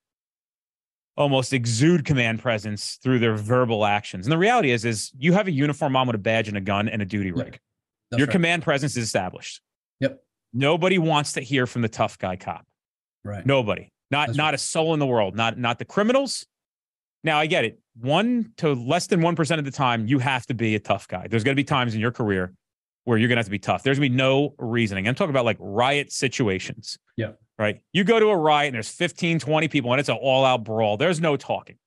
almost 1.17 1.51
exude 1.51 2.05
command 2.05 2.39
presence 2.41 2.97
through 3.03 3.19
their 3.19 3.35
verbal 3.35 3.85
actions. 3.85 4.25
And 4.25 4.31
the 4.31 4.37
reality 4.37 4.71
is, 4.71 4.85
is 4.85 5.11
you 5.17 5.33
have 5.33 5.47
a 5.47 5.51
uniform 5.51 5.97
on 5.97 6.07
with 6.07 6.15
a 6.15 6.19
badge 6.19 6.47
and 6.47 6.55
a 6.55 6.61
gun 6.61 6.87
and 6.87 7.01
a 7.01 7.05
duty 7.05 7.33
rig. 7.33 7.59
Your 8.11 8.27
right. 8.27 8.31
command 8.31 8.63
presence 8.63 8.95
is 8.95 9.03
established. 9.03 9.61
Yep. 9.99 10.21
Nobody 10.53 10.97
wants 10.97 11.33
to 11.33 11.41
hear 11.41 11.67
from 11.67 11.81
the 11.81 11.89
tough 11.89 12.17
guy 12.17 12.35
cop. 12.35 12.65
Right. 13.23 13.45
Nobody. 13.45 13.89
Not 14.09 14.27
That's 14.27 14.37
not 14.37 14.45
right. 14.45 14.53
a 14.55 14.57
soul 14.57 14.93
in 14.93 14.99
the 14.99 15.05
world. 15.05 15.35
Not 15.35 15.57
not 15.57 15.79
the 15.79 15.85
criminals. 15.85 16.45
Now 17.23 17.39
I 17.39 17.45
get 17.45 17.65
it. 17.65 17.79
One 17.99 18.53
to 18.57 18.73
less 18.73 19.07
than 19.07 19.21
one 19.21 19.35
percent 19.35 19.59
of 19.59 19.65
the 19.65 19.71
time, 19.71 20.07
you 20.07 20.19
have 20.19 20.45
to 20.47 20.53
be 20.53 20.75
a 20.75 20.79
tough 20.79 21.07
guy. 21.07 21.27
There's 21.27 21.43
going 21.43 21.55
to 21.55 21.59
be 21.59 21.65
times 21.65 21.93
in 21.93 21.99
your 21.99 22.11
career 22.11 22.53
where 23.03 23.17
you're 23.17 23.27
going 23.29 23.37
to 23.37 23.39
have 23.39 23.45
to 23.45 23.51
be 23.51 23.59
tough. 23.59 23.83
There's 23.83 23.99
going 23.99 24.09
to 24.09 24.13
be 24.13 24.17
no 24.17 24.53
reasoning. 24.59 25.07
I'm 25.07 25.15
talking 25.15 25.29
about 25.29 25.45
like 25.45 25.57
riot 25.59 26.11
situations. 26.11 26.97
Yeah. 27.15 27.31
Right. 27.57 27.81
You 27.93 28.03
go 28.03 28.19
to 28.19 28.27
a 28.27 28.37
riot 28.37 28.67
and 28.67 28.75
there's 28.75 28.89
15, 28.89 29.39
20 29.39 29.67
people 29.69 29.91
and 29.93 29.99
it's 29.99 30.09
an 30.09 30.17
all 30.21 30.45
out 30.45 30.63
brawl. 30.63 30.97
There's 30.97 31.21
no 31.21 31.37
talking. 31.37 31.77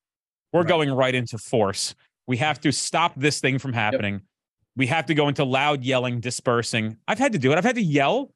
We're 0.53 0.61
right. 0.61 0.69
going 0.69 0.91
right 0.91 1.15
into 1.15 1.39
force. 1.39 1.95
We 2.27 2.39
have 2.39 2.61
to 2.63 2.73
stop 2.73 3.13
this 3.17 3.41
thing 3.41 3.59
from 3.59 3.73
happening. 3.73 4.15
Yep. 4.15 4.23
We 4.77 4.87
have 4.87 5.07
to 5.07 5.15
go 5.15 5.29
into 5.29 5.45
loud 5.45 5.83
yelling, 5.83 6.21
dispersing. 6.21 6.97
I've 7.09 7.19
had 7.19 7.33
to 7.33 7.39
do 7.39 7.53
it. 7.53 7.59
I've 7.59 7.65
had 7.65 7.75
to 7.75 7.83
yell, 7.83 8.33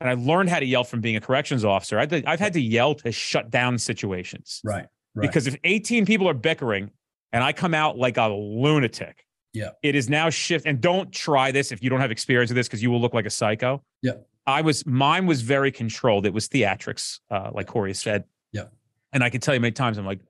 and 0.00 0.10
I 0.10 0.14
learned 0.14 0.50
how 0.50 0.58
to 0.58 0.66
yell 0.66 0.84
from 0.84 1.00
being 1.00 1.16
a 1.16 1.20
corrections 1.20 1.64
officer. 1.64 1.98
I've, 1.98 2.12
I've 2.26 2.40
had 2.40 2.52
to 2.54 2.60
yell 2.60 2.94
to 2.96 3.12
shut 3.12 3.50
down 3.50 3.78
situations. 3.78 4.60
Right. 4.64 4.86
Right. 5.14 5.26
Because 5.26 5.46
if 5.46 5.56
18 5.64 6.04
people 6.04 6.28
are 6.28 6.34
bickering 6.34 6.90
and 7.32 7.42
I 7.42 7.52
come 7.52 7.72
out 7.72 7.96
like 7.96 8.18
a 8.18 8.28
lunatic, 8.28 9.24
yeah, 9.54 9.70
it 9.82 9.94
is 9.94 10.10
now 10.10 10.28
shift. 10.28 10.66
And 10.66 10.80
don't 10.80 11.10
try 11.10 11.50
this 11.50 11.72
if 11.72 11.82
you 11.82 11.88
don't 11.88 12.00
have 12.00 12.10
experience 12.10 12.50
with 12.50 12.56
this 12.56 12.68
because 12.68 12.82
you 12.82 12.90
will 12.90 13.00
look 13.00 13.14
like 13.14 13.24
a 13.24 13.30
psycho. 13.30 13.82
Yeah. 14.02 14.12
I 14.46 14.60
was 14.60 14.84
mine 14.84 15.26
was 15.26 15.40
very 15.40 15.72
controlled. 15.72 16.26
It 16.26 16.34
was 16.34 16.48
theatrics, 16.48 17.20
uh, 17.30 17.50
like 17.52 17.66
Kory 17.66 17.94
said. 17.94 18.24
Yeah. 18.52 18.64
And 19.12 19.24
I 19.24 19.30
can 19.30 19.40
tell 19.40 19.54
you 19.54 19.60
many 19.60 19.72
times 19.72 19.96
I'm 19.96 20.04
like, 20.04 20.20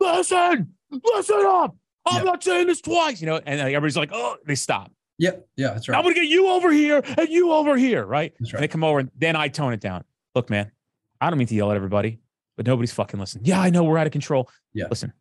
listen, 0.00 0.72
listen 0.90 1.44
up. 1.46 1.76
I'm 2.06 2.24
not 2.24 2.42
saying 2.42 2.66
this 2.66 2.80
twice, 2.80 3.20
you 3.20 3.26
know, 3.26 3.36
and 3.36 3.60
everybody's 3.60 3.96
like, 3.98 4.10
oh, 4.12 4.38
they 4.46 4.54
stop. 4.54 4.90
Yep. 5.20 5.48
Yeah, 5.56 5.68
that's 5.74 5.86
right. 5.86 5.98
I'm 5.98 6.02
gonna 6.02 6.14
get 6.14 6.28
you 6.28 6.48
over 6.48 6.72
here 6.72 7.02
and 7.18 7.28
you 7.28 7.52
over 7.52 7.76
here, 7.76 8.04
right? 8.06 8.32
That's 8.40 8.54
right. 8.54 8.58
And 8.58 8.62
they 8.64 8.68
come 8.68 8.82
over 8.82 9.00
and 9.00 9.10
then 9.16 9.36
I 9.36 9.48
tone 9.48 9.74
it 9.74 9.80
down. 9.80 10.02
Look, 10.34 10.48
man, 10.48 10.72
I 11.20 11.28
don't 11.28 11.38
mean 11.38 11.46
to 11.48 11.54
yell 11.54 11.70
at 11.70 11.76
everybody, 11.76 12.20
but 12.56 12.66
nobody's 12.66 12.92
fucking 12.92 13.20
listening. 13.20 13.44
Yeah, 13.44 13.60
I 13.60 13.68
know 13.68 13.84
we're 13.84 13.98
out 13.98 14.06
of 14.06 14.12
control. 14.12 14.48
Yeah. 14.72 14.86
Listen, 14.88 15.12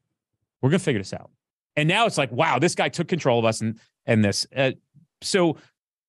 we're 0.62 0.70
gonna 0.70 0.80
figure 0.80 1.02
this 1.02 1.14
out. 1.14 1.30
And 1.76 1.90
now 1.90 2.06
it's 2.06 2.18
like, 2.18 2.32
wow, 2.32 2.60
this 2.60 2.76
guy 2.76 2.88
took 2.88 3.10
control 3.10 3.40
of 3.40 3.46
us 3.46 3.60
and 3.60 3.78
and 4.06 4.24
this. 4.24 4.48
Uh, 4.56 4.72
so, 5.22 5.58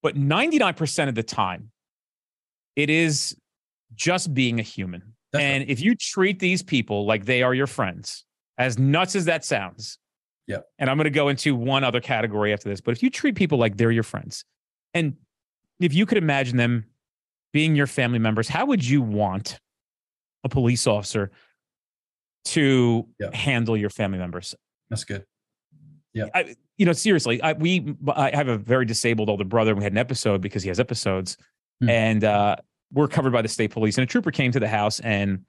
but 0.03 0.15
99% 0.15 1.09
of 1.09 1.17
the 1.17 1.25
time, 1.25 1.73
it 2.77 2.91
is 2.91 3.37
just 3.97 4.33
being 4.33 4.61
a 4.61 4.63
human. 4.63 5.15
That's 5.33 5.43
and 5.43 5.63
right. 5.63 5.69
if 5.69 5.81
you 5.81 5.97
treat 5.97 6.39
these 6.39 6.63
people 6.63 7.07
like 7.07 7.25
they 7.25 7.43
are 7.43 7.55
your 7.55 7.67
friends, 7.67 8.25
as 8.57 8.79
nuts 8.79 9.17
as 9.17 9.25
that 9.25 9.45
sounds, 9.45 9.99
yeah. 10.51 10.59
And 10.81 10.91
I'm 10.91 10.97
going 10.97 11.05
to 11.05 11.11
go 11.11 11.29
into 11.29 11.55
one 11.55 11.85
other 11.85 12.01
category 12.01 12.53
after 12.53 12.69
this. 12.69 12.81
But 12.81 12.91
if 12.93 13.05
you 13.05 13.11
treat 13.11 13.37
people 13.37 13.57
like 13.57 13.77
they're 13.77 13.93
your 13.93 14.03
friends, 14.03 14.45
and 14.95 15.15
if 15.79 15.95
you 15.95 16.07
could 16.07 16.19
imagine 16.19 16.57
them 16.57 16.87
being 17.53 17.77
your 17.77 17.87
family 17.87 18.19
members, 18.19 18.49
how 18.49 18.67
would 18.67 18.85
you 18.85 19.01
want 19.01 19.61
a 20.43 20.49
police 20.49 20.89
officer 20.89 21.31
to 22.47 23.07
yeah. 23.21 23.35
handle 23.35 23.77
your 23.77 23.91
family 23.91 24.19
members? 24.19 24.57
That's 24.89 25.05
good. 25.05 25.25
Yeah. 26.13 26.27
I, 26.35 26.57
you 26.79 26.85
know, 26.85 26.93
seriously, 26.93 27.41
I, 27.41 27.53
we 27.53 27.95
I 28.13 28.35
have 28.35 28.49
a 28.49 28.59
very 28.59 28.85
disabled 28.85 29.31
older 29.31 29.45
brother. 29.45 29.77
We 29.77 29.85
had 29.85 29.93
an 29.93 29.99
episode 29.99 30.41
because 30.41 30.65
he 30.65 30.69
has 30.69 30.81
episodes, 30.81 31.37
hmm. 31.81 31.89
and 31.89 32.25
uh, 32.25 32.57
we're 32.93 33.07
covered 33.07 33.33
by 33.33 33.43
the 33.43 33.49
state 33.49 33.71
police. 33.71 33.99
And 33.99 34.03
a 34.03 34.07
trooper 34.07 34.33
came 34.33 34.51
to 34.51 34.59
the 34.59 34.67
house 34.67 34.99
and 34.99 35.45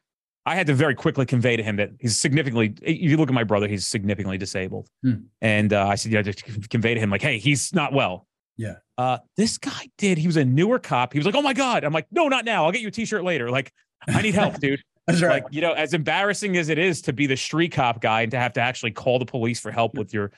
I 0.45 0.55
had 0.55 0.67
to 0.67 0.73
very 0.73 0.95
quickly 0.95 1.25
convey 1.25 1.55
to 1.55 1.63
him 1.63 1.75
that 1.75 1.91
he's 1.99 2.17
significantly. 2.17 2.73
If 2.81 2.99
you 2.99 3.17
look 3.17 3.29
at 3.29 3.35
my 3.35 3.43
brother, 3.43 3.67
he's 3.67 3.85
significantly 3.85 4.37
disabled, 4.37 4.89
hmm. 5.03 5.25
and 5.41 5.71
uh, 5.71 5.87
I 5.87 5.95
said, 5.95 6.11
"Yeah, 6.11 6.21
just 6.23 6.43
convey 6.69 6.95
to 6.95 6.99
him 6.99 7.09
like, 7.09 7.21
hey, 7.21 7.37
he's 7.37 7.73
not 7.73 7.93
well." 7.93 8.27
Yeah. 8.57 8.75
Uh, 8.97 9.19
this 9.37 9.57
guy 9.57 9.89
did. 9.97 10.17
He 10.17 10.27
was 10.27 10.37
a 10.37 10.45
newer 10.45 10.79
cop. 10.79 11.13
He 11.13 11.19
was 11.19 11.25
like, 11.25 11.35
"Oh 11.35 11.41
my 11.41 11.53
god!" 11.53 11.83
I'm 11.83 11.93
like, 11.93 12.07
"No, 12.11 12.27
not 12.27 12.45
now. 12.45 12.65
I'll 12.65 12.71
get 12.71 12.81
you 12.81 12.87
a 12.87 12.91
T-shirt 12.91 13.23
later." 13.23 13.51
Like, 13.51 13.71
I 14.07 14.21
need 14.21 14.35
help, 14.35 14.59
dude. 14.59 14.81
That's 15.07 15.21
right. 15.21 15.43
Like, 15.43 15.53
you 15.53 15.61
know, 15.61 15.73
as 15.73 15.93
embarrassing 15.93 16.57
as 16.57 16.69
it 16.69 16.77
is 16.77 17.01
to 17.03 17.13
be 17.13 17.27
the 17.27 17.37
street 17.37 17.71
cop 17.71 18.01
guy 18.01 18.21
and 18.21 18.31
to 18.31 18.37
have 18.37 18.53
to 18.53 18.61
actually 18.61 18.91
call 18.91 19.19
the 19.19 19.25
police 19.25 19.59
for 19.59 19.71
help 19.71 19.95
with 19.95 20.13
your 20.13 20.31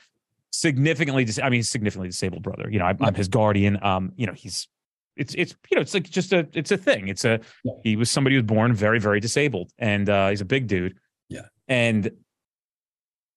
significantly, 0.52 1.24
dis- 1.24 1.38
I 1.42 1.50
mean, 1.50 1.62
significantly 1.62 2.08
disabled 2.08 2.42
brother. 2.42 2.68
You 2.70 2.78
know, 2.78 2.86
I'm, 2.86 2.96
I'm 3.00 3.14
his 3.14 3.28
guardian. 3.28 3.78
Um, 3.82 4.12
you 4.16 4.26
know, 4.26 4.32
he's 4.32 4.68
it's 5.16 5.34
it's 5.34 5.54
you 5.70 5.76
know 5.76 5.80
it's 5.80 5.94
like 5.94 6.04
just 6.04 6.32
a 6.32 6.46
it's 6.52 6.70
a 6.70 6.76
thing. 6.76 7.08
It's 7.08 7.24
a 7.24 7.40
yeah. 7.64 7.72
he 7.82 7.96
was 7.96 8.10
somebody 8.10 8.34
who 8.36 8.42
was 8.42 8.46
born 8.46 8.72
very 8.74 8.98
very 8.98 9.20
disabled, 9.20 9.70
and 9.78 10.08
uh, 10.08 10.28
he's 10.28 10.40
a 10.40 10.44
big 10.44 10.66
dude. 10.66 10.96
Yeah, 11.28 11.42
and 11.68 12.10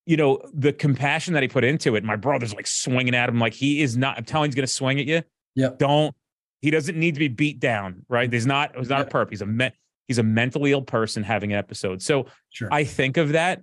you 0.05 0.17
know 0.17 0.41
the 0.53 0.73
compassion 0.73 1.33
that 1.33 1.43
he 1.43 1.49
put 1.49 1.63
into 1.63 1.95
it. 1.95 2.03
My 2.03 2.15
brother's 2.15 2.53
like 2.53 2.67
swinging 2.67 3.15
at 3.15 3.29
him 3.29 3.39
like 3.39 3.53
he 3.53 3.81
is 3.81 3.97
not. 3.97 4.17
I'm 4.17 4.23
telling 4.23 4.49
he's 4.49 4.55
gonna 4.55 4.67
swing 4.67 4.99
at 4.99 5.05
you. 5.05 5.21
Yeah, 5.55 5.69
don't. 5.77 6.15
He 6.61 6.71
doesn't 6.71 6.97
need 6.97 7.13
to 7.13 7.19
be 7.19 7.27
beat 7.27 7.59
down, 7.59 8.03
right? 8.09 8.29
There's 8.29 8.47
not. 8.47 8.71
It's 8.75 8.89
not 8.89 8.99
yeah. 8.99 9.05
a 9.05 9.09
perp. 9.09 9.29
He's 9.29 9.41
a 9.41 9.45
me- 9.45 9.71
he's 10.07 10.17
a 10.17 10.23
mentally 10.23 10.71
ill 10.71 10.81
person 10.81 11.23
having 11.23 11.53
an 11.53 11.59
episode. 11.59 12.01
So 12.01 12.27
sure. 12.49 12.69
I 12.71 12.83
think 12.83 13.17
of 13.17 13.33
that, 13.33 13.61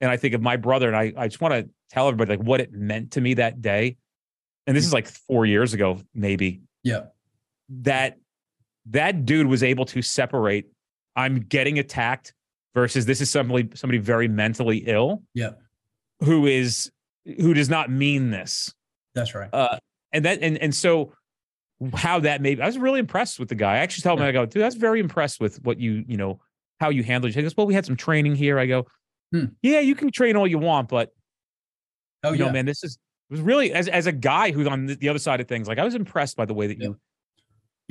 and 0.00 0.10
I 0.10 0.16
think 0.16 0.34
of 0.34 0.42
my 0.42 0.56
brother, 0.56 0.88
and 0.88 0.96
I 0.96 1.12
I 1.16 1.28
just 1.28 1.40
want 1.40 1.54
to 1.54 1.68
tell 1.90 2.08
everybody 2.08 2.36
like 2.36 2.46
what 2.46 2.60
it 2.60 2.72
meant 2.72 3.12
to 3.12 3.20
me 3.20 3.34
that 3.34 3.62
day. 3.62 3.96
And 4.66 4.76
this 4.76 4.86
is 4.86 4.92
like 4.92 5.08
four 5.08 5.44
years 5.44 5.74
ago, 5.74 6.00
maybe. 6.14 6.62
Yeah 6.84 7.06
that 7.68 8.18
that 8.86 9.24
dude 9.24 9.46
was 9.46 9.62
able 9.62 9.84
to 9.86 10.02
separate 10.02 10.66
I'm 11.16 11.40
getting 11.40 11.78
attacked 11.78 12.34
versus 12.74 13.06
this 13.06 13.20
is 13.20 13.30
somebody 13.30 13.68
somebody 13.74 13.98
very 13.98 14.28
mentally 14.28 14.78
ill. 14.86 15.22
Yeah. 15.34 15.50
Who 16.20 16.46
is 16.46 16.90
who 17.24 17.54
does 17.54 17.68
not 17.68 17.90
mean 17.90 18.30
this. 18.30 18.72
That's 19.14 19.34
right. 19.34 19.50
Uh 19.52 19.78
and 20.12 20.24
that 20.24 20.42
and 20.42 20.58
and 20.58 20.74
so 20.74 21.12
how 21.94 22.20
that 22.20 22.40
made. 22.40 22.60
I 22.60 22.66
was 22.66 22.78
really 22.78 23.00
impressed 23.00 23.38
with 23.38 23.48
the 23.48 23.54
guy. 23.54 23.74
I 23.74 23.78
actually 23.78 24.02
told 24.02 24.20
him, 24.20 24.26
I 24.26 24.32
go, 24.32 24.46
dude, 24.46 24.62
that's 24.62 24.76
very 24.76 25.00
impressed 25.00 25.40
with 25.40 25.62
what 25.64 25.80
you, 25.80 26.04
you 26.06 26.16
know, 26.16 26.40
how 26.80 26.90
you 26.90 27.02
handled 27.02 27.30
it. 27.30 27.34
He 27.34 27.42
goes, 27.42 27.56
well, 27.56 27.66
we 27.66 27.74
had 27.74 27.84
some 27.84 27.96
training 27.96 28.36
here. 28.36 28.58
I 28.58 28.66
go, 28.66 28.86
hmm. 29.32 29.46
yeah, 29.62 29.80
you 29.80 29.94
can 29.94 30.10
train 30.10 30.36
all 30.36 30.46
you 30.46 30.58
want, 30.58 30.88
but 30.88 31.10
oh, 32.22 32.32
you 32.32 32.38
yeah. 32.38 32.46
know, 32.46 32.52
man, 32.52 32.66
this 32.66 32.84
is 32.84 32.98
it 33.30 33.34
was 33.34 33.40
really 33.40 33.72
as 33.72 33.88
as 33.88 34.06
a 34.06 34.12
guy 34.12 34.52
who's 34.52 34.66
on 34.66 34.86
the, 34.86 35.08
other 35.08 35.18
side 35.18 35.40
of 35.40 35.48
things. 35.48 35.66
Like 35.66 35.78
I 35.78 35.84
was 35.84 35.94
impressed 35.94 36.36
by 36.36 36.44
the 36.44 36.54
way 36.54 36.66
that 36.68 36.78
yeah. 36.78 36.88
you. 36.88 36.98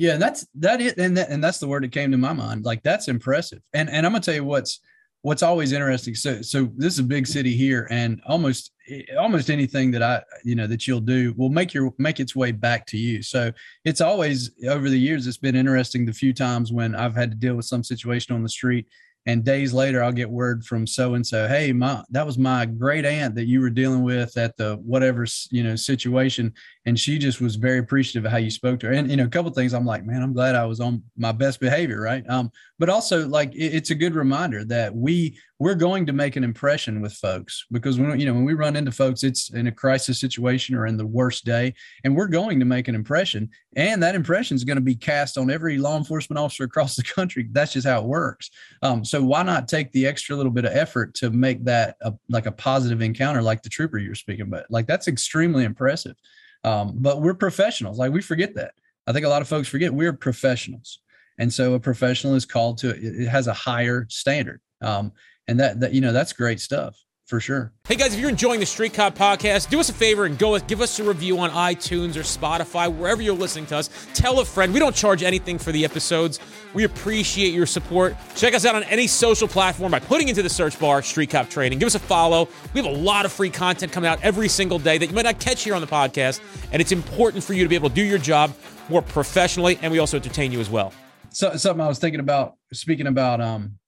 Yeah, 0.02 0.14
and 0.14 0.22
that's 0.22 0.44
that 0.56 0.80
it, 0.80 0.98
and 0.98 1.16
that, 1.16 1.30
and 1.30 1.42
that's 1.42 1.58
the 1.58 1.68
word 1.68 1.84
that 1.84 1.92
came 1.92 2.10
to 2.10 2.18
my 2.18 2.32
mind. 2.32 2.64
Like 2.64 2.82
that's 2.82 3.06
impressive. 3.06 3.60
And 3.72 3.88
and 3.88 4.04
I'm 4.04 4.10
gonna 4.10 4.20
tell 4.20 4.34
you 4.34 4.42
what's 4.42 4.80
what's 5.20 5.44
always 5.44 5.70
interesting. 5.70 6.16
So 6.16 6.42
so 6.42 6.68
this 6.76 6.94
is 6.94 6.98
a 6.98 7.04
big 7.04 7.24
city 7.24 7.54
here, 7.54 7.86
and 7.88 8.20
almost 8.26 8.72
eh, 8.90 9.04
almost 9.16 9.48
anything 9.48 9.92
that 9.92 10.02
I 10.02 10.24
you 10.42 10.56
know 10.56 10.66
that 10.66 10.88
you'll 10.88 10.98
do 10.98 11.34
will 11.36 11.50
make 11.50 11.72
your 11.72 11.94
make 11.98 12.18
its 12.18 12.34
way 12.34 12.50
back 12.50 12.84
to 12.86 12.98
you. 12.98 13.22
So 13.22 13.52
it's 13.84 14.00
always 14.00 14.50
over 14.68 14.90
the 14.90 14.98
years. 14.98 15.28
It's 15.28 15.36
been 15.36 15.54
interesting 15.54 16.04
the 16.04 16.12
few 16.12 16.32
times 16.32 16.72
when 16.72 16.96
I've 16.96 17.14
had 17.14 17.30
to 17.30 17.36
deal 17.36 17.54
with 17.54 17.66
some 17.66 17.84
situation 17.84 18.34
on 18.34 18.42
the 18.42 18.48
street 18.48 18.88
and 19.26 19.44
days 19.44 19.72
later 19.72 20.02
i'll 20.02 20.12
get 20.12 20.28
word 20.28 20.64
from 20.64 20.86
so 20.86 21.14
and 21.14 21.26
so 21.26 21.48
hey 21.48 21.72
my 21.72 22.02
that 22.10 22.26
was 22.26 22.38
my 22.38 22.66
great 22.66 23.04
aunt 23.04 23.34
that 23.34 23.46
you 23.46 23.60
were 23.60 23.70
dealing 23.70 24.02
with 24.02 24.36
at 24.36 24.56
the 24.56 24.76
whatever 24.76 25.26
you 25.50 25.62
know 25.62 25.76
situation 25.76 26.52
and 26.86 26.98
she 26.98 27.18
just 27.18 27.40
was 27.40 27.56
very 27.56 27.78
appreciative 27.78 28.24
of 28.24 28.30
how 28.30 28.38
you 28.38 28.50
spoke 28.50 28.80
to 28.80 28.86
her 28.86 28.92
and 28.92 29.10
you 29.10 29.16
know 29.16 29.24
a 29.24 29.28
couple 29.28 29.50
things 29.50 29.72
i'm 29.72 29.86
like 29.86 30.04
man 30.04 30.22
i'm 30.22 30.32
glad 30.32 30.54
i 30.54 30.64
was 30.64 30.80
on 30.80 31.02
my 31.16 31.32
best 31.32 31.60
behavior 31.60 32.00
right? 32.00 32.28
Um 32.28 32.50
but 32.78 32.88
also 32.88 33.26
like 33.28 33.54
it, 33.54 33.74
it's 33.74 33.90
a 33.90 33.94
good 33.94 34.14
reminder 34.14 34.64
that 34.64 34.94
we 34.94 35.38
we're 35.62 35.76
going 35.76 36.04
to 36.04 36.12
make 36.12 36.34
an 36.34 36.42
impression 36.42 37.00
with 37.00 37.12
folks 37.12 37.64
because 37.70 37.96
when 37.96 38.18
you 38.18 38.26
know 38.26 38.34
when 38.34 38.44
we 38.44 38.52
run 38.52 38.74
into 38.74 38.90
folks 38.90 39.22
it's 39.22 39.50
in 39.50 39.68
a 39.68 39.72
crisis 39.72 40.18
situation 40.18 40.74
or 40.74 40.86
in 40.86 40.96
the 40.96 41.06
worst 41.06 41.44
day 41.44 41.72
and 42.02 42.16
we're 42.16 42.26
going 42.26 42.58
to 42.58 42.64
make 42.64 42.88
an 42.88 42.96
impression 42.96 43.48
and 43.76 44.02
that 44.02 44.16
impression 44.16 44.56
is 44.56 44.64
going 44.64 44.76
to 44.76 44.82
be 44.82 44.96
cast 44.96 45.38
on 45.38 45.52
every 45.52 45.78
law 45.78 45.96
enforcement 45.96 46.36
officer 46.36 46.64
across 46.72 46.96
the 46.96 47.02
country. 47.04 47.48
That's 47.52 47.74
just 47.74 47.86
how 47.86 48.00
it 48.00 48.06
works. 48.06 48.50
Um, 48.82 49.04
so 49.04 49.22
why 49.22 49.44
not 49.44 49.68
take 49.68 49.92
the 49.92 50.04
extra 50.04 50.34
little 50.34 50.50
bit 50.50 50.64
of 50.64 50.72
effort 50.72 51.14
to 51.14 51.30
make 51.30 51.64
that 51.64 51.96
a, 52.00 52.12
like 52.28 52.46
a 52.46 52.52
positive 52.52 53.00
encounter 53.00 53.40
like 53.40 53.62
the 53.62 53.68
trooper 53.68 53.98
you're 53.98 54.16
speaking 54.16 54.48
about? 54.48 54.68
Like 54.68 54.88
that's 54.88 55.06
extremely 55.06 55.62
impressive. 55.62 56.16
Um, 56.64 56.94
but 56.96 57.22
we're 57.22 57.34
professionals. 57.34 58.00
Like 58.00 58.12
we 58.12 58.20
forget 58.20 58.56
that. 58.56 58.72
I 59.06 59.12
think 59.12 59.26
a 59.26 59.28
lot 59.28 59.42
of 59.42 59.48
folks 59.48 59.68
forget 59.68 59.94
we're 59.94 60.12
professionals. 60.12 60.98
And 61.38 61.52
so 61.52 61.74
a 61.74 61.80
professional 61.80 62.34
is 62.34 62.44
called 62.44 62.78
to 62.78 62.90
it 62.90 63.28
has 63.28 63.46
a 63.46 63.54
higher 63.54 64.06
standard. 64.10 64.60
Um, 64.80 65.12
and 65.48 65.60
that 65.60 65.80
that 65.80 65.92
you 65.92 66.00
know 66.00 66.12
that's 66.12 66.32
great 66.32 66.60
stuff 66.60 66.96
for 67.26 67.40
sure. 67.40 67.72
Hey 67.88 67.96
guys, 67.96 68.12
if 68.12 68.20
you're 68.20 68.28
enjoying 68.28 68.60
the 68.60 68.66
Street 68.66 68.92
Cop 68.92 69.16
podcast, 69.16 69.70
do 69.70 69.80
us 69.80 69.88
a 69.88 69.94
favor 69.94 70.26
and 70.26 70.38
go 70.38 70.58
give 70.58 70.82
us 70.82 70.98
a 70.98 71.04
review 71.04 71.38
on 71.38 71.50
iTunes 71.50 72.14
or 72.16 72.20
Spotify, 72.20 72.94
wherever 72.94 73.22
you're 73.22 73.34
listening 73.34 73.64
to 73.66 73.76
us. 73.76 73.88
Tell 74.12 74.40
a 74.40 74.44
friend. 74.44 74.74
We 74.74 74.80
don't 74.80 74.94
charge 74.94 75.22
anything 75.22 75.56
for 75.58 75.72
the 75.72 75.84
episodes. 75.84 76.40
We 76.74 76.84
appreciate 76.84 77.54
your 77.54 77.64
support. 77.64 78.16
Check 78.34 78.52
us 78.54 78.66
out 78.66 78.74
on 78.74 78.82
any 78.84 79.06
social 79.06 79.48
platform 79.48 79.92
by 79.92 80.00
putting 80.00 80.28
into 80.28 80.42
the 80.42 80.50
search 80.50 80.78
bar 80.78 81.00
Street 81.00 81.30
Cop 81.30 81.48
Training. 81.48 81.78
Give 81.78 81.86
us 81.86 81.94
a 81.94 82.00
follow. 82.00 82.48
We 82.74 82.82
have 82.82 82.92
a 82.92 82.98
lot 82.98 83.24
of 83.24 83.32
free 83.32 83.50
content 83.50 83.92
coming 83.92 84.08
out 84.08 84.22
every 84.22 84.48
single 84.48 84.78
day 84.78 84.98
that 84.98 85.06
you 85.06 85.14
might 85.14 85.24
not 85.24 85.38
catch 85.40 85.64
here 85.64 85.74
on 85.74 85.80
the 85.80 85.86
podcast, 85.86 86.40
and 86.72 86.82
it's 86.82 86.92
important 86.92 87.42
for 87.44 87.54
you 87.54 87.62
to 87.62 87.68
be 87.68 87.76
able 87.76 87.88
to 87.88 87.94
do 87.94 88.04
your 88.04 88.18
job 88.18 88.54
more 88.88 89.00
professionally, 89.00 89.78
and 89.80 89.90
we 89.90 89.98
also 89.98 90.18
entertain 90.18 90.52
you 90.52 90.60
as 90.60 90.68
well. 90.68 90.92
So 91.30 91.56
something 91.56 91.80
I 91.80 91.88
was 91.88 91.98
thinking 91.98 92.20
about 92.20 92.56
speaking 92.74 93.06
about 93.06 93.40
um 93.40 93.78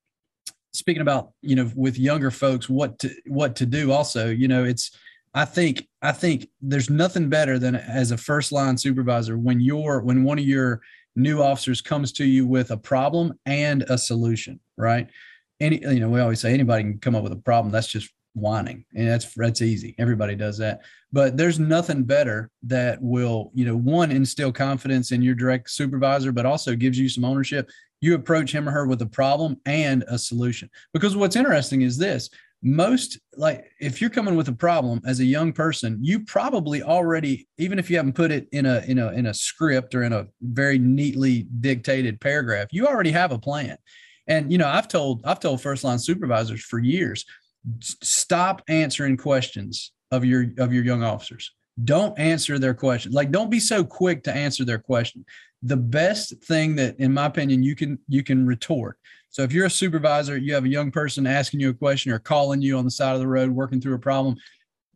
speaking 0.74 1.02
about 1.02 1.30
you 1.40 1.56
know 1.56 1.70
with 1.74 1.98
younger 1.98 2.30
folks 2.30 2.68
what 2.68 2.98
to 2.98 3.10
what 3.26 3.56
to 3.56 3.64
do 3.64 3.92
also 3.92 4.28
you 4.28 4.48
know 4.48 4.64
it's 4.64 4.90
i 5.32 5.44
think 5.44 5.86
i 6.02 6.12
think 6.12 6.48
there's 6.60 6.90
nothing 6.90 7.28
better 7.28 7.58
than 7.58 7.74
as 7.74 8.10
a 8.10 8.16
first 8.16 8.52
line 8.52 8.76
supervisor 8.76 9.38
when 9.38 9.60
you're 9.60 10.00
when 10.00 10.24
one 10.24 10.38
of 10.38 10.44
your 10.44 10.80
new 11.16 11.40
officers 11.40 11.80
comes 11.80 12.10
to 12.12 12.24
you 12.24 12.46
with 12.46 12.72
a 12.72 12.76
problem 12.76 13.32
and 13.46 13.82
a 13.88 13.96
solution 13.96 14.58
right? 14.76 15.08
Any 15.60 15.80
you 15.80 16.00
know 16.00 16.08
we 16.08 16.20
always 16.20 16.40
say 16.40 16.52
anybody 16.52 16.82
can 16.82 16.98
come 16.98 17.14
up 17.14 17.22
with 17.22 17.32
a 17.32 17.36
problem 17.36 17.72
that's 17.72 17.86
just 17.86 18.12
whining 18.34 18.84
and 18.94 19.08
that's 19.08 19.32
that's 19.34 19.62
easy. 19.62 19.94
Everybody 19.98 20.34
does 20.34 20.58
that. 20.58 20.80
But 21.12 21.36
there's 21.36 21.60
nothing 21.60 22.02
better 22.02 22.50
that 22.64 23.00
will 23.00 23.52
you 23.54 23.64
know 23.64 23.76
one 23.76 24.10
instill 24.10 24.52
confidence 24.52 25.12
in 25.12 25.22
your 25.22 25.34
direct 25.34 25.70
supervisor 25.70 26.32
but 26.32 26.46
also 26.46 26.74
gives 26.74 26.98
you 26.98 27.08
some 27.08 27.24
ownership 27.24 27.70
you 28.00 28.14
approach 28.14 28.52
him 28.52 28.68
or 28.68 28.72
her 28.72 28.86
with 28.86 29.00
a 29.02 29.06
problem 29.06 29.60
and 29.66 30.04
a 30.08 30.18
solution. 30.18 30.68
Because 30.92 31.16
what's 31.16 31.36
interesting 31.36 31.82
is 31.82 31.96
this 31.96 32.28
most 32.66 33.18
like 33.36 33.70
if 33.78 34.00
you're 34.00 34.08
coming 34.08 34.36
with 34.36 34.48
a 34.48 34.52
problem 34.52 34.98
as 35.04 35.20
a 35.20 35.24
young 35.24 35.52
person 35.52 35.98
you 36.00 36.24
probably 36.24 36.82
already 36.82 37.46
even 37.58 37.78
if 37.78 37.90
you 37.90 37.96
haven't 37.98 38.14
put 38.14 38.32
it 38.32 38.48
in 38.52 38.64
a 38.64 38.78
in 38.88 38.98
a 38.98 39.12
in 39.12 39.26
a 39.26 39.34
script 39.34 39.94
or 39.94 40.02
in 40.02 40.14
a 40.14 40.26
very 40.40 40.78
neatly 40.78 41.46
dictated 41.60 42.18
paragraph 42.22 42.68
you 42.70 42.86
already 42.86 43.10
have 43.10 43.32
a 43.32 43.38
plan. 43.38 43.76
And 44.26 44.50
you 44.50 44.56
know 44.56 44.66
i've 44.66 44.88
told 44.88 45.20
i've 45.26 45.40
told 45.40 45.60
first 45.60 45.84
line 45.84 45.98
supervisors 45.98 46.64
for 46.64 46.78
years 46.78 47.26
stop 47.80 48.62
answering 48.68 49.16
questions 49.16 49.92
of 50.10 50.24
your 50.24 50.46
of 50.58 50.72
your 50.72 50.84
young 50.84 51.02
officers. 51.02 51.52
Don't 51.82 52.16
answer 52.18 52.58
their 52.58 52.74
question. 52.74 53.12
Like 53.12 53.30
don't 53.30 53.50
be 53.50 53.60
so 53.60 53.84
quick 53.84 54.22
to 54.24 54.34
answer 54.34 54.64
their 54.64 54.78
question 54.78 55.24
the 55.64 55.76
best 55.76 56.34
thing 56.44 56.76
that 56.76 56.98
in 57.00 57.12
my 57.12 57.26
opinion 57.26 57.62
you 57.62 57.74
can 57.74 57.98
you 58.08 58.22
can 58.22 58.46
retort. 58.46 58.98
So 59.30 59.42
if 59.42 59.52
you're 59.52 59.66
a 59.66 59.70
supervisor 59.70 60.36
you 60.36 60.54
have 60.54 60.64
a 60.64 60.68
young 60.68 60.90
person 60.90 61.26
asking 61.26 61.60
you 61.60 61.70
a 61.70 61.74
question 61.74 62.12
or 62.12 62.18
calling 62.18 62.62
you 62.62 62.78
on 62.78 62.84
the 62.84 62.90
side 62.90 63.14
of 63.14 63.20
the 63.20 63.26
road 63.26 63.50
working 63.50 63.80
through 63.80 63.94
a 63.94 63.98
problem 63.98 64.36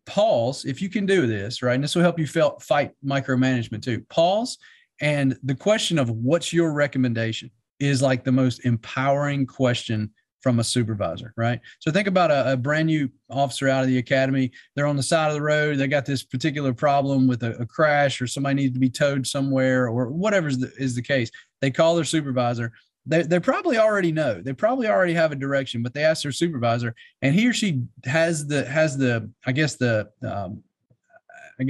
pause 0.06 0.64
if 0.64 0.80
you 0.80 0.88
can 0.88 1.04
do 1.04 1.26
this 1.26 1.60
right 1.62 1.74
and 1.74 1.84
this 1.84 1.94
will 1.94 2.02
help 2.02 2.18
you 2.18 2.26
felt, 2.26 2.62
fight 2.62 2.92
micromanagement 3.04 3.82
too. 3.82 4.04
Pause 4.08 4.58
and 5.00 5.36
the 5.42 5.54
question 5.54 5.98
of 5.98 6.10
what's 6.10 6.52
your 6.52 6.72
recommendation 6.72 7.50
is 7.78 8.02
like 8.02 8.24
the 8.24 8.32
most 8.32 8.64
empowering 8.64 9.46
question 9.46 10.10
from 10.40 10.60
a 10.60 10.64
supervisor, 10.64 11.32
right? 11.36 11.60
So 11.80 11.90
think 11.90 12.06
about 12.06 12.30
a, 12.30 12.52
a, 12.52 12.56
brand 12.56 12.86
new 12.86 13.10
officer 13.28 13.68
out 13.68 13.82
of 13.82 13.88
the 13.88 13.98
academy. 13.98 14.52
They're 14.74 14.86
on 14.86 14.96
the 14.96 15.02
side 15.02 15.28
of 15.28 15.34
the 15.34 15.42
road. 15.42 15.78
They 15.78 15.88
got 15.88 16.06
this 16.06 16.22
particular 16.22 16.72
problem 16.72 17.26
with 17.26 17.42
a, 17.42 17.56
a 17.56 17.66
crash, 17.66 18.20
or 18.20 18.26
somebody 18.26 18.54
needs 18.54 18.74
to 18.74 18.80
be 18.80 18.90
towed 18.90 19.26
somewhere, 19.26 19.88
or 19.88 20.08
whatever 20.08 20.48
is 20.48 20.58
the, 20.58 20.72
is 20.78 20.94
the 20.94 21.02
case. 21.02 21.30
They 21.60 21.70
call 21.70 21.96
their 21.96 22.04
supervisor. 22.04 22.72
They, 23.06 23.22
they 23.22 23.40
probably 23.40 23.78
already 23.78 24.12
know. 24.12 24.40
They 24.40 24.52
probably 24.52 24.86
already 24.86 25.14
have 25.14 25.32
a 25.32 25.36
direction, 25.36 25.82
but 25.82 25.94
they 25.94 26.04
ask 26.04 26.22
their 26.22 26.32
supervisor, 26.32 26.94
and 27.22 27.34
he 27.34 27.48
or 27.48 27.52
she 27.52 27.82
has 28.04 28.46
the 28.46 28.64
has 28.66 28.96
the 28.96 29.30
I 29.46 29.52
guess 29.52 29.76
the 29.76 30.08
um, 30.22 30.62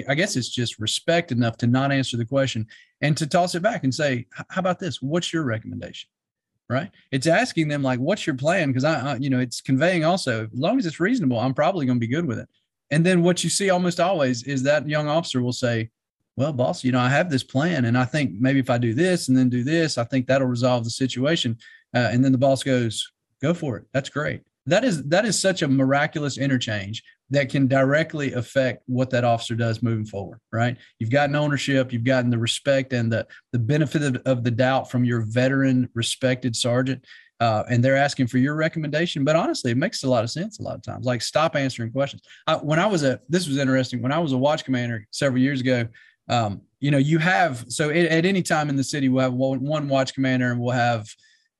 I 0.08 0.14
guess 0.14 0.36
it's 0.36 0.50
just 0.50 0.78
respect 0.78 1.32
enough 1.32 1.56
to 1.58 1.66
not 1.66 1.92
answer 1.92 2.18
the 2.18 2.24
question 2.26 2.66
and 3.00 3.16
to 3.16 3.26
toss 3.26 3.54
it 3.54 3.62
back 3.62 3.84
and 3.84 3.94
say, 3.94 4.26
"How 4.50 4.58
about 4.58 4.78
this? 4.78 5.00
What's 5.00 5.32
your 5.32 5.44
recommendation?" 5.44 6.10
Right? 6.68 6.90
It's 7.10 7.26
asking 7.26 7.68
them 7.68 7.82
like, 7.82 7.98
"What's 7.98 8.26
your 8.26 8.36
plan?" 8.36 8.68
Because 8.68 8.84
I, 8.84 9.12
I, 9.12 9.16
you 9.16 9.30
know, 9.30 9.40
it's 9.40 9.60
conveying 9.60 10.04
also, 10.04 10.44
as 10.44 10.58
long 10.58 10.78
as 10.78 10.86
it's 10.86 11.00
reasonable, 11.00 11.38
I'm 11.38 11.54
probably 11.54 11.86
going 11.86 11.98
to 11.98 12.06
be 12.06 12.12
good 12.12 12.26
with 12.26 12.38
it. 12.38 12.48
And 12.90 13.04
then 13.04 13.22
what 13.22 13.44
you 13.44 13.50
see 13.50 13.70
almost 13.70 14.00
always 14.00 14.42
is 14.44 14.62
that 14.62 14.88
young 14.88 15.08
officer 15.08 15.42
will 15.42 15.52
say, 15.52 15.90
"Well, 16.36 16.52
boss, 16.52 16.84
you 16.84 16.92
know, 16.92 17.00
I 17.00 17.08
have 17.08 17.30
this 17.30 17.44
plan, 17.44 17.84
and 17.84 17.96
I 17.96 18.04
think 18.04 18.32
maybe 18.38 18.60
if 18.60 18.70
I 18.70 18.78
do 18.78 18.94
this 18.94 19.28
and 19.28 19.36
then 19.36 19.48
do 19.48 19.64
this, 19.64 19.98
I 19.98 20.04
think 20.04 20.26
that'll 20.26 20.46
resolve 20.48 20.84
the 20.84 20.90
situation." 20.90 21.58
Uh, 21.94 22.10
and 22.12 22.24
then 22.24 22.32
the 22.32 22.38
boss 22.38 22.62
goes, 22.62 23.10
"Go 23.40 23.54
for 23.54 23.76
it. 23.76 23.84
That's 23.92 24.10
great." 24.10 24.42
That 24.66 24.84
is 24.84 25.02
that 25.04 25.24
is 25.24 25.40
such 25.40 25.62
a 25.62 25.68
miraculous 25.68 26.36
interchange 26.36 27.02
that 27.30 27.50
can 27.50 27.66
directly 27.66 28.32
affect 28.32 28.82
what 28.86 29.10
that 29.10 29.24
officer 29.24 29.54
does 29.54 29.82
moving 29.82 30.04
forward, 30.04 30.40
right? 30.50 30.76
You've 30.98 31.10
gotten 31.10 31.36
ownership, 31.36 31.92
you've 31.92 32.04
gotten 32.04 32.30
the 32.30 32.38
respect 32.38 32.92
and 32.92 33.12
the, 33.12 33.26
the 33.52 33.58
benefit 33.58 34.02
of, 34.02 34.16
of 34.24 34.44
the 34.44 34.50
doubt 34.50 34.90
from 34.90 35.04
your 35.04 35.20
veteran, 35.20 35.88
respected 35.94 36.56
sergeant. 36.56 37.04
Uh, 37.40 37.62
and 37.70 37.84
they're 37.84 37.96
asking 37.96 38.26
for 38.26 38.38
your 38.38 38.56
recommendation. 38.56 39.24
But 39.24 39.36
honestly, 39.36 39.70
it 39.70 39.76
makes 39.76 40.02
a 40.02 40.10
lot 40.10 40.24
of 40.24 40.30
sense 40.30 40.58
a 40.58 40.62
lot 40.62 40.74
of 40.74 40.82
times. 40.82 41.06
Like, 41.06 41.22
stop 41.22 41.54
answering 41.54 41.92
questions. 41.92 42.22
I, 42.48 42.56
when 42.56 42.80
I 42.80 42.86
was 42.86 43.04
a, 43.04 43.20
this 43.28 43.46
was 43.46 43.58
interesting. 43.58 44.02
When 44.02 44.10
I 44.10 44.18
was 44.18 44.32
a 44.32 44.38
watch 44.38 44.64
commander 44.64 45.06
several 45.12 45.40
years 45.40 45.60
ago, 45.60 45.86
um, 46.28 46.62
you 46.80 46.90
know, 46.90 46.98
you 46.98 47.18
have 47.18 47.64
so 47.68 47.90
at, 47.90 47.96
at, 47.96 48.26
any 48.26 48.42
time 48.42 48.68
in 48.68 48.76
the 48.76 48.84
city, 48.84 49.08
we'll 49.08 49.22
have 49.22 49.34
one, 49.34 49.60
one 49.60 49.88
watch 49.88 50.14
commander, 50.14 50.50
and 50.50 50.60
we'll 50.60 50.72
have 50.72 51.08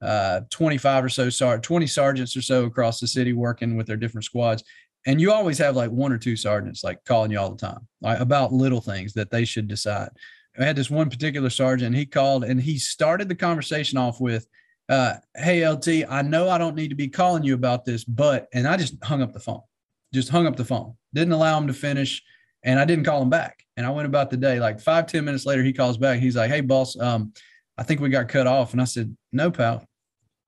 uh, 0.02 0.40
25 0.50 1.04
or 1.04 1.08
so, 1.08 1.58
20 1.58 1.86
sergeants 1.86 2.36
or 2.36 2.42
so 2.42 2.64
across 2.64 3.00
the 3.00 3.06
city 3.06 3.32
working 3.32 3.76
with 3.76 3.86
their 3.86 3.96
different 3.96 4.24
squads 4.24 4.64
and 5.08 5.22
you 5.22 5.32
always 5.32 5.56
have 5.56 5.74
like 5.74 5.90
one 5.90 6.12
or 6.12 6.18
two 6.18 6.36
sergeants 6.36 6.84
like 6.84 7.02
calling 7.06 7.30
you 7.30 7.38
all 7.38 7.50
the 7.50 7.56
time 7.56 7.88
like, 8.02 8.20
about 8.20 8.52
little 8.52 8.82
things 8.82 9.14
that 9.14 9.30
they 9.30 9.42
should 9.42 9.66
decide. 9.66 10.10
I 10.60 10.64
had 10.64 10.76
this 10.76 10.90
one 10.90 11.08
particular 11.08 11.48
sergeant, 11.48 11.96
he 11.96 12.04
called 12.04 12.44
and 12.44 12.60
he 12.60 12.78
started 12.78 13.26
the 13.26 13.34
conversation 13.34 13.96
off 13.96 14.20
with, 14.20 14.46
uh, 14.90 15.14
Hey, 15.34 15.66
LT, 15.66 16.04
I 16.10 16.20
know 16.20 16.50
I 16.50 16.58
don't 16.58 16.76
need 16.76 16.88
to 16.88 16.94
be 16.94 17.08
calling 17.08 17.42
you 17.42 17.54
about 17.54 17.86
this, 17.86 18.04
but, 18.04 18.48
and 18.52 18.68
I 18.68 18.76
just 18.76 19.02
hung 19.02 19.22
up 19.22 19.32
the 19.32 19.40
phone, 19.40 19.62
just 20.12 20.28
hung 20.28 20.46
up 20.46 20.56
the 20.56 20.64
phone, 20.64 20.94
didn't 21.14 21.32
allow 21.32 21.56
him 21.56 21.68
to 21.68 21.74
finish. 21.74 22.22
And 22.62 22.78
I 22.78 22.84
didn't 22.84 23.04
call 23.04 23.22
him 23.22 23.30
back. 23.30 23.64
And 23.78 23.86
I 23.86 23.90
went 23.90 24.06
about 24.06 24.30
the 24.30 24.36
day. 24.36 24.60
Like 24.60 24.78
five 24.78 25.06
ten 25.06 25.24
minutes 25.24 25.46
later, 25.46 25.62
he 25.62 25.72
calls 25.72 25.96
back. 25.96 26.18
He's 26.18 26.36
like, 26.36 26.50
Hey, 26.50 26.60
boss, 26.60 26.98
um, 26.98 27.32
I 27.78 27.82
think 27.84 28.00
we 28.00 28.10
got 28.10 28.28
cut 28.28 28.48
off. 28.48 28.72
And 28.72 28.80
I 28.82 28.84
said, 28.84 29.16
No, 29.32 29.50
pal, 29.50 29.86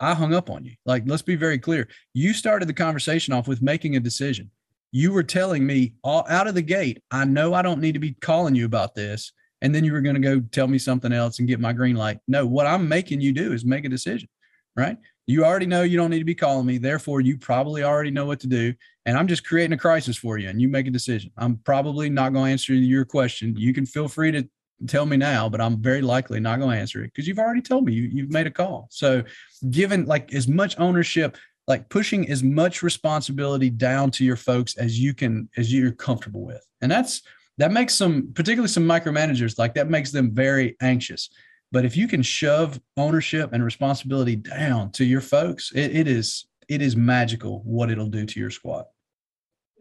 I 0.01 0.15
hung 0.15 0.35
up 0.35 0.51
on 0.51 0.65
you. 0.65 0.73
Like, 0.87 1.05
let's 1.07 1.23
be 1.23 1.37
very 1.37 1.59
clear. 1.59 1.89
You 2.15 2.33
started 2.33 2.69
the 2.69 2.75
conversation 2.75 3.35
off 3.35 3.47
with 3.47 3.61
making 3.63 3.97
a 3.97 4.01
decision. 4.01 4.51
You 4.93 5.13
were 5.13 5.23
telling 5.23 5.65
me 5.67 5.95
all 6.03 6.27
out 6.29 6.49
of 6.49 6.55
the 6.55 6.63
gate, 6.63 7.03
I 7.11 7.25
know 7.25 7.55
I 7.55 7.63
don't 7.63 7.81
need 7.81 7.93
to 7.93 8.01
be 8.01 8.15
calling 8.15 8.55
you 8.55 8.65
about 8.65 8.95
this. 8.95 9.33
and 9.63 9.75
then 9.75 9.85
you 9.85 9.93
were 9.93 10.01
going 10.01 10.15
to 10.15 10.21
go 10.21 10.41
tell 10.41 10.67
me 10.67 10.79
something 10.79 11.13
else 11.13 11.39
and 11.39 11.49
get 11.49 11.61
my 11.61 11.73
green 11.73 11.97
light. 11.97 12.19
No, 12.27 12.47
what 12.47 12.67
I'm 12.67 12.89
making 12.89 13.21
you 13.21 13.33
do 13.33 13.53
is 13.53 13.65
make 13.65 13.85
a 13.85 13.91
decision, 13.91 14.29
right? 14.77 14.97
You 15.27 15.45
already 15.45 15.67
know 15.67 15.83
you 15.83 15.97
don't 15.97 16.11
need 16.11 16.19
to 16.21 16.25
be 16.25 16.35
calling 16.35 16.67
me. 16.67 16.79
Therefore, 16.79 17.21
you 17.21 17.37
probably 17.39 17.85
already 17.85 18.11
know 18.11 18.27
what 18.27 18.41
to 18.41 18.47
do. 18.47 18.75
And 19.07 19.17
I'm 19.17 19.29
just 19.29 19.47
creating 19.47 19.75
a 19.75 19.79
crisis 19.79 20.17
for 20.17 20.39
you 20.39 20.49
and 20.49 20.61
you 20.61 20.69
make 20.69 20.87
a 20.87 20.91
decision. 20.91 21.31
I'm 21.37 21.59
probably 21.59 22.11
not 22.11 22.33
going 22.33 22.47
to 22.47 22.53
answer 22.53 22.75
your 22.75 23.05
question. 23.05 23.55
You 23.57 23.73
can 23.73 23.87
feel 23.87 24.09
free 24.09 24.33
to 24.33 24.49
tell 24.87 25.07
me 25.07 25.17
now, 25.17 25.49
but 25.49 25.61
I'm 25.61 25.81
very 25.81 26.03
likely 26.03 26.41
not 26.41 26.59
going 26.59 26.71
to 26.71 26.81
answer 26.81 27.03
it 27.03 27.09
because 27.09 27.27
you've 27.27 27.39
already 27.39 27.63
told 27.63 27.85
me 27.85 27.93
you, 27.93 28.05
you've 28.05 28.31
made 28.31 28.47
a 28.47 28.51
call. 28.51 28.89
So, 28.91 29.23
given 29.71 30.07
like 30.07 30.33
as 30.33 30.49
much 30.49 30.79
ownership, 30.79 31.37
like 31.67 31.89
pushing 31.89 32.29
as 32.31 32.43
much 32.43 32.83
responsibility 32.83 33.71
down 33.71 34.11
to 34.13 34.25
your 34.25 34.37
folks 34.37 34.77
as 34.77 34.99
you 34.99 35.15
can, 35.15 35.49
as 35.57 35.73
you're 35.73 35.93
comfortable 35.93 36.45
with. 36.45 36.67
And 36.81 36.91
that's, 36.91 37.23
that 37.59 37.73
makes 37.73 37.95
some, 37.95 38.33
particularly 38.35 38.69
some 38.69 38.87
micromanagers, 38.87 39.59
like 39.59 39.75
that 39.75 39.91
makes 39.91 40.11
them 40.11 40.35
very 40.35 40.77
anxious. 40.81 41.31
But 41.73 41.85
if 41.85 41.97
you 41.97 42.09
can 42.09 42.23
shove 42.23 42.81
ownership 42.97 43.53
and 43.53 43.65
responsibility 43.65 44.35
down 44.35 44.91
to 44.93 45.05
your 45.05 45.21
folks, 45.21 45.71
it, 45.73 45.95
it 45.95 46.09
is, 46.09 46.47
it 46.69 46.83
is 46.83 46.97
magical 46.97 47.63
what 47.65 47.91
it'll 47.91 48.09
do 48.09 48.27
to 48.27 48.41
your 48.41 48.51
squad. 48.51 48.87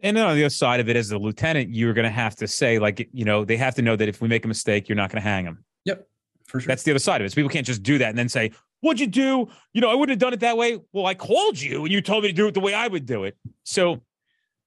And 0.02 0.16
then 0.16 0.24
on 0.26 0.36
the 0.36 0.44
other 0.44 0.50
side 0.50 0.80
of 0.80 0.88
it, 0.88 0.96
as 0.96 1.10
a 1.10 1.18
lieutenant, 1.18 1.74
you're 1.74 1.92
going 1.92 2.04
to 2.04 2.10
have 2.10 2.36
to 2.36 2.46
say, 2.46 2.78
like, 2.78 3.08
you 3.12 3.24
know, 3.24 3.44
they 3.44 3.56
have 3.56 3.74
to 3.74 3.82
know 3.82 3.96
that 3.96 4.08
if 4.08 4.20
we 4.20 4.28
make 4.28 4.44
a 4.44 4.48
mistake, 4.48 4.88
you're 4.88 4.96
not 4.96 5.10
going 5.10 5.22
to 5.22 5.28
hang 5.28 5.44
them. 5.44 5.64
Yep, 5.84 6.06
for 6.46 6.60
sure. 6.60 6.68
That's 6.68 6.82
the 6.82 6.92
other 6.92 6.98
side 6.98 7.20
of 7.20 7.26
it. 7.26 7.30
So 7.30 7.34
people 7.34 7.50
can't 7.50 7.66
just 7.66 7.82
do 7.82 7.98
that 7.98 8.08
and 8.08 8.18
then 8.18 8.28
say, 8.28 8.52
"What'd 8.80 9.00
you 9.00 9.06
do?" 9.06 9.48
You 9.72 9.80
know, 9.80 9.90
I 9.90 9.94
wouldn't 9.94 10.10
have 10.10 10.18
done 10.18 10.32
it 10.32 10.40
that 10.40 10.56
way. 10.56 10.78
Well, 10.92 11.06
I 11.06 11.14
called 11.14 11.60
you 11.60 11.84
and 11.84 11.92
you 11.92 12.00
told 12.00 12.22
me 12.22 12.30
to 12.30 12.34
do 12.34 12.46
it 12.46 12.54
the 12.54 12.60
way 12.60 12.72
I 12.74 12.88
would 12.88 13.06
do 13.06 13.24
it. 13.24 13.36
So, 13.64 14.00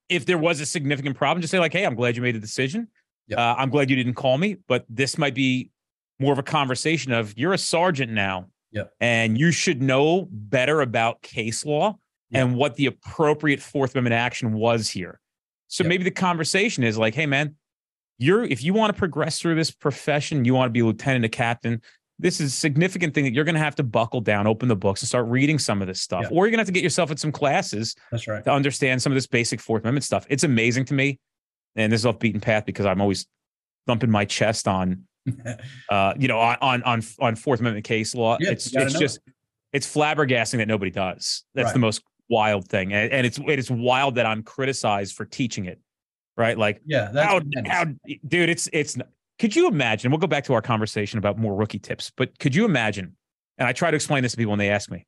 if 0.09 0.25
there 0.25 0.37
was 0.37 0.59
a 0.59 0.65
significant 0.65 1.17
problem, 1.17 1.41
just 1.41 1.51
say, 1.51 1.59
like, 1.59 1.73
"Hey, 1.73 1.85
I'm 1.85 1.95
glad 1.95 2.15
you 2.15 2.21
made 2.21 2.35
the 2.35 2.39
decision. 2.39 2.87
Yep. 3.27 3.39
Uh, 3.39 3.55
I'm 3.57 3.69
glad 3.69 3.89
you 3.89 3.95
didn't 3.95 4.15
call 4.15 4.37
me, 4.37 4.57
but 4.67 4.85
this 4.89 5.17
might 5.17 5.33
be 5.33 5.71
more 6.19 6.33
of 6.33 6.39
a 6.39 6.43
conversation 6.43 7.11
of 7.11 7.37
you're 7.37 7.53
a 7.53 7.57
sergeant 7.57 8.11
now, 8.11 8.49
yep. 8.71 8.93
and 8.99 9.37
you 9.37 9.51
should 9.51 9.81
know 9.81 10.27
better 10.29 10.81
about 10.81 11.21
case 11.21 11.65
law." 11.65 11.97
Yep. 12.29 12.41
And 12.41 12.55
what 12.55 12.75
the 12.75 12.87
appropriate 12.87 13.61
Fourth 13.61 13.93
Amendment 13.93 14.15
action 14.15 14.53
was 14.53 14.89
here. 14.89 15.19
So 15.73 15.83
yep. 15.83 15.89
maybe 15.89 16.03
the 16.03 16.11
conversation 16.11 16.83
is 16.83 16.99
like, 16.99 17.15
hey 17.15 17.25
man, 17.25 17.55
you're 18.19 18.43
if 18.43 18.63
you 18.63 18.75
want 18.75 18.93
to 18.93 18.97
progress 18.97 19.39
through 19.39 19.55
this 19.55 19.71
profession, 19.71 20.45
you 20.45 20.53
want 20.53 20.69
to 20.69 20.71
be 20.71 20.81
a 20.81 20.85
lieutenant, 20.85 21.25
a 21.25 21.29
captain. 21.29 21.81
This 22.19 22.39
is 22.39 22.53
a 22.53 22.55
significant 22.55 23.15
thing 23.15 23.23
that 23.23 23.33
you're 23.33 23.43
going 23.43 23.55
to 23.55 23.61
have 23.61 23.73
to 23.77 23.83
buckle 23.83 24.21
down, 24.21 24.45
open 24.45 24.69
the 24.69 24.75
books, 24.75 25.01
and 25.01 25.07
start 25.07 25.25
reading 25.25 25.57
some 25.57 25.81
of 25.81 25.87
this 25.87 25.99
stuff, 25.99 26.25
or 26.29 26.45
you're 26.45 26.51
going 26.51 26.59
to 26.59 26.61
have 26.61 26.67
to 26.67 26.73
get 26.73 26.83
yourself 26.83 27.09
in 27.09 27.17
some 27.17 27.31
classes. 27.31 27.95
That's 28.11 28.27
right. 28.27 28.43
To 28.43 28.51
understand 28.51 29.01
some 29.01 29.11
of 29.11 29.15
this 29.15 29.25
basic 29.25 29.59
Fourth 29.59 29.81
Amendment 29.81 30.03
stuff. 30.03 30.27
It's 30.29 30.43
amazing 30.43 30.85
to 30.85 30.93
me, 30.93 31.19
and 31.75 31.91
this 31.91 32.01
is 32.01 32.05
off 32.05 32.19
beaten 32.19 32.39
path 32.39 32.67
because 32.67 32.85
I'm 32.85 33.01
always 33.01 33.25
thumping 33.87 34.11
my 34.11 34.25
chest 34.25 34.67
on, 34.67 35.05
uh, 35.89 36.13
you 36.19 36.27
know, 36.27 36.37
on 36.37 36.83
on 36.83 37.01
on 37.19 37.35
Fourth 37.35 37.61
Amendment 37.61 37.83
case 37.83 38.13
law. 38.13 38.37
Yeah, 38.39 38.51
it's 38.51 38.71
it's 38.75 38.99
just 38.99 39.21
it's 39.71 39.91
flabbergasting 39.91 40.59
that 40.59 40.67
nobody 40.67 40.91
does. 40.91 41.45
That's 41.55 41.65
right. 41.65 41.73
the 41.73 41.79
most 41.79 42.03
wild 42.29 42.67
thing, 42.67 42.93
and, 42.93 43.11
and 43.11 43.25
it's 43.25 43.39
it's 43.45 43.69
wild 43.69 44.15
that 44.15 44.25
I'm 44.25 44.43
criticized 44.43 45.15
for 45.15 45.25
teaching 45.25 45.65
it, 45.65 45.79
right? 46.37 46.57
Like, 46.57 46.81
yeah, 46.85 47.11
how 47.13 47.41
how 47.67 47.85
dude, 48.27 48.49
it's 48.49 48.69
it's. 48.73 48.97
Could 49.39 49.55
you 49.55 49.67
imagine? 49.67 50.11
We'll 50.11 50.19
go 50.19 50.27
back 50.27 50.43
to 50.45 50.53
our 50.53 50.61
conversation 50.61 51.17
about 51.17 51.37
more 51.37 51.55
rookie 51.55 51.79
tips, 51.79 52.11
but 52.15 52.37
could 52.39 52.53
you 52.53 52.65
imagine? 52.65 53.15
And 53.57 53.67
I 53.67 53.73
try 53.73 53.91
to 53.91 53.95
explain 53.95 54.23
this 54.23 54.33
to 54.33 54.37
people 54.37 54.51
when 54.51 54.59
they 54.59 54.69
ask 54.69 54.89
me. 54.91 55.05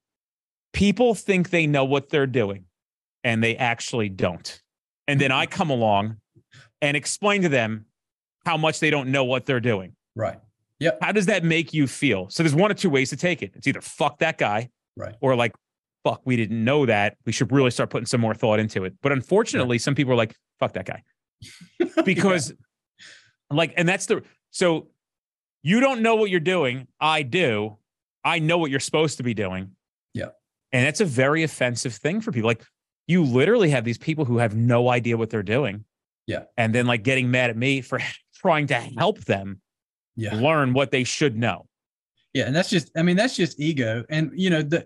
People 0.73 1.15
think 1.15 1.51
they 1.51 1.67
know 1.67 1.85
what 1.85 2.09
they're 2.09 2.27
doing, 2.27 2.65
and 3.23 3.43
they 3.43 3.55
actually 3.55 4.09
don't. 4.09 4.61
And 5.07 5.21
then 5.21 5.31
I 5.31 5.45
come 5.45 5.69
along 5.69 6.17
and 6.81 6.97
explain 6.97 7.43
to 7.43 7.49
them 7.49 7.85
how 8.45 8.57
much 8.57 8.79
they 8.79 8.89
don't 8.89 9.09
know 9.09 9.23
what 9.23 9.45
they're 9.45 9.59
doing. 9.59 9.95
Right. 10.15 10.39
Yep. 10.79 10.99
How 11.01 11.11
does 11.11 11.25
that 11.27 11.43
make 11.43 11.73
you 11.73 11.87
feel? 11.87 12.29
So 12.29 12.43
there's 12.43 12.55
one 12.55 12.69
or 12.69 12.73
two 12.73 12.89
ways 12.89 13.09
to 13.11 13.15
take 13.15 13.41
it. 13.41 13.53
It's 13.55 13.67
either 13.67 13.81
fuck 13.81 14.19
that 14.19 14.37
guy, 14.37 14.69
right, 14.97 15.15
or 15.21 15.35
like 15.35 15.53
fuck, 16.05 16.21
we 16.23 16.37
didn't 16.37 16.63
know 16.63 16.85
that. 16.85 17.17
We 17.25 17.31
should 17.31 17.51
really 17.51 17.71
start 17.71 17.89
putting 17.89 18.05
some 18.05 18.21
more 18.21 18.35
thought 18.35 18.59
into 18.59 18.85
it. 18.85 18.93
But 19.01 19.11
unfortunately, 19.11 19.77
yeah. 19.77 19.81
some 19.81 19.95
people 19.95 20.13
are 20.13 20.17
like, 20.17 20.35
fuck 20.59 20.73
that 20.73 20.85
guy. 20.85 21.03
Because, 22.05 22.51
yeah. 22.51 23.57
like, 23.57 23.73
and 23.77 23.89
that's 23.89 24.05
the 24.05 24.21
so 24.51 24.89
you 25.63 25.79
don't 25.79 26.01
know 26.01 26.15
what 26.15 26.29
you're 26.29 26.39
doing. 26.39 26.87
I 26.99 27.23
do. 27.23 27.77
I 28.23 28.37
know 28.39 28.59
what 28.59 28.69
you're 28.69 28.79
supposed 28.79 29.17
to 29.17 29.23
be 29.23 29.33
doing. 29.33 29.71
Yeah. 30.13 30.29
And 30.71 30.85
that's 30.85 31.01
a 31.01 31.05
very 31.05 31.41
offensive 31.41 31.95
thing 31.95 32.21
for 32.21 32.31
people. 32.31 32.47
Like, 32.47 32.63
you 33.07 33.23
literally 33.23 33.71
have 33.71 33.83
these 33.83 33.97
people 33.97 34.25
who 34.25 34.37
have 34.37 34.55
no 34.55 34.89
idea 34.89 35.17
what 35.17 35.31
they're 35.31 35.43
doing. 35.43 35.85
Yeah. 36.27 36.43
And 36.57 36.75
then, 36.75 36.85
like, 36.85 37.03
getting 37.03 37.31
mad 37.31 37.49
at 37.49 37.57
me 37.57 37.81
for 37.81 37.99
trying 38.35 38.67
to 38.67 38.75
help 38.75 39.21
them 39.25 39.61
yeah. 40.15 40.35
learn 40.35 40.73
what 40.73 40.91
they 40.91 41.03
should 41.03 41.35
know. 41.35 41.65
Yeah, 42.35 42.47
and 42.47 42.55
that's 42.55 42.69
just 42.69 42.91
I 42.97 43.01
mean 43.01 43.15
that's 43.15 43.37
just 43.37 43.61
ego. 43.61 44.03
And 44.09 44.29
you 44.35 44.49
know 44.49 44.61
the 44.61 44.85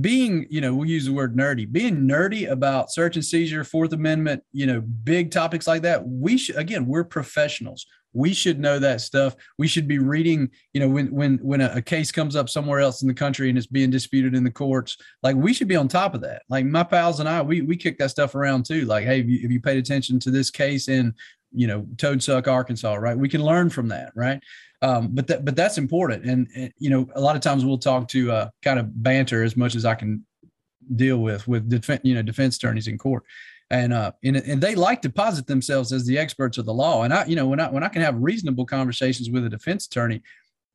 being, 0.00 0.46
you 0.50 0.60
know, 0.60 0.74
we'll 0.74 0.88
use 0.88 1.06
the 1.06 1.12
word 1.12 1.36
nerdy, 1.36 1.70
being 1.70 2.08
nerdy 2.08 2.50
about 2.50 2.90
search 2.90 3.16
and 3.16 3.24
seizure, 3.24 3.64
Fourth 3.64 3.92
Amendment, 3.92 4.42
you 4.52 4.66
know, 4.66 4.80
big 4.80 5.30
topics 5.30 5.66
like 5.66 5.82
that. 5.82 6.06
We 6.06 6.38
should, 6.38 6.56
again, 6.56 6.86
we're 6.86 7.04
professionals. 7.04 7.86
We 8.12 8.32
should 8.32 8.60
know 8.60 8.78
that 8.78 9.00
stuff. 9.00 9.34
We 9.58 9.66
should 9.66 9.88
be 9.88 9.98
reading, 9.98 10.50
you 10.72 10.80
know, 10.80 10.88
when 10.88 11.12
when 11.12 11.38
when 11.38 11.60
a, 11.60 11.72
a 11.74 11.82
case 11.82 12.12
comes 12.12 12.36
up 12.36 12.48
somewhere 12.48 12.78
else 12.78 13.02
in 13.02 13.08
the 13.08 13.14
country 13.14 13.48
and 13.48 13.58
it's 13.58 13.66
being 13.66 13.90
disputed 13.90 14.36
in 14.36 14.44
the 14.44 14.52
courts, 14.52 14.96
like 15.24 15.34
we 15.34 15.52
should 15.52 15.66
be 15.66 15.74
on 15.74 15.88
top 15.88 16.14
of 16.14 16.20
that. 16.20 16.42
Like 16.48 16.64
my 16.64 16.84
pals 16.84 17.18
and 17.18 17.28
I, 17.28 17.42
we 17.42 17.62
we 17.62 17.76
kick 17.76 17.98
that 17.98 18.10
stuff 18.10 18.36
around 18.36 18.66
too. 18.66 18.84
Like, 18.84 19.04
hey, 19.04 19.18
have 19.18 19.28
you, 19.28 19.48
you 19.48 19.60
paid 19.60 19.78
attention 19.78 20.20
to 20.20 20.30
this 20.30 20.48
case 20.48 20.88
in, 20.88 21.12
you 21.52 21.66
know, 21.66 21.82
Toadsuck, 21.96 22.46
Arkansas, 22.46 22.94
right? 22.94 23.18
We 23.18 23.28
can 23.28 23.42
learn 23.42 23.68
from 23.68 23.88
that, 23.88 24.12
right? 24.14 24.40
Um, 24.84 25.08
but 25.12 25.26
that 25.28 25.46
but 25.46 25.56
that's 25.56 25.78
important, 25.78 26.26
and, 26.26 26.46
and, 26.54 26.70
you 26.78 26.90
know 26.90 27.08
a 27.14 27.20
lot 27.20 27.36
of 27.36 27.42
times 27.42 27.64
we'll 27.64 27.78
talk 27.78 28.06
to 28.08 28.30
uh, 28.30 28.48
kind 28.62 28.78
of 28.78 29.02
banter 29.02 29.42
as 29.42 29.56
much 29.56 29.76
as 29.76 29.86
I 29.86 29.94
can 29.94 30.26
deal 30.94 31.16
with 31.18 31.48
with 31.48 31.70
defense 31.70 32.02
you 32.04 32.14
know 32.14 32.20
defense 32.20 32.56
attorneys 32.56 32.86
in 32.86 32.98
court, 32.98 33.22
and 33.70 33.94
uh 33.94 34.12
and, 34.22 34.36
and 34.36 34.60
they 34.60 34.74
like 34.74 35.00
to 35.02 35.10
posit 35.10 35.46
themselves 35.46 35.90
as 35.90 36.04
the 36.04 36.18
experts 36.18 36.58
of 36.58 36.66
the 36.66 36.74
law. 36.74 37.04
And 37.04 37.14
I 37.14 37.24
you 37.24 37.34
know 37.34 37.46
when 37.46 37.60
I 37.60 37.70
when 37.70 37.82
I 37.82 37.88
can 37.88 38.02
have 38.02 38.14
reasonable 38.18 38.66
conversations 38.66 39.30
with 39.30 39.46
a 39.46 39.48
defense 39.48 39.86
attorney, 39.86 40.20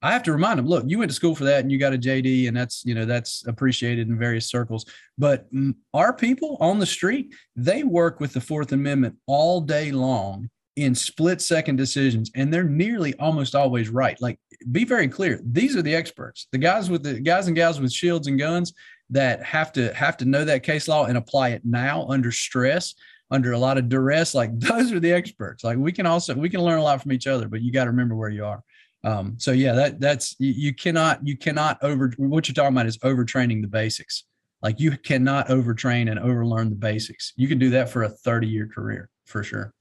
I 0.02 0.12
have 0.12 0.24
to 0.24 0.32
remind 0.32 0.58
them, 0.58 0.66
look, 0.66 0.86
you 0.88 0.98
went 0.98 1.12
to 1.12 1.16
school 1.16 1.36
for 1.36 1.44
that 1.44 1.60
and 1.60 1.72
you 1.72 1.78
got 1.78 1.94
a 1.94 1.98
JD 1.98 2.48
and 2.48 2.56
that's, 2.56 2.86
you 2.86 2.96
know, 2.96 3.06
that's 3.06 3.46
appreciated 3.48 4.08
in 4.08 4.18
various 4.18 4.50
circles. 4.50 4.86
But 5.18 5.48
our 5.94 6.14
people 6.14 6.58
on 6.62 6.80
the 6.80 6.86
street, 6.86 7.36
they 7.58 7.84
work 7.84 8.22
with 8.22 8.32
the 8.32 8.40
Fourth 8.40 8.72
Amendment 8.72 9.18
all 9.28 9.60
day 9.60 9.92
long 9.92 10.50
in 10.84 10.96
split 10.96 11.42
second 11.42 11.76
decisions 11.76 12.32
and 12.36 12.54
they're 12.54 12.64
nearly 12.64 13.14
almost 13.16 13.56
always 13.56 13.90
right. 13.90 14.20
Like 14.22 14.40
be 14.72 14.84
very 14.84 15.08
clear 15.08 15.40
these 15.44 15.76
are 15.76 15.82
the 15.82 15.96
experts 15.96 16.48
the 16.52 16.58
guys 16.58 16.90
with 16.90 17.04
the 17.04 17.20
guys 17.20 17.48
and 17.48 17.56
gals 17.56 17.80
with 17.80 17.94
shields 17.94 18.28
and 18.28 18.38
guns 18.38 18.74
that 19.10 19.42
have 19.44 19.72
to 19.74 19.94
have 19.94 20.18
to 20.18 20.26
know 20.26 20.44
that 20.46 20.64
case 20.64 20.88
law 20.88 21.06
and 21.06 21.18
apply 21.18 21.50
it 21.50 21.62
now 21.64 22.06
under 22.08 22.32
stress 22.32 22.96
under 23.32 23.52
a 23.52 23.60
lot 23.60 23.78
of 23.78 23.90
duress. 23.90 24.34
Like 24.34 24.58
those 24.60 24.92
are 24.92 25.00
the 25.00 25.12
experts. 25.12 25.64
Like 25.64 25.78
we 25.78 25.92
can 25.92 26.06
also 26.06 26.34
we 26.34 26.50
can 26.50 26.62
learn 26.62 26.80
a 26.80 26.84
lot 26.84 27.02
from 27.02 27.12
each 27.12 27.28
other 27.28 27.48
but 27.48 27.62
you 27.62 27.72
got 27.72 27.86
to 27.86 27.92
remember 27.92 28.16
where 28.16 28.30
you 28.30 28.46
are. 28.46 28.64
Um, 29.04 29.36
so 29.38 29.52
yeah 29.52 29.74
that 29.74 30.00
that's 30.00 30.36
you, 30.40 30.52
you 30.52 30.74
cannot 30.74 31.26
you 31.26 31.38
cannot 31.38 31.82
over 31.82 32.14
what 32.18 32.48
you're 32.48 32.54
talking 32.54 32.76
about 32.76 32.86
is 32.86 32.98
overtraining 33.00 33.62
the 33.62 33.68
basics. 33.68 34.26
Like 34.62 34.80
you 34.80 34.98
cannot 34.98 35.48
overtrain 35.48 36.12
and 36.12 36.20
overlearn 36.20 36.70
the 36.70 36.76
basics. 36.76 37.32
You 37.38 37.48
can 37.48 37.60
do 37.60 37.70
that 37.70 37.90
for 37.90 38.04
a 38.04 38.10
30 38.10 38.48
year 38.48 38.68
career 38.68 39.10
for 39.26 39.42
sure 39.42 39.74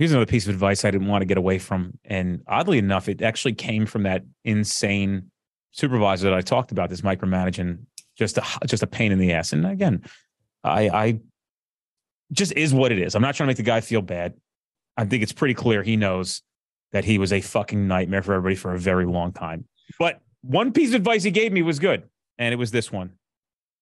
Here's 0.00 0.12
another 0.12 0.24
piece 0.24 0.46
of 0.46 0.54
advice 0.54 0.86
I 0.86 0.90
didn't 0.90 1.08
want 1.08 1.20
to 1.20 1.26
get 1.26 1.36
away 1.36 1.58
from. 1.58 1.98
And 2.06 2.42
oddly 2.46 2.78
enough, 2.78 3.06
it 3.06 3.20
actually 3.20 3.52
came 3.52 3.84
from 3.84 4.04
that 4.04 4.24
insane 4.46 5.30
supervisor 5.72 6.30
that 6.30 6.34
I 6.34 6.40
talked 6.40 6.72
about, 6.72 6.88
this 6.88 7.02
micromanaging, 7.02 7.80
just 8.16 8.38
a 8.38 8.44
just 8.64 8.82
a 8.82 8.86
pain 8.86 9.12
in 9.12 9.18
the 9.18 9.34
ass. 9.34 9.52
And 9.52 9.66
again, 9.66 10.02
I 10.64 10.88
I 10.88 11.20
just 12.32 12.52
is 12.52 12.72
what 12.72 12.92
it 12.92 12.98
is. 12.98 13.14
I'm 13.14 13.20
not 13.20 13.34
trying 13.34 13.48
to 13.48 13.50
make 13.50 13.58
the 13.58 13.62
guy 13.62 13.82
feel 13.82 14.00
bad. 14.00 14.32
I 14.96 15.04
think 15.04 15.22
it's 15.22 15.34
pretty 15.34 15.52
clear 15.52 15.82
he 15.82 15.98
knows 15.98 16.40
that 16.92 17.04
he 17.04 17.18
was 17.18 17.30
a 17.30 17.42
fucking 17.42 17.86
nightmare 17.86 18.22
for 18.22 18.32
everybody 18.32 18.56
for 18.56 18.72
a 18.72 18.78
very 18.78 19.04
long 19.04 19.34
time. 19.34 19.66
But 19.98 20.22
one 20.40 20.72
piece 20.72 20.88
of 20.88 20.94
advice 20.94 21.24
he 21.24 21.30
gave 21.30 21.52
me 21.52 21.60
was 21.60 21.78
good, 21.78 22.04
and 22.38 22.54
it 22.54 22.56
was 22.56 22.70
this 22.70 22.90
one. 22.90 23.12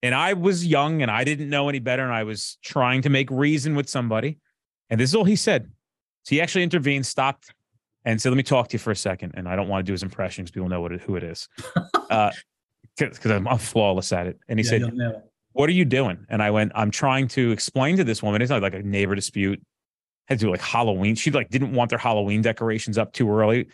And 0.02 0.16
I 0.16 0.32
was 0.32 0.66
young 0.66 1.00
and 1.00 1.12
I 1.12 1.22
didn't 1.22 1.48
know 1.48 1.68
any 1.68 1.78
better, 1.78 2.02
and 2.02 2.12
I 2.12 2.24
was 2.24 2.58
trying 2.64 3.02
to 3.02 3.08
make 3.08 3.30
reason 3.30 3.76
with 3.76 3.88
somebody. 3.88 4.38
And 4.90 4.98
this 4.98 5.10
is 5.10 5.14
all 5.14 5.22
he 5.22 5.36
said. 5.36 5.70
So 6.28 6.34
he 6.34 6.42
actually 6.42 6.62
intervened, 6.62 7.06
stopped, 7.06 7.54
and 8.04 8.20
said, 8.20 8.28
"Let 8.28 8.36
me 8.36 8.42
talk 8.42 8.68
to 8.68 8.74
you 8.74 8.78
for 8.78 8.90
a 8.90 8.96
second. 8.96 9.32
And 9.34 9.48
I 9.48 9.56
don't 9.56 9.66
want 9.66 9.86
to 9.86 9.88
do 9.88 9.92
his 9.92 10.02
impression 10.02 10.44
because 10.44 10.50
people 10.50 10.68
know 10.68 10.82
what 10.82 10.92
it, 10.92 11.00
who 11.00 11.16
it 11.16 11.22
is, 11.22 11.48
because 11.56 12.10
uh, 12.10 13.34
I'm, 13.34 13.48
I'm, 13.48 13.56
flawless 13.56 14.12
at 14.12 14.26
it. 14.26 14.38
And 14.46 14.58
he 14.58 14.64
yeah, 14.66 14.88
said, 14.90 15.22
"What 15.52 15.70
are 15.70 15.72
you 15.72 15.86
doing?" 15.86 16.26
And 16.28 16.42
I 16.42 16.50
went, 16.50 16.72
"I'm 16.74 16.90
trying 16.90 17.28
to 17.28 17.50
explain 17.50 17.96
to 17.96 18.04
this 18.04 18.22
woman. 18.22 18.42
It's 18.42 18.50
not 18.50 18.60
like 18.60 18.74
a 18.74 18.82
neighbor 18.82 19.14
dispute. 19.14 19.58
Had 20.26 20.38
to 20.40 20.44
do 20.44 20.50
like 20.50 20.60
Halloween. 20.60 21.14
She 21.14 21.30
like 21.30 21.48
didn't 21.48 21.72
want 21.72 21.88
their 21.88 21.98
Halloween 21.98 22.42
decorations 22.42 22.98
up 22.98 23.14
too 23.14 23.30
early." 23.30 23.68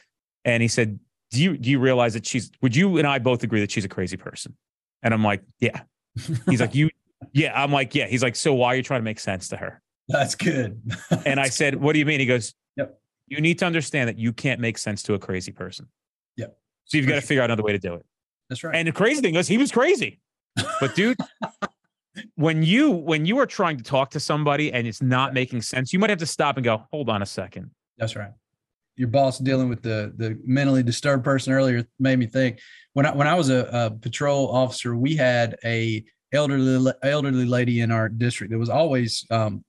And 0.44 0.62
he 0.62 0.68
said, 0.68 1.00
"Do 1.32 1.42
you 1.42 1.58
do 1.58 1.68
you 1.68 1.80
realize 1.80 2.14
that 2.14 2.24
she's? 2.24 2.52
Would 2.62 2.76
you 2.76 2.98
and 2.98 3.06
I 3.08 3.18
both 3.18 3.42
agree 3.42 3.58
that 3.62 3.72
she's 3.72 3.84
a 3.84 3.88
crazy 3.88 4.16
person?" 4.16 4.56
And 5.02 5.12
I'm 5.12 5.24
like, 5.24 5.42
"Yeah." 5.58 5.80
He's 6.48 6.60
like, 6.60 6.74
"You." 6.76 6.88
Yeah, 7.32 7.60
I'm 7.60 7.72
like, 7.72 7.94
yeah. 7.96 8.06
He's 8.06 8.22
like, 8.22 8.36
so 8.36 8.52
why 8.54 8.74
are 8.74 8.76
you 8.76 8.82
trying 8.82 9.00
to 9.00 9.04
make 9.04 9.18
sense 9.18 9.48
to 9.48 9.56
her? 9.56 9.82
That's 10.08 10.34
good. 10.34 10.80
and 11.26 11.40
I 11.40 11.48
said, 11.48 11.76
What 11.76 11.94
do 11.94 11.98
you 11.98 12.06
mean? 12.06 12.20
He 12.20 12.26
goes, 12.26 12.54
Yep. 12.76 12.98
You 13.28 13.40
need 13.40 13.58
to 13.60 13.66
understand 13.66 14.08
that 14.08 14.18
you 14.18 14.32
can't 14.32 14.60
make 14.60 14.76
sense 14.76 15.02
to 15.04 15.14
a 15.14 15.18
crazy 15.18 15.52
person. 15.52 15.88
Yep. 16.36 16.56
So 16.84 16.98
you've 16.98 17.06
got 17.06 17.14
to 17.14 17.20
figure 17.22 17.42
out 17.42 17.46
another 17.46 17.62
way 17.62 17.72
to 17.72 17.78
do 17.78 17.94
it. 17.94 18.04
That's 18.48 18.62
right. 18.62 18.74
And 18.74 18.86
the 18.86 18.92
crazy 18.92 19.22
thing 19.22 19.34
is, 19.34 19.48
he 19.48 19.56
was 19.56 19.72
crazy. 19.72 20.20
But 20.80 20.94
dude, 20.94 21.16
when 22.34 22.62
you 22.62 22.90
when 22.90 23.26
you 23.26 23.38
are 23.38 23.46
trying 23.46 23.78
to 23.78 23.82
talk 23.82 24.10
to 24.10 24.20
somebody 24.20 24.72
and 24.72 24.86
it's 24.86 25.02
not 25.02 25.34
making 25.34 25.62
sense, 25.62 25.92
you 25.92 25.98
might 25.98 26.10
have 26.10 26.18
to 26.20 26.26
stop 26.26 26.56
and 26.56 26.64
go, 26.64 26.84
"Hold 26.92 27.08
on 27.08 27.22
a 27.22 27.26
second. 27.26 27.70
That's 27.98 28.14
right. 28.14 28.30
Your 28.96 29.08
boss 29.08 29.38
dealing 29.38 29.68
with 29.68 29.82
the 29.82 30.12
the 30.16 30.38
mentally 30.44 30.82
disturbed 30.82 31.24
person 31.24 31.52
earlier 31.52 31.84
made 31.98 32.18
me 32.18 32.26
think 32.26 32.60
when 32.92 33.06
I 33.06 33.14
when 33.14 33.26
I 33.26 33.34
was 33.34 33.48
a, 33.50 33.68
a 33.72 33.90
patrol 33.90 34.48
officer, 34.50 34.94
we 34.94 35.16
had 35.16 35.56
a 35.64 36.04
elderly 36.32 36.92
elderly 37.02 37.46
lady 37.46 37.80
in 37.80 37.90
our 37.90 38.08
district 38.08 38.52
that 38.52 38.58
was 38.58 38.70
always 38.70 39.26
um, 39.30 39.64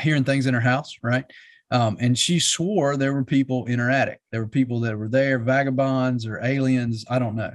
hearing 0.00 0.24
things 0.24 0.46
in 0.46 0.54
her 0.54 0.60
house, 0.60 0.96
right? 1.02 1.24
Um, 1.70 1.96
and 2.00 2.18
she 2.18 2.38
swore 2.38 2.96
there 2.96 3.14
were 3.14 3.24
people 3.24 3.64
in 3.64 3.78
her 3.78 3.90
attic. 3.90 4.20
There 4.30 4.42
were 4.42 4.48
people 4.48 4.80
that 4.80 4.98
were 4.98 5.08
there, 5.08 5.38
vagabonds 5.38 6.26
or 6.26 6.44
aliens. 6.44 7.04
I 7.08 7.18
don't 7.18 7.34
know. 7.36 7.54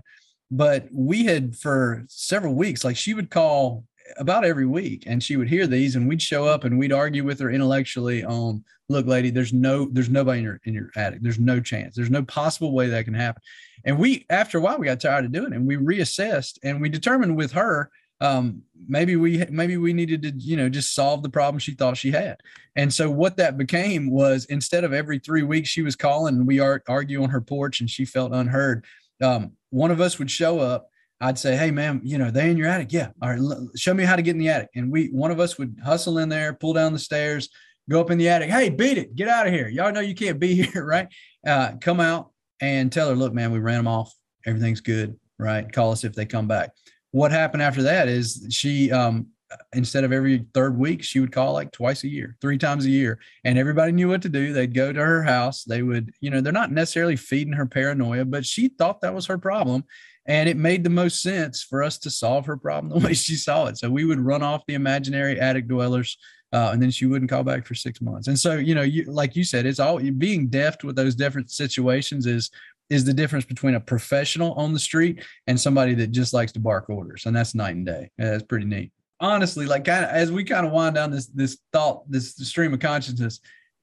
But 0.49 0.87
we 0.91 1.25
had 1.25 1.55
for 1.55 2.03
several 2.07 2.55
weeks, 2.55 2.83
like 2.83 2.97
she 2.97 3.13
would 3.13 3.29
call 3.29 3.83
about 4.17 4.45
every 4.45 4.65
week 4.65 5.03
and 5.05 5.21
she 5.21 5.35
would 5.35 5.49
hear 5.49 5.67
these 5.67 5.95
and 5.95 6.07
we'd 6.07 6.21
show 6.21 6.45
up 6.45 6.63
and 6.63 6.77
we'd 6.77 6.93
argue 6.93 7.23
with 7.23 7.39
her 7.39 7.51
intellectually 7.51 8.23
on 8.23 8.63
look 8.89 9.05
lady 9.05 9.29
there's 9.29 9.51
no 9.51 9.89
there's 9.91 10.09
nobody 10.09 10.39
in 10.39 10.45
your 10.45 10.61
in 10.63 10.73
your 10.73 10.89
attic 10.95 11.19
there's 11.21 11.39
no 11.39 11.59
chance 11.59 11.95
there's 11.95 12.09
no 12.09 12.23
possible 12.23 12.71
way 12.71 12.87
that 12.87 13.03
can 13.03 13.13
happen 13.13 13.41
and 13.83 13.97
we 13.97 14.25
after 14.29 14.57
a 14.57 14.61
while 14.61 14.77
we 14.77 14.85
got 14.85 14.99
tired 14.99 15.25
of 15.25 15.31
doing 15.31 15.51
it 15.51 15.57
and 15.57 15.67
we 15.67 15.75
reassessed 15.75 16.57
and 16.63 16.79
we 16.81 16.87
determined 16.87 17.35
with 17.35 17.51
her 17.51 17.89
um, 18.19 18.63
maybe 18.87 19.15
we 19.15 19.45
maybe 19.49 19.77
we 19.77 19.93
needed 19.93 20.21
to 20.23 20.31
you 20.37 20.57
know 20.57 20.69
just 20.69 20.95
solve 20.95 21.23
the 21.23 21.29
problem 21.29 21.59
she 21.59 21.73
thought 21.73 21.97
she 21.97 22.11
had 22.11 22.37
and 22.75 22.93
so 22.93 23.09
what 23.09 23.37
that 23.37 23.57
became 23.57 24.09
was 24.09 24.45
instead 24.45 24.83
of 24.83 24.93
every 24.93 25.19
three 25.19 25.43
weeks 25.43 25.69
she 25.69 25.81
was 25.81 25.95
calling 25.95 26.35
and 26.35 26.47
we 26.47 26.59
argue 26.59 27.21
on 27.21 27.29
her 27.29 27.41
porch 27.41 27.79
and 27.79 27.89
she 27.89 28.05
felt 28.05 28.33
unheard 28.33 28.85
um, 29.21 29.51
one 29.69 29.91
of 29.91 30.01
us 30.01 30.19
would 30.19 30.31
show 30.31 30.59
up 30.59 30.89
I'd 31.19 31.39
say, 31.39 31.57
"Hey, 31.57 31.71
ma'am, 31.71 32.01
you 32.03 32.17
know 32.17 32.29
they 32.29 32.51
in 32.51 32.57
your 32.57 32.67
attic? 32.67 32.93
Yeah. 32.93 33.09
All 33.21 33.29
right, 33.29 33.39
l- 33.39 33.69
show 33.75 33.93
me 33.93 34.03
how 34.03 34.15
to 34.15 34.21
get 34.21 34.31
in 34.31 34.37
the 34.37 34.49
attic." 34.49 34.69
And 34.75 34.91
we, 34.91 35.07
one 35.07 35.31
of 35.31 35.39
us 35.39 35.57
would 35.57 35.77
hustle 35.83 36.19
in 36.19 36.29
there, 36.29 36.53
pull 36.53 36.73
down 36.73 36.93
the 36.93 36.99
stairs, 36.99 37.49
go 37.89 37.99
up 37.99 38.11
in 38.11 38.17
the 38.17 38.29
attic. 38.29 38.49
Hey, 38.49 38.69
beat 38.69 38.97
it, 38.97 39.15
get 39.15 39.27
out 39.27 39.47
of 39.47 39.53
here! 39.53 39.67
Y'all 39.67 39.91
know 39.91 39.99
you 39.99 40.13
can't 40.13 40.39
be 40.39 40.53
here, 40.63 40.85
right? 40.85 41.07
Uh, 41.45 41.73
come 41.81 41.99
out 41.99 42.31
and 42.61 42.91
tell 42.91 43.09
her, 43.09 43.15
"Look, 43.15 43.33
man, 43.33 43.51
we 43.51 43.59
ran 43.59 43.77
them 43.77 43.87
off. 43.87 44.13
Everything's 44.45 44.81
good, 44.81 45.19
right? 45.39 45.69
Call 45.71 45.91
us 45.91 46.03
if 46.03 46.13
they 46.13 46.25
come 46.25 46.47
back." 46.47 46.71
What 47.11 47.31
happened 47.31 47.63
after 47.63 47.83
that 47.83 48.07
is 48.07 48.47
she, 48.49 48.91
um, 48.91 49.27
instead 49.73 50.03
of 50.03 50.11
every 50.11 50.45
third 50.53 50.77
week, 50.77 51.03
she 51.03 51.19
would 51.19 51.31
call 51.31 51.53
like 51.53 51.71
twice 51.71 52.03
a 52.03 52.09
year, 52.09 52.35
three 52.41 52.57
times 52.57 52.85
a 52.85 52.89
year, 52.89 53.19
and 53.43 53.57
everybody 53.57 53.91
knew 53.91 54.09
what 54.09 54.21
to 54.23 54.29
do. 54.29 54.53
They'd 54.53 54.73
go 54.73 54.91
to 54.91 54.99
her 54.99 55.23
house. 55.23 55.63
They 55.63 55.83
would, 55.83 56.11
you 56.19 56.29
know, 56.29 56.41
they're 56.41 56.51
not 56.51 56.71
necessarily 56.71 57.15
feeding 57.15 57.53
her 57.53 57.65
paranoia, 57.65 58.25
but 58.25 58.45
she 58.45 58.67
thought 58.67 59.01
that 59.01 59.15
was 59.15 59.25
her 59.27 59.37
problem 59.37 59.85
and 60.27 60.49
it 60.49 60.57
made 60.57 60.83
the 60.83 60.89
most 60.89 61.21
sense 61.21 61.63
for 61.63 61.81
us 61.81 61.97
to 61.99 62.11
solve 62.11 62.45
her 62.45 62.57
problem 62.57 62.89
the 62.99 63.05
way 63.05 63.13
she 63.13 63.35
saw 63.35 63.65
it. 63.67 63.77
So 63.77 63.89
we 63.89 64.05
would 64.05 64.19
run 64.19 64.43
off 64.43 64.65
the 64.67 64.75
imaginary 64.75 65.39
attic 65.39 65.67
dwellers, 65.67 66.17
uh, 66.53 66.69
and 66.71 66.81
then 66.81 66.91
she 66.91 67.05
wouldn't 67.05 67.31
call 67.31 67.43
back 67.43 67.65
for 67.65 67.75
six 67.75 68.01
months. 68.01 68.27
And 68.27 68.37
so, 68.37 68.55
you 68.55 68.75
know, 68.75 68.81
you, 68.81 69.05
like 69.05 69.35
you 69.35 69.43
said, 69.43 69.65
it's 69.65 69.79
all 69.79 69.99
being 69.99 70.47
deft 70.47 70.83
with 70.83 70.95
those 70.95 71.15
different 71.15 71.51
situations 71.51 72.25
is 72.25 72.51
is 72.89 73.03
the 73.03 73.13
difference 73.13 73.45
between 73.45 73.75
a 73.75 73.79
professional 73.79 74.53
on 74.53 74.73
the 74.73 74.79
street 74.79 75.23
and 75.47 75.59
somebody 75.59 75.93
that 75.95 76.11
just 76.11 76.33
likes 76.33 76.51
to 76.53 76.59
bark 76.59 76.89
orders, 76.89 77.25
and 77.25 77.35
that's 77.35 77.55
night 77.55 77.75
and 77.75 77.85
day. 77.85 78.09
Yeah, 78.17 78.31
that's 78.31 78.43
pretty 78.43 78.65
neat. 78.65 78.91
Honestly, 79.19 79.65
like 79.65 79.85
kind 79.85 80.05
of 80.05 80.11
as 80.11 80.31
we 80.31 80.43
kind 80.43 80.65
of 80.65 80.71
wind 80.71 80.95
down 80.95 81.11
this 81.11 81.27
this 81.27 81.57
thought, 81.73 82.09
this 82.09 82.35
stream 82.35 82.73
of 82.73 82.79
consciousness, 82.79 83.39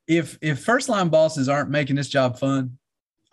if 0.06 0.38
if 0.40 0.60
first 0.60 0.88
line 0.88 1.08
bosses 1.08 1.48
aren't 1.48 1.70
making 1.70 1.96
this 1.96 2.08
job 2.08 2.38
fun, 2.38 2.78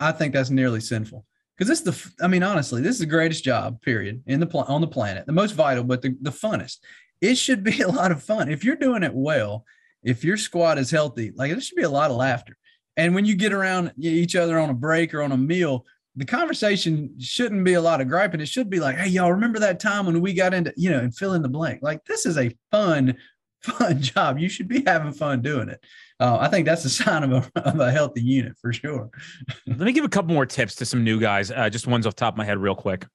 I 0.00 0.12
think 0.12 0.34
that's 0.34 0.50
nearly 0.50 0.80
sinful 0.80 1.24
because 1.56 1.68
this 1.68 1.94
is 1.94 2.14
the 2.16 2.24
i 2.24 2.28
mean 2.28 2.42
honestly 2.42 2.82
this 2.82 2.94
is 2.94 2.98
the 2.98 3.06
greatest 3.06 3.44
job 3.44 3.80
period 3.82 4.22
in 4.26 4.40
the 4.40 4.46
pl- 4.46 4.64
on 4.68 4.80
the 4.80 4.86
planet 4.86 5.26
the 5.26 5.32
most 5.32 5.52
vital 5.52 5.84
but 5.84 6.02
the, 6.02 6.16
the 6.20 6.30
funnest 6.30 6.78
it 7.20 7.36
should 7.36 7.62
be 7.62 7.80
a 7.82 7.88
lot 7.88 8.12
of 8.12 8.22
fun 8.22 8.50
if 8.50 8.64
you're 8.64 8.76
doing 8.76 9.02
it 9.02 9.14
well 9.14 9.64
if 10.02 10.24
your 10.24 10.36
squad 10.36 10.78
is 10.78 10.90
healthy 10.90 11.32
like 11.34 11.50
there 11.50 11.60
should 11.60 11.76
be 11.76 11.82
a 11.82 11.90
lot 11.90 12.10
of 12.10 12.16
laughter 12.16 12.56
and 12.96 13.14
when 13.14 13.24
you 13.24 13.34
get 13.34 13.52
around 13.52 13.92
each 13.98 14.36
other 14.36 14.58
on 14.58 14.70
a 14.70 14.74
break 14.74 15.14
or 15.14 15.22
on 15.22 15.32
a 15.32 15.36
meal 15.36 15.84
the 16.16 16.24
conversation 16.24 17.14
shouldn't 17.18 17.64
be 17.64 17.74
a 17.74 17.80
lot 17.80 18.00
of 18.00 18.08
griping 18.08 18.40
it 18.40 18.48
should 18.48 18.68
be 18.68 18.80
like 18.80 18.96
hey 18.96 19.08
y'all 19.08 19.32
remember 19.32 19.58
that 19.58 19.80
time 19.80 20.06
when 20.06 20.20
we 20.20 20.32
got 20.32 20.54
into 20.54 20.72
you 20.76 20.90
know 20.90 20.98
and 20.98 21.16
fill 21.16 21.34
in 21.34 21.42
the 21.42 21.48
blank 21.48 21.80
like 21.82 22.04
this 22.04 22.26
is 22.26 22.38
a 22.38 22.50
fun 22.70 23.16
fun 23.62 24.00
job 24.02 24.38
you 24.38 24.48
should 24.48 24.68
be 24.68 24.82
having 24.86 25.12
fun 25.12 25.40
doing 25.40 25.68
it 25.68 25.82
uh, 26.22 26.38
I 26.40 26.48
think 26.48 26.66
that's 26.66 26.84
a 26.84 26.90
sign 27.04 27.24
of 27.24 27.32
a, 27.32 27.60
of 27.60 27.80
a 27.80 27.90
healthy 27.90 28.22
unit 28.22 28.56
for 28.60 28.72
sure. 28.72 29.10
Let 29.66 29.80
me 29.80 29.92
give 29.92 30.04
a 30.04 30.08
couple 30.08 30.32
more 30.32 30.46
tips 30.46 30.76
to 30.76 30.86
some 30.86 31.02
new 31.02 31.18
guys. 31.18 31.50
Uh, 31.50 31.68
just 31.68 31.88
ones 31.88 32.06
off 32.06 32.14
top 32.14 32.34
of 32.34 32.38
my 32.38 32.44
head, 32.44 32.58
real 32.58 32.76
quick. 32.76 33.06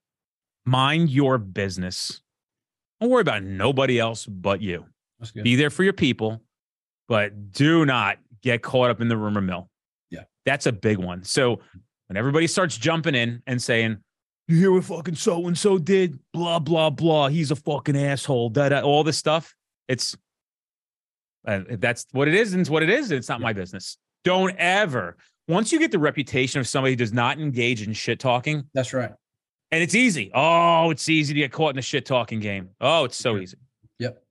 Mind 0.65 1.09
your 1.09 1.37
business. 1.37 2.21
Don't 2.99 3.09
worry 3.09 3.21
about 3.21 3.43
nobody 3.43 3.97
else 3.97 4.25
but 4.25 4.61
you. 4.61 4.85
Be 5.41 5.55
there 5.55 5.69
for 5.69 5.83
your 5.83 5.93
people, 5.93 6.41
but 7.07 7.51
do 7.51 7.85
not 7.85 8.17
get 8.41 8.61
caught 8.61 8.89
up 8.89 9.01
in 9.01 9.07
the 9.07 9.17
rumor 9.17 9.41
mill. 9.41 9.69
Yeah, 10.09 10.23
that's 10.45 10.65
a 10.65 10.71
big 10.71 10.97
one. 10.97 11.23
So 11.23 11.59
when 12.07 12.17
everybody 12.17 12.47
starts 12.47 12.77
jumping 12.77 13.15
in 13.15 13.41
and 13.47 13.61
saying, 13.61 13.97
"You 14.47 14.57
hear 14.57 14.71
what 14.71 14.85
fucking 14.85 15.15
so 15.15 15.47
and 15.47 15.57
so 15.57 15.77
did?" 15.77 16.19
Blah 16.33 16.59
blah 16.59 16.89
blah. 16.89 17.27
He's 17.29 17.51
a 17.51 17.55
fucking 17.55 17.97
asshole. 17.97 18.51
That 18.51 18.83
all 18.83 19.03
this 19.03 19.17
stuff. 19.17 19.53
It's 19.87 20.15
uh, 21.45 21.61
that's 21.79 22.05
what 22.11 22.27
it 22.27 22.35
is, 22.35 22.53
and 22.53 22.61
it's 22.61 22.69
what 22.69 22.83
it 22.83 22.89
is. 22.89 23.11
It's 23.11 23.29
not 23.29 23.39
yeah. 23.39 23.45
my 23.45 23.53
business. 23.53 23.97
Don't 24.23 24.55
ever. 24.57 25.15
Once 25.47 25.71
you 25.71 25.79
get 25.79 25.91
the 25.91 25.99
reputation 25.99 26.59
of 26.59 26.67
somebody 26.67 26.91
who 26.91 26.97
does 26.97 27.13
not 27.13 27.39
engage 27.39 27.81
in 27.81 27.93
shit 27.93 28.19
talking, 28.19 28.65
that's 28.73 28.93
right. 28.93 29.11
And 29.71 29.81
it's 29.81 29.95
easy. 29.95 30.31
Oh, 30.33 30.91
it's 30.91 31.07
easy 31.07 31.33
to 31.33 31.39
get 31.39 31.51
caught 31.51 31.73
in 31.73 31.79
a 31.79 31.81
shit 31.81 32.05
talking 32.05 32.39
game. 32.39 32.69
Oh, 32.81 33.05
it's 33.05 33.17
so 33.17 33.37
easy. 33.37 33.57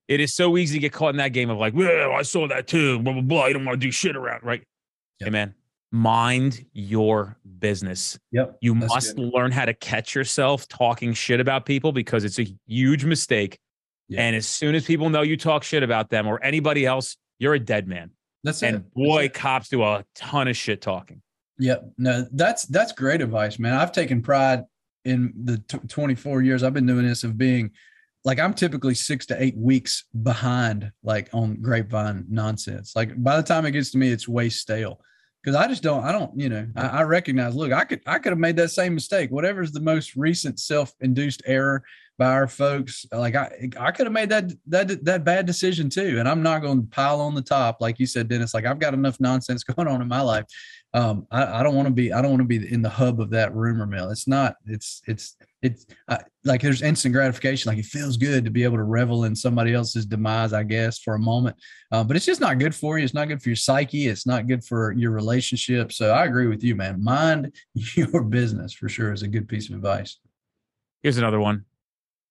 Yep. 0.09 0.21
It 0.21 0.23
is 0.23 0.35
so 0.35 0.57
easy 0.57 0.75
to 0.75 0.81
get 0.81 0.93
caught 0.93 1.11
in 1.11 1.17
that 1.17 1.33
game 1.33 1.51
of 1.51 1.59
like, 1.59 1.75
well, 1.75 2.13
I 2.13 2.23
saw 2.23 2.49
that 2.49 2.67
too. 2.67 2.99
Blah 3.01 3.15
blah 3.15 3.23
blah. 3.23 3.47
You 3.47 3.55
don't 3.55 3.65
want 3.65 3.81
to 3.81 3.87
do 3.87 3.91
shit 3.91 4.17
around, 4.17 4.43
right? 4.45 4.63
Yep. 5.21 5.27
Hey 5.27 5.31
man, 5.31 5.55
mind 5.91 6.65
your 6.73 7.37
business. 7.59 8.19
Yep. 8.33 8.59
You 8.61 8.75
That's 8.75 8.95
must 8.95 9.17
good. 9.17 9.33
learn 9.35 9.53
how 9.53 9.65
to 9.65 9.75
catch 9.75 10.15
yourself 10.15 10.69
talking 10.69 11.13
shit 11.13 11.41
about 11.41 11.67
people 11.67 11.93
because 11.93 12.25
it's 12.25 12.39
a 12.39 12.47
huge 12.67 13.05
mistake 13.05 13.59
yeah. 14.09 14.23
And 14.23 14.37
as 14.37 14.47
soon 14.47 14.75
as 14.75 14.85
people 14.85 15.11
know 15.11 15.23
you 15.23 15.37
talk 15.37 15.65
shit 15.65 15.83
about 15.83 16.11
them 16.11 16.27
or 16.27 16.43
anybody 16.43 16.87
else, 16.87 17.17
you're 17.39 17.55
a 17.55 17.61
dead 17.61 17.89
man. 17.89 18.11
That's 18.45 18.63
it. 18.63 18.67
and 18.67 18.77
it. 18.77 18.95
boy, 18.95 19.23
that's 19.23 19.39
cops 19.39 19.69
do 19.69 19.83
a 19.83 20.05
ton 20.15 20.49
of 20.49 20.57
shit 20.57 20.81
talking. 20.81 21.23
Yep. 21.59 21.93
No, 21.99 22.27
that's 22.33 22.65
that's 22.67 22.93
great 22.93 23.21
advice, 23.21 23.59
man. 23.59 23.75
I've 23.75 23.93
taken 23.93 24.23
pride 24.23 24.65
in 25.05 25.33
the 25.45 25.59
t- 25.59 25.79
24 25.89 26.43
years 26.43 26.63
I've 26.63 26.75
been 26.75 26.87
doing 26.87 27.07
this 27.07 27.25
of 27.25 27.39
being 27.39 27.71
like 28.27 28.41
I'm 28.41 28.53
typically 28.53 28.97
six 28.97 29.25
to 29.27 29.41
eight 29.41 29.57
weeks 29.57 30.05
behind, 30.25 30.91
like 31.05 31.31
on 31.33 31.63
grapevine 31.63 32.27
nonsense. 32.29 32.97
Like 32.97 33.23
by 33.23 33.37
the 33.37 33.43
time 33.43 33.65
it 33.65 33.71
gets 33.71 33.93
to 33.93 33.99
me, 33.99 34.11
it's 34.11 34.27
way 34.27 34.49
stale 34.49 35.01
because 35.45 35.55
I 35.55 35.69
just 35.69 35.85
don't, 35.85 36.03
I 36.03 36.11
don't, 36.11 36.39
you 36.39 36.49
know, 36.49 36.67
I, 36.75 36.87
I, 36.89 37.03
recognize, 37.05 37.55
look, 37.55 37.71
I 37.73 37.85
could, 37.85 38.01
I 38.05 38.19
could 38.19 38.33
have 38.33 38.39
made 38.39 38.57
that 38.57 38.73
same 38.73 38.95
mistake. 38.95 39.31
Whatever's 39.31 39.71
the 39.71 39.81
most 39.81 40.17
recent 40.17 40.59
self-induced 40.59 41.43
error 41.47 41.85
by 42.19 42.33
our 42.33 42.49
folks, 42.49 43.07
like 43.13 43.37
I, 43.37 43.71
I 43.79 43.93
could 43.93 44.07
have 44.07 44.13
made 44.13 44.31
that, 44.31 44.51
that, 44.67 45.05
that 45.05 45.23
bad 45.23 45.47
decision 45.47 45.89
too. 45.89 46.19
And 46.19 46.29
I'm 46.29 46.43
not 46.43 46.63
going 46.63 46.83
to 46.83 46.89
pile 46.89 47.21
on 47.21 47.37
the 47.37 47.43
top. 47.43 47.81
Like 47.81 48.01
you 48.01 48.07
said, 48.07 48.27
Dennis, 48.27 48.55
like 48.55 48.67
I've 48.67 48.81
got 48.81 48.93
enough 48.93 49.21
nonsense 49.21 49.63
going 49.65 49.87
on 49.87 50.03
in 50.03 50.09
my 50.09 50.21
life. 50.21 50.47
Um, 50.95 51.29
I, 51.31 51.61
I 51.61 51.63
don't 51.63 51.77
want 51.77 51.87
to 51.87 51.95
be, 51.95 52.13
I 52.13 52.21
don't 52.21 52.33
want 52.33 52.43
to 52.43 52.59
be 52.59 52.73
in 52.73 52.83
the 52.83 52.89
hub 52.89 53.21
of 53.21 53.31
that 53.31 53.55
rumor 53.55 53.87
mill. 53.87 54.11
It's 54.11 54.27
not, 54.27 54.57
it's, 54.65 55.01
it's, 55.07 55.37
it's 55.67 55.87
uh, 56.09 56.19
like 56.45 56.63
there's 56.63 56.83
instant 56.83 57.13
gratification. 57.13 57.69
Like 57.69 57.79
it 57.79 57.87
feels 57.87 58.17
good 58.17 58.45
to 58.45 58.51
be 58.51 58.65
able 58.65 58.77
to 58.77 58.85
revel 58.85 59.25
in 59.25 59.35
somebody 59.35 59.75
else's 59.75 60.07
demise, 60.07 60.53
I 60.53 60.63
guess, 60.63 60.99
for 60.99 61.15
a 61.15 61.19
moment. 61.19 61.57
Uh, 61.91 62.05
but 62.05 62.17
it's 62.17 62.27
just 62.27 62.41
not 62.41 62.59
good 62.59 62.75
for 62.75 62.99
you. 62.99 63.05
It's 63.05 63.15
not 63.15 63.29
good 63.29 63.43
for 63.43 63.49
your 63.49 63.57
psyche. 63.57 64.07
It's 64.09 64.27
not 64.27 64.47
good 64.47 64.65
for 64.65 64.93
your 64.93 65.11
relationship. 65.11 65.93
So 65.93 66.13
I 66.13 66.25
agree 66.25 66.47
with 66.47 66.63
you, 66.63 66.77
man. 66.77 67.03
Mind 67.03 67.53
your 67.75 68.23
business 68.23 68.73
for 68.73 68.89
sure 68.89 69.13
is 69.13 69.23
a 69.23 69.29
good 69.29 69.49
piece 69.49 69.69
of 69.69 69.75
advice. 69.75 70.19
Here's 71.03 71.19
another 71.19 71.41
one. 71.41 71.65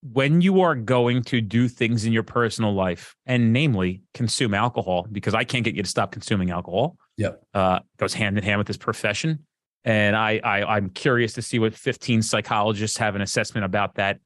When 0.01 0.41
you 0.41 0.61
are 0.61 0.75
going 0.75 1.23
to 1.23 1.41
do 1.41 1.67
things 1.67 2.05
in 2.05 2.13
your 2.13 2.23
personal 2.23 2.73
life, 2.73 3.15
and 3.25 3.51
namely 3.51 4.03
consume 4.13 4.53
alcohol, 4.53 5.07
because 5.11 5.33
I 5.33 5.43
can't 5.43 5.63
get 5.63 5.75
you 5.75 5.81
to 5.81 5.89
stop 5.89 6.11
consuming 6.11 6.51
alcohol. 6.51 6.97
Yep. 7.17 7.41
Uh, 7.53 7.79
goes 7.97 8.13
hand 8.13 8.38
in 8.38 8.43
hand 8.43 8.59
with 8.59 8.67
this 8.67 8.77
profession 8.77 9.45
and 9.86 10.15
I, 10.15 10.41
I 10.43 10.75
I'm 10.75 10.89
curious 10.89 11.33
to 11.33 11.41
see 11.41 11.59
what 11.59 11.73
15 11.73 12.21
psychologists 12.23 12.97
have 12.97 13.15
an 13.15 13.21
assessment 13.21 13.65
about 13.65 13.95
that. 13.95 14.19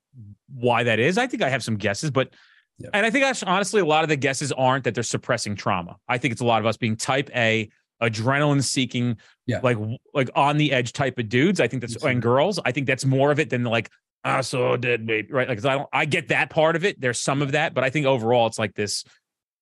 Why 0.53 0.84
that 0.84 0.99
is, 0.99 1.18
I 1.18 1.28
think 1.28 1.43
I 1.43 1.49
have 1.49 1.64
some 1.64 1.76
guesses, 1.76 2.10
but 2.10 2.34
yeah. 2.80 2.89
and 2.93 3.05
I 3.05 3.10
think 3.10 3.26
actually, 3.26 3.51
honestly, 3.51 3.82
a 3.82 3.86
lot 3.86 4.03
of 4.03 4.10
the 4.10 4.16
guesses 4.16 4.51
aren't 4.53 4.86
that 4.86 4.95
they're 4.95 5.03
suppressing 5.03 5.55
trauma. 5.55 5.97
I 6.07 6.18
think 6.18 6.32
it's 6.32 6.41
a 6.41 6.45
lot 6.45 6.62
of 6.62 6.66
us 6.66 6.78
being 6.78 6.95
Type 6.95 7.30
A, 7.36 7.70
adrenaline 8.01 8.64
seeking, 8.64 9.18
yeah. 9.45 9.60
like 9.62 9.78
like 10.14 10.30
on 10.34 10.57
the 10.57 10.72
edge 10.72 10.93
type 10.93 11.20
of 11.20 11.28
dudes. 11.30 11.60
I 11.60 11.68
think 11.68 11.82
that's 11.82 12.01
and 12.03 12.22
girls. 12.22 12.60
I 12.64 12.72
think 12.72 12.88
that's 12.88 13.05
more 13.05 13.32
of 13.32 13.39
it 13.39 13.49
than 13.49 13.64
like 13.66 13.91
I 14.24 14.41
saw 14.41 14.74
a 14.74 14.78
dead 14.78 15.05
baby, 15.05 15.32
right? 15.32 15.47
Like 15.47 15.64
I 15.66 15.76
don't, 15.76 15.89
I 15.91 16.05
get 16.05 16.30
that 16.30 16.49
part 16.49 16.76
of 16.76 16.86
it. 16.86 16.99
There's 16.99 17.20
some 17.20 17.41
of 17.41 17.51
that, 17.51 17.74
but 17.74 17.84
I 17.84 17.89
think 17.89 18.05
overall 18.05 18.47
it's 18.47 18.60
like 18.60 18.76
this, 18.76 19.03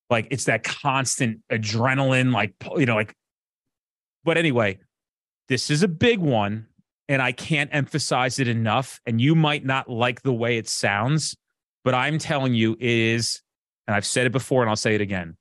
like 0.10 0.28
it's 0.30 0.46
that 0.46 0.64
constant 0.64 1.42
adrenaline, 1.52 2.32
like 2.32 2.54
you 2.78 2.86
know, 2.86 2.96
like 2.96 3.16
but 4.24 4.38
anyway, 4.38 4.78
this 5.50 5.70
is 5.70 5.84
a 5.84 5.88
big 5.88 6.20
one, 6.20 6.68
and 7.08 7.22
I 7.22 7.32
can't 7.32 7.70
emphasize 7.74 8.40
it 8.40 8.48
enough. 8.48 9.00
And 9.06 9.20
you 9.22 9.36
might 9.36 9.66
not 9.66 9.90
like 9.90 10.22
the 10.22 10.34
way 10.34 10.58
it 10.58 10.68
sounds, 10.68 11.36
but 11.84 11.94
I'm 11.94 12.18
telling 12.18 12.54
you, 12.54 12.74
it 12.74 12.82
is, 12.82 13.42
and 13.88 13.96
I've 13.96 14.06
said 14.06 14.26
it 14.26 14.32
before, 14.32 14.62
and 14.62 14.70
I'll 14.70 14.76
say 14.76 14.96
it 14.96 15.02
again. 15.02 15.38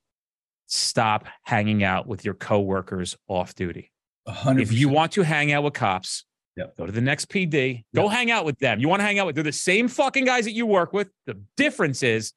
Stop 0.67 1.25
hanging 1.43 1.83
out 1.83 2.07
with 2.07 2.25
your 2.25 2.33
coworkers 2.33 3.15
off 3.27 3.55
duty. 3.55 3.91
100%. 4.27 4.61
If 4.61 4.71
you 4.73 4.89
want 4.89 5.13
to 5.13 5.21
hang 5.23 5.51
out 5.51 5.63
with 5.63 5.73
cops, 5.73 6.25
Yep. 6.57 6.75
go 6.75 6.85
to 6.87 6.91
the 6.91 7.01
next 7.01 7.29
PD. 7.29 7.85
Go 7.95 8.07
hang 8.07 8.31
out 8.31 8.43
with 8.43 8.57
them. 8.59 8.79
You 8.79 8.89
want 8.89 8.99
to 9.01 9.05
hang 9.05 9.19
out 9.19 9.27
with? 9.27 9.35
They're 9.35 9.43
the 9.43 9.51
same 9.51 9.87
fucking 9.87 10.25
guys 10.25 10.43
that 10.45 10.53
you 10.53 10.65
work 10.65 10.91
with. 10.91 11.09
The 11.27 11.39
difference 11.55 12.01
is 12.01 12.33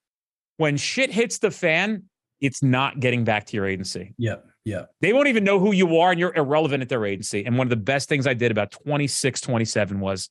when 0.59 0.77
shit 0.77 1.11
hits 1.11 1.39
the 1.39 1.51
fan, 1.51 2.05
it's 2.41 2.63
not 2.63 3.01
getting 3.01 3.25
back 3.25 3.47
to 3.47 3.57
your 3.57 3.67
agency. 3.67 4.15
Yep. 4.19 4.45
Yep. 4.65 4.91
They 5.01 5.13
won't 5.13 5.29
even 5.29 5.45
know 5.45 5.59
who 5.59 5.73
you 5.73 5.99
are 5.99 6.11
and 6.11 6.21
you're 6.21 6.35
irrelevant 6.35 6.83
at 6.83 6.89
their 6.89 7.05
agency. 7.07 7.45
And 7.45 7.57
one 7.57 7.67
of 7.67 7.71
the 7.71 7.77
best 7.77 8.09
things 8.09 8.27
I 8.27 8.35
did 8.35 8.51
about 8.51 8.71
26, 8.73 9.41
27 9.41 10.01
was 10.01 10.29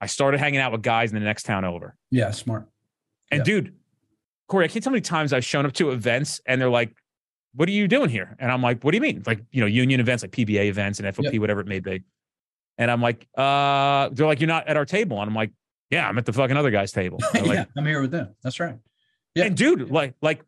I 0.00 0.06
started 0.06 0.38
hanging 0.38 0.60
out 0.60 0.72
with 0.72 0.82
guys 0.82 1.10
in 1.12 1.18
the 1.18 1.24
next 1.24 1.44
town 1.44 1.64
over. 1.64 1.96
Yeah. 2.10 2.30
Smart. 2.30 2.68
And 3.30 3.40
Yeah. 3.40 3.44
dude, 3.44 3.74
Kory, 4.48 4.64
I 4.64 4.68
can't 4.68 4.82
tell 4.84 4.90
how 4.90 4.94
many 4.94 5.00
times 5.02 5.32
I've 5.32 5.44
shown 5.44 5.66
up 5.66 5.72
to 5.74 5.90
events 5.90 6.40
and 6.46 6.60
they're 6.60 6.70
like, 6.70 6.94
what 7.54 7.68
are 7.68 7.72
you 7.72 7.88
doing 7.88 8.08
here? 8.08 8.36
And 8.38 8.50
I'm 8.50 8.62
like, 8.62 8.82
what 8.82 8.92
do 8.92 8.96
you 8.96 9.02
mean? 9.02 9.22
Like, 9.26 9.42
you 9.50 9.60
know, 9.60 9.66
union 9.66 10.00
events, 10.00 10.22
like 10.22 10.30
PBA 10.32 10.66
events 10.68 11.00
and 11.00 11.14
FOP, 11.14 11.38
whatever 11.38 11.60
it 11.60 11.66
may 11.66 11.80
be. 11.80 12.02
And 12.78 12.90
I'm 12.90 13.02
like, 13.02 13.26
uh, 13.36 14.08
they're 14.12 14.26
like, 14.26 14.40
you're 14.40 14.48
not 14.48 14.66
at 14.68 14.76
our 14.76 14.86
table. 14.86 15.20
And 15.20 15.28
I'm 15.28 15.34
like, 15.34 15.52
yeah, 15.90 16.08
I'm 16.08 16.16
at 16.16 16.24
the 16.24 16.32
fucking 16.32 16.56
other 16.56 16.70
guy's 16.70 16.92
table. 16.92 17.18
Like, 17.34 17.44
yeah. 17.46 17.64
I'm 17.76 17.84
here 17.84 18.00
with 18.00 18.10
them. 18.10 18.34
That's 18.42 18.58
right. 18.58 18.76
Yeah. 19.34 19.44
And 19.44 19.56
dude, 19.56 19.90
like, 19.90 20.14
like, 20.22 20.42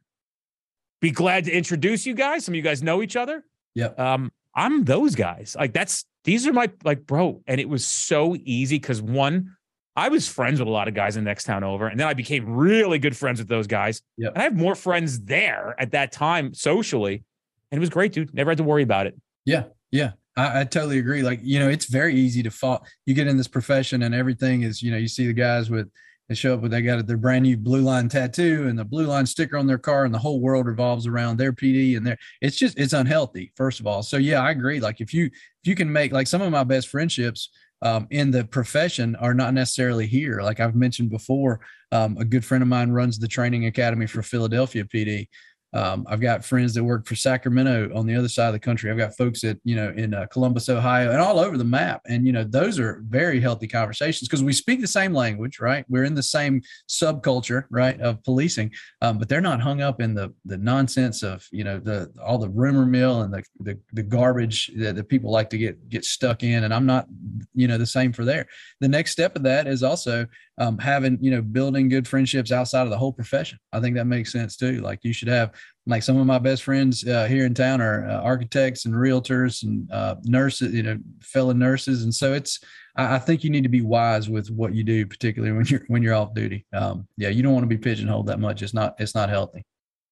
be 1.05 1.11
glad 1.11 1.45
to 1.45 1.53
introduce 1.53 2.07
you 2.07 2.15
guys. 2.15 2.47
Some 2.47 2.55
of 2.55 2.57
you 2.57 2.63
guys 2.63 2.83
know 2.83 3.03
each 3.03 3.15
other. 3.15 3.45
Yeah. 3.75 3.89
Um, 3.99 4.33
I'm 4.55 4.85
those 4.85 5.15
guys. 5.15 5.55
Like, 5.59 5.75
that's 5.75 6.07
these 6.25 6.47
are 6.47 6.53
my 6.53 6.71
like, 6.83 7.07
bro. 7.07 7.43
And 7.47 7.61
it 7.61 7.69
was 7.69 7.87
so 7.87 8.37
easy 8.45 8.79
because 8.79 9.03
one, 9.03 9.55
I 9.95 10.09
was 10.09 10.27
friends 10.27 10.59
with 10.61 10.67
a 10.67 10.71
lot 10.71 10.89
of 10.89 10.95
guys 10.95 11.17
in 11.17 11.25
the 11.25 11.29
next 11.29 11.45
town 11.45 11.63
over, 11.63 11.87
and 11.87 12.01
then 12.01 12.09
I 12.09 12.15
became 12.15 12.49
really 12.49 12.99
good 12.99 13.17
friends 13.17 13.39
with 13.39 13.49
those 13.49 13.67
guys. 13.67 14.01
Yep. 14.17 14.33
And 14.33 14.41
I 14.41 14.45
have 14.45 14.57
more 14.57 14.75
friends 14.75 15.21
there 15.21 15.77
at 15.79 15.93
that 15.93 16.11
time 16.11 16.55
socially, 16.55 17.23
and 17.71 17.79
it 17.79 17.81
was 17.81 17.91
great, 17.91 18.13
dude. 18.13 18.33
Never 18.33 18.51
had 18.51 18.59
to 18.59 18.65
worry 18.65 18.83
about 18.83 19.07
it. 19.07 19.15
Yeah. 19.45 19.65
Yeah. 19.91 20.13
I, 20.37 20.61
I 20.61 20.65
totally 20.65 20.99
agree. 20.99 21.23
Like, 21.23 21.41
you 21.43 21.59
know, 21.61 21.69
it's 21.69 21.85
very 21.85 22.15
easy 22.15 22.43
to 22.43 22.51
fall. 22.51 22.85
You 23.05 23.15
get 23.15 23.27
in 23.27 23.37
this 23.37 23.47
profession 23.47 24.03
and 24.03 24.15
everything 24.15 24.63
is, 24.63 24.83
you 24.83 24.91
know, 24.91 24.97
you 24.97 25.07
see 25.07 25.27
the 25.27 25.33
guys 25.33 25.71
with, 25.71 25.89
they 26.29 26.35
show 26.35 26.55
up 26.55 26.61
with, 26.61 26.71
they 26.71 26.83
got 26.83 27.07
their 27.07 27.17
brand 27.17 27.43
new 27.43 27.57
blue 27.57 27.83
line 27.83 28.09
tattoo 28.09 28.67
and 28.69 28.79
the 28.79 28.85
blue 28.85 29.07
line 29.07 29.27
sticker 29.27 29.59
on 29.59 29.67
their 29.67 29.79
car 29.79 30.05
and 30.05 30.15
the 30.15 30.19
whole 30.19 30.41
world 30.41 30.67
revolves 30.67 31.07
around 31.07 31.37
their 31.37 31.53
PD 31.53 31.97
and 31.97 32.07
their, 32.07 32.17
it's 32.41 32.57
just, 32.57 32.79
it's 32.79 32.93
unhealthy, 32.93 33.53
first 33.57 33.81
of 33.81 33.87
all. 33.87 34.03
So 34.03 34.17
yeah, 34.17 34.41
I 34.41 34.51
agree. 34.51 34.81
Like 34.81 35.01
if 35.01 35.13
you, 35.13 35.27
if 35.27 35.67
you 35.67 35.75
can 35.75 35.93
make 35.93 36.13
like 36.13 36.27
some 36.27 36.43
of 36.43 36.51
my 36.51 36.65
best 36.65 36.89
friendships, 36.89 37.51
um, 37.83 38.07
in 38.11 38.31
the 38.31 38.45
profession 38.45 39.15
are 39.17 39.35
not 39.35 39.53
necessarily 39.53 40.07
here. 40.07 40.41
Like 40.41 40.59
I've 40.59 40.75
mentioned 40.75 41.11
before, 41.11 41.61
um, 41.93 42.17
a 42.19 42.25
good 42.25 42.45
friend 42.45 42.63
of 42.63 42.69
mine 42.69 42.91
runs 42.91 43.19
the 43.19 43.29
training 43.29 43.67
academy 43.67 44.07
for 44.07 44.23
Philadelphia 44.23 44.85
PD. 44.85 45.29
Um, 45.75 46.07
I've 46.09 46.21
got 46.21 46.45
friends 46.45 46.73
that 46.75 46.85
work 46.85 47.05
for 47.07 47.17
Sacramento 47.17 47.91
on 47.95 48.07
the 48.07 48.15
other 48.15 48.29
side 48.29 48.47
of 48.47 48.53
the 48.53 48.61
country. 48.61 48.91
I've 48.91 48.97
got 48.97 49.17
folks 49.17 49.41
that, 49.41 49.59
you 49.65 49.75
know, 49.75 49.93
in 49.97 50.15
uh, 50.15 50.27
Columbus, 50.27 50.69
Ohio, 50.69 51.11
and 51.11 51.21
all 51.21 51.41
over 51.41 51.59
the 51.59 51.65
map. 51.65 52.01
And, 52.09 52.25
you 52.27 52.33
know, 52.33 52.45
those 52.45 52.79
are 52.79 53.03
very 53.09 53.41
healthy 53.41 53.67
conversations 53.67 54.29
because 54.29 54.45
we 54.45 54.53
speak 54.53 54.81
the 54.81 54.87
same 54.87 55.13
language, 55.13 55.59
right? 55.59 55.85
We're 55.89 56.05
in 56.05 56.15
the 56.15 56.23
same 56.23 56.63
subculture, 56.89 57.65
right, 57.71 58.01
of 58.01 58.23
policing, 58.23 58.71
um, 59.03 59.19
but 59.19 59.29
they're 59.29 59.41
not 59.41 59.61
hung 59.61 59.83
up 59.83 60.01
in 60.01 60.15
the 60.15 60.33
the 60.45 60.59
nonsense 60.59 61.23
of, 61.23 61.47
you 61.51 61.65
know, 61.65 61.81
the 61.81 62.13
all 62.25 62.39
the 62.39 62.49
rumor 62.51 62.87
mill 62.87 63.23
and 63.23 63.35
the 63.35 63.43
the, 63.61 63.79
the 63.93 64.03
garbage 64.03 64.71
that, 64.77 64.95
that 64.95 65.09
people 65.09 65.31
like 65.31 65.51
to 65.51 65.59
get 65.59 65.89
get 65.89 66.05
stuck 66.05 66.45
in. 66.45 66.65
And 66.65 66.73
I'm 66.73 66.87
not, 66.87 67.07
you 67.55 67.67
know, 67.67 67.79
the 67.79 67.87
same 67.87 68.13
for 68.13 68.25
there. 68.25 68.47
The 68.81 68.89
next 68.89 69.13
step 69.13 69.37
of 69.37 69.43
that 69.45 69.67
is 69.67 69.83
also 69.83 70.27
um, 70.59 70.79
having, 70.79 71.19
you 71.21 71.31
know, 71.31 71.43
building 71.43 71.89
good 71.89 72.07
friendships 72.07 72.53
outside 72.53 72.83
of 72.83 72.91
the 72.91 72.99
whole 72.99 73.13
profession. 73.13 73.59
I 73.73 73.81
think 73.81 73.97
that 73.97 74.07
makes 74.07 74.33
sense 74.33 74.57
too. 74.57 74.81
Like 74.81 75.01
you 75.03 75.13
should 75.13 75.29
have 75.29 75.55
like 75.87 76.03
some 76.03 76.17
of 76.17 76.27
my 76.27 76.39
best 76.39 76.63
friends 76.63 77.07
uh, 77.07 77.27
here 77.27 77.45
in 77.45 77.55
town 77.55 77.81
are 77.81 78.09
uh, 78.09 78.21
architects 78.21 78.87
and 78.87 78.95
realtors 78.95 79.63
and 79.63 79.91
uh, 79.91 80.17
nurses, 80.25 80.73
you 80.73 80.83
know, 80.83 80.99
fellow 81.21 81.53
nurses. 81.53 82.05
And 82.05 82.15
so 82.15 82.33
it's, 82.33 82.61
I, 82.97 83.17
I, 83.17 83.19
think 83.19 83.45
you 83.45 83.51
need 83.51 83.65
to 83.65 83.69
be 83.69 83.83
wise 83.83 84.29
with 84.31 84.51
what 84.51 84.75
you 84.75 84.85
do, 84.85 85.07
particularly 85.07 85.55
when 85.55 85.67
you're, 85.67 85.85
when 85.89 86.03
you're 86.03 86.15
off 86.15 86.35
duty. 86.35 86.67
Um, 86.73 87.07
yeah. 87.17 87.29
You 87.29 87.43
don't 87.43 87.53
want 87.53 87.65
to 87.65 87.69
be 87.69 87.79
pigeonholed 87.79 88.29
that 88.29 88.41
much. 88.41 88.63
It's 88.63 88.75
not, 88.75 88.95
it's 88.99 89.15
not 89.15 89.29
healthy. 89.29 89.65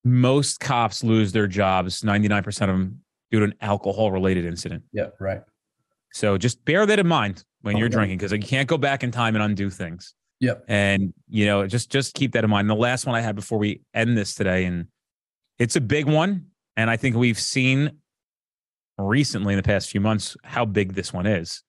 Most 0.05 0.61
cops 0.61 1.05
lose 1.05 1.33
their 1.33 1.47
jobs, 1.47 2.03
99% 2.03 2.47
of 2.49 2.67
them 2.69 3.01
due 3.31 3.39
to 3.39 3.45
an 3.47 3.55
alcohol 3.61 4.13
related 4.13 4.45
incident. 4.45 4.83
Yeah. 4.93 5.07
Right. 5.19 5.41
So 6.13 6.37
just 6.39 6.65
bear 6.65 6.85
that 6.87 6.99
in 6.99 7.07
mind 7.09 7.45
when 7.63 7.77
Oh, 7.77 7.79
you're 7.79 7.89
yeah. 7.89 7.93
drinking 7.93 8.19
because 8.19 8.33
you 8.33 8.39
can't 8.39 8.69
go 8.69 8.79
back 8.79 9.03
in 9.03 9.11
time 9.11 9.35
and 9.35 9.43
undo 9.43 9.71
things. 9.71 10.15
Yep. 10.41 10.65
And 10.69 11.15
you 11.29 11.47
know, 11.47 11.67
just 11.67 11.91
just 11.91 12.15
keep 12.15 12.33
that 12.33 12.45
in 12.45 12.51
mind. 12.51 12.69
The 12.69 12.75
last 12.75 13.07
one 13.07 13.15
I 13.15 13.21
had 13.21 13.37
before 13.37 13.59
we 13.59 13.83
end 13.95 14.19
this 14.19 14.35
today, 14.35 14.65
and 14.65 14.87
it's 15.59 15.77
a 15.77 15.81
big 15.81 16.07
one, 16.07 16.47
and 16.77 16.91
I 16.91 16.97
think 16.97 17.15
we've 17.17 17.39
seen 17.39 17.99
recently 18.99 19.55
in 19.55 19.57
the 19.57 19.63
past 19.63 19.91
few 19.91 20.01
months 20.01 20.37
how 20.45 20.65
big 20.65 20.95
this 20.95 21.13
one 21.13 21.27
is. 21.27 21.63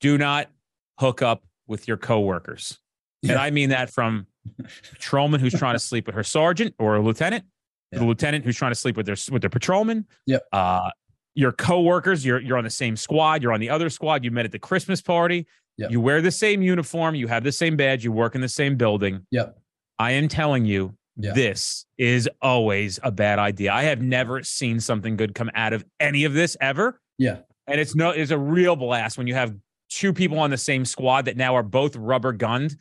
Do 0.00 0.18
not 0.18 0.48
hook 1.00 1.22
up 1.22 1.44
with 1.66 1.88
your 1.88 1.96
coworkers. 1.96 2.78
And 3.22 3.32
I 3.38 3.50
mean 3.50 3.70
that 3.70 3.88
from 3.90 4.26
a 4.58 4.64
patrolman 4.94 5.40
who's 5.40 5.54
trying 5.54 5.74
to 5.74 5.78
sleep 5.90 6.06
with 6.06 6.14
her 6.14 6.24
sergeant 6.24 6.74
or 6.78 6.96
a 6.96 7.00
lieutenant, 7.02 7.44
to 7.92 8.00
the 8.00 8.04
lieutenant 8.04 8.44
who's 8.44 8.56
trying 8.56 8.72
to 8.72 8.76
sleep 8.76 8.96
with 8.96 9.06
their 9.06 9.16
with 9.30 9.42
their 9.42 9.50
patrolman. 9.50 10.06
Yep. 10.26 10.42
Uh, 10.52 10.90
your 11.34 11.52
coworkers, 11.52 12.24
you're 12.24 12.40
you're 12.40 12.58
on 12.58 12.64
the 12.64 12.70
same 12.70 12.96
squad, 12.96 13.42
you're 13.42 13.52
on 13.52 13.60
the 13.60 13.70
other 13.70 13.88
squad, 13.90 14.24
you 14.24 14.30
met 14.30 14.44
at 14.44 14.52
the 14.52 14.58
Christmas 14.58 15.00
party, 15.00 15.46
Yep. 15.78 15.90
you 15.90 16.00
wear 16.00 16.20
the 16.20 16.30
same 16.30 16.60
uniform, 16.62 17.14
you 17.14 17.26
have 17.28 17.44
the 17.44 17.52
same 17.52 17.76
badge, 17.76 18.04
you 18.04 18.12
work 18.12 18.34
in 18.34 18.40
the 18.42 18.48
same 18.48 18.76
building. 18.76 19.26
Yep. 19.30 19.58
I 19.98 20.12
am 20.12 20.28
telling 20.28 20.66
you, 20.66 20.94
Yeah. 21.16 21.32
this 21.32 21.86
is 21.96 22.28
always 22.42 23.00
a 23.02 23.10
bad 23.10 23.38
idea. 23.38 23.72
I 23.72 23.84
have 23.84 24.02
never 24.02 24.42
seen 24.42 24.80
something 24.80 25.16
good 25.16 25.34
come 25.34 25.50
out 25.54 25.72
of 25.72 25.84
any 25.98 26.24
of 26.24 26.34
this 26.34 26.56
ever. 26.60 27.00
Yeah. 27.18 27.38
And 27.66 27.80
it's 27.80 27.94
no, 27.94 28.10
it's 28.10 28.30
a 28.30 28.38
real 28.38 28.76
blast 28.76 29.16
when 29.16 29.26
you 29.26 29.34
have 29.34 29.54
two 29.88 30.12
people 30.12 30.38
on 30.38 30.50
the 30.50 30.58
same 30.58 30.84
squad 30.84 31.24
that 31.26 31.36
now 31.36 31.54
are 31.54 31.62
both 31.62 31.96
rubber 31.96 32.32
gunned, 32.32 32.76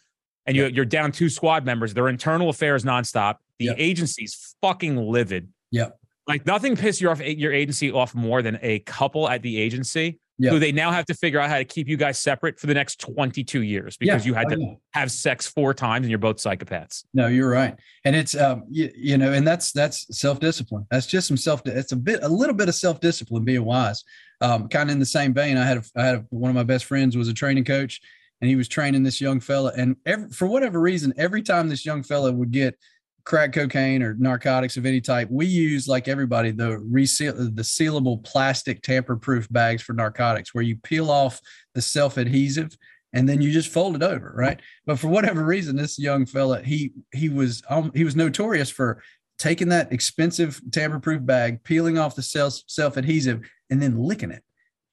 and 0.46 0.58
you, 0.58 0.66
you're 0.68 0.86
down 0.86 1.12
two 1.12 1.30
squad 1.30 1.64
members. 1.66 1.94
Their 1.94 2.10
internal 2.10 2.50
affairs 2.50 2.84
nonstop. 2.84 3.36
The 3.60 3.66
Yep. 3.66 3.76
agency's 3.80 4.56
fucking 4.62 4.98
livid. 4.98 5.48
Yep. 5.72 5.98
Like 6.32 6.46
nothing 6.46 6.76
pisses 6.76 7.02
you 7.02 7.10
off 7.10 7.22
your 7.22 7.54
agency 7.54 7.92
off 7.92 8.16
more 8.16 8.42
than 8.42 8.58
a 8.62 8.80
couple 8.80 9.28
at 9.30 9.42
the 9.42 9.60
agency 9.60 10.20
Yep. 10.40 10.54
who 10.54 10.60
they 10.60 10.72
now 10.72 10.90
have 10.92 11.06
to 11.06 11.14
figure 11.14 11.40
out 11.40 11.52
how 11.52 11.60
to 11.60 11.66
keep 11.66 11.88
you 11.88 11.98
guys 11.98 12.18
separate 12.18 12.60
for 12.60 12.66
the 12.66 12.74
next 12.74 13.00
22 13.00 13.62
years 13.62 13.96
because 13.96 14.26
Yeah. 14.26 14.30
you 14.30 14.34
had 14.34 14.50
to 14.50 14.76
have 14.94 15.12
sex 15.12 15.46
four 15.46 15.72
times 15.76 16.06
and 16.06 16.10
you're 16.10 16.18
both 16.18 16.38
psychopaths. 16.38 17.04
No, 17.14 17.28
you're 17.28 17.50
right, 17.50 17.76
and 18.06 18.16
it's 18.16 18.36
um, 18.36 18.64
you, 18.68 18.90
you 18.96 19.18
know, 19.20 19.34
and 19.34 19.46
that's 19.46 19.72
that's 19.72 20.18
self 20.18 20.40
discipline. 20.40 20.88
That's 20.90 21.06
just 21.06 21.28
some 21.28 21.38
self. 21.38 21.62
It's 21.68 21.92
a 21.92 21.96
bit, 21.96 22.24
a 22.24 22.28
little 22.28 22.56
bit 22.56 22.70
of 22.70 22.74
self 22.74 23.00
discipline, 23.02 23.44
being 23.44 23.64
wise. 23.66 24.04
Um, 24.40 24.68
kind 24.68 24.90
of 24.90 24.94
in 24.94 25.00
the 25.00 25.06
same 25.06 25.32
vein. 25.32 25.58
I 25.58 25.66
had 25.66 25.78
a, 25.78 25.84
I 25.96 26.06
had 26.06 26.16
a, 26.16 26.26
one 26.32 26.50
of 26.50 26.56
my 26.56 26.64
best 26.64 26.86
friends 26.86 27.16
was 27.16 27.28
a 27.28 27.34
training 27.36 27.66
coach, 27.66 28.02
and 28.40 28.50
he 28.50 28.56
was 28.56 28.68
training 28.68 29.04
this 29.04 29.22
young 29.22 29.42
fella, 29.42 29.72
and 29.78 29.96
every, 30.08 30.30
for 30.32 30.48
whatever 30.48 30.82
reason, 30.82 31.14
every 31.18 31.44
time 31.44 31.70
this 31.70 31.86
young 31.86 32.02
fella 32.02 32.32
would 32.32 32.50
get 32.50 32.80
crack 33.24 33.54
cocaine 33.54 34.04
or 34.04 34.16
narcotics 34.16 34.78
of 34.78 34.86
any 34.86 35.02
type, 35.02 35.28
we 35.32 35.46
use 35.46 35.88
like 35.88 36.08
everybody 36.08 36.52
the 36.52 36.78
reseal 36.80 37.34
the 37.34 37.62
sealable 37.62 38.24
plastic 38.24 38.82
tamper 38.82 39.16
proof 39.16 39.52
bags 39.52 39.82
for 39.82 39.94
narcotics, 39.94 40.54
where 40.54 40.64
you 40.64 40.78
peel 40.78 41.10
off 41.10 41.40
the 41.74 41.82
self 41.82 42.18
adhesive 42.18 42.76
and 43.14 43.28
then 43.28 43.42
you 43.42 43.52
just 43.52 43.72
fold 43.72 43.96
it 43.96 44.04
over, 44.04 44.34
right? 44.36 44.60
But 44.86 44.98
for 45.00 45.08
whatever 45.08 45.44
reason, 45.44 45.76
this 45.76 46.00
young 46.00 46.26
fella, 46.26 46.62
he 46.62 46.94
he 47.14 47.30
was 47.30 47.62
um, 47.70 47.92
he 47.94 48.04
was 48.04 48.16
notorious 48.16 48.70
for 48.70 49.02
taking 49.38 49.70
that 49.70 49.92
expensive 49.92 50.62
tamper-proof 50.72 51.26
bag, 51.26 51.64
peeling 51.64 51.98
off 51.98 52.16
the 52.16 52.22
self 52.22 52.60
self 52.68 52.98
adhesive, 52.98 53.42
and 53.70 53.82
then 53.82 53.98
licking 53.98 54.32
it, 54.32 54.44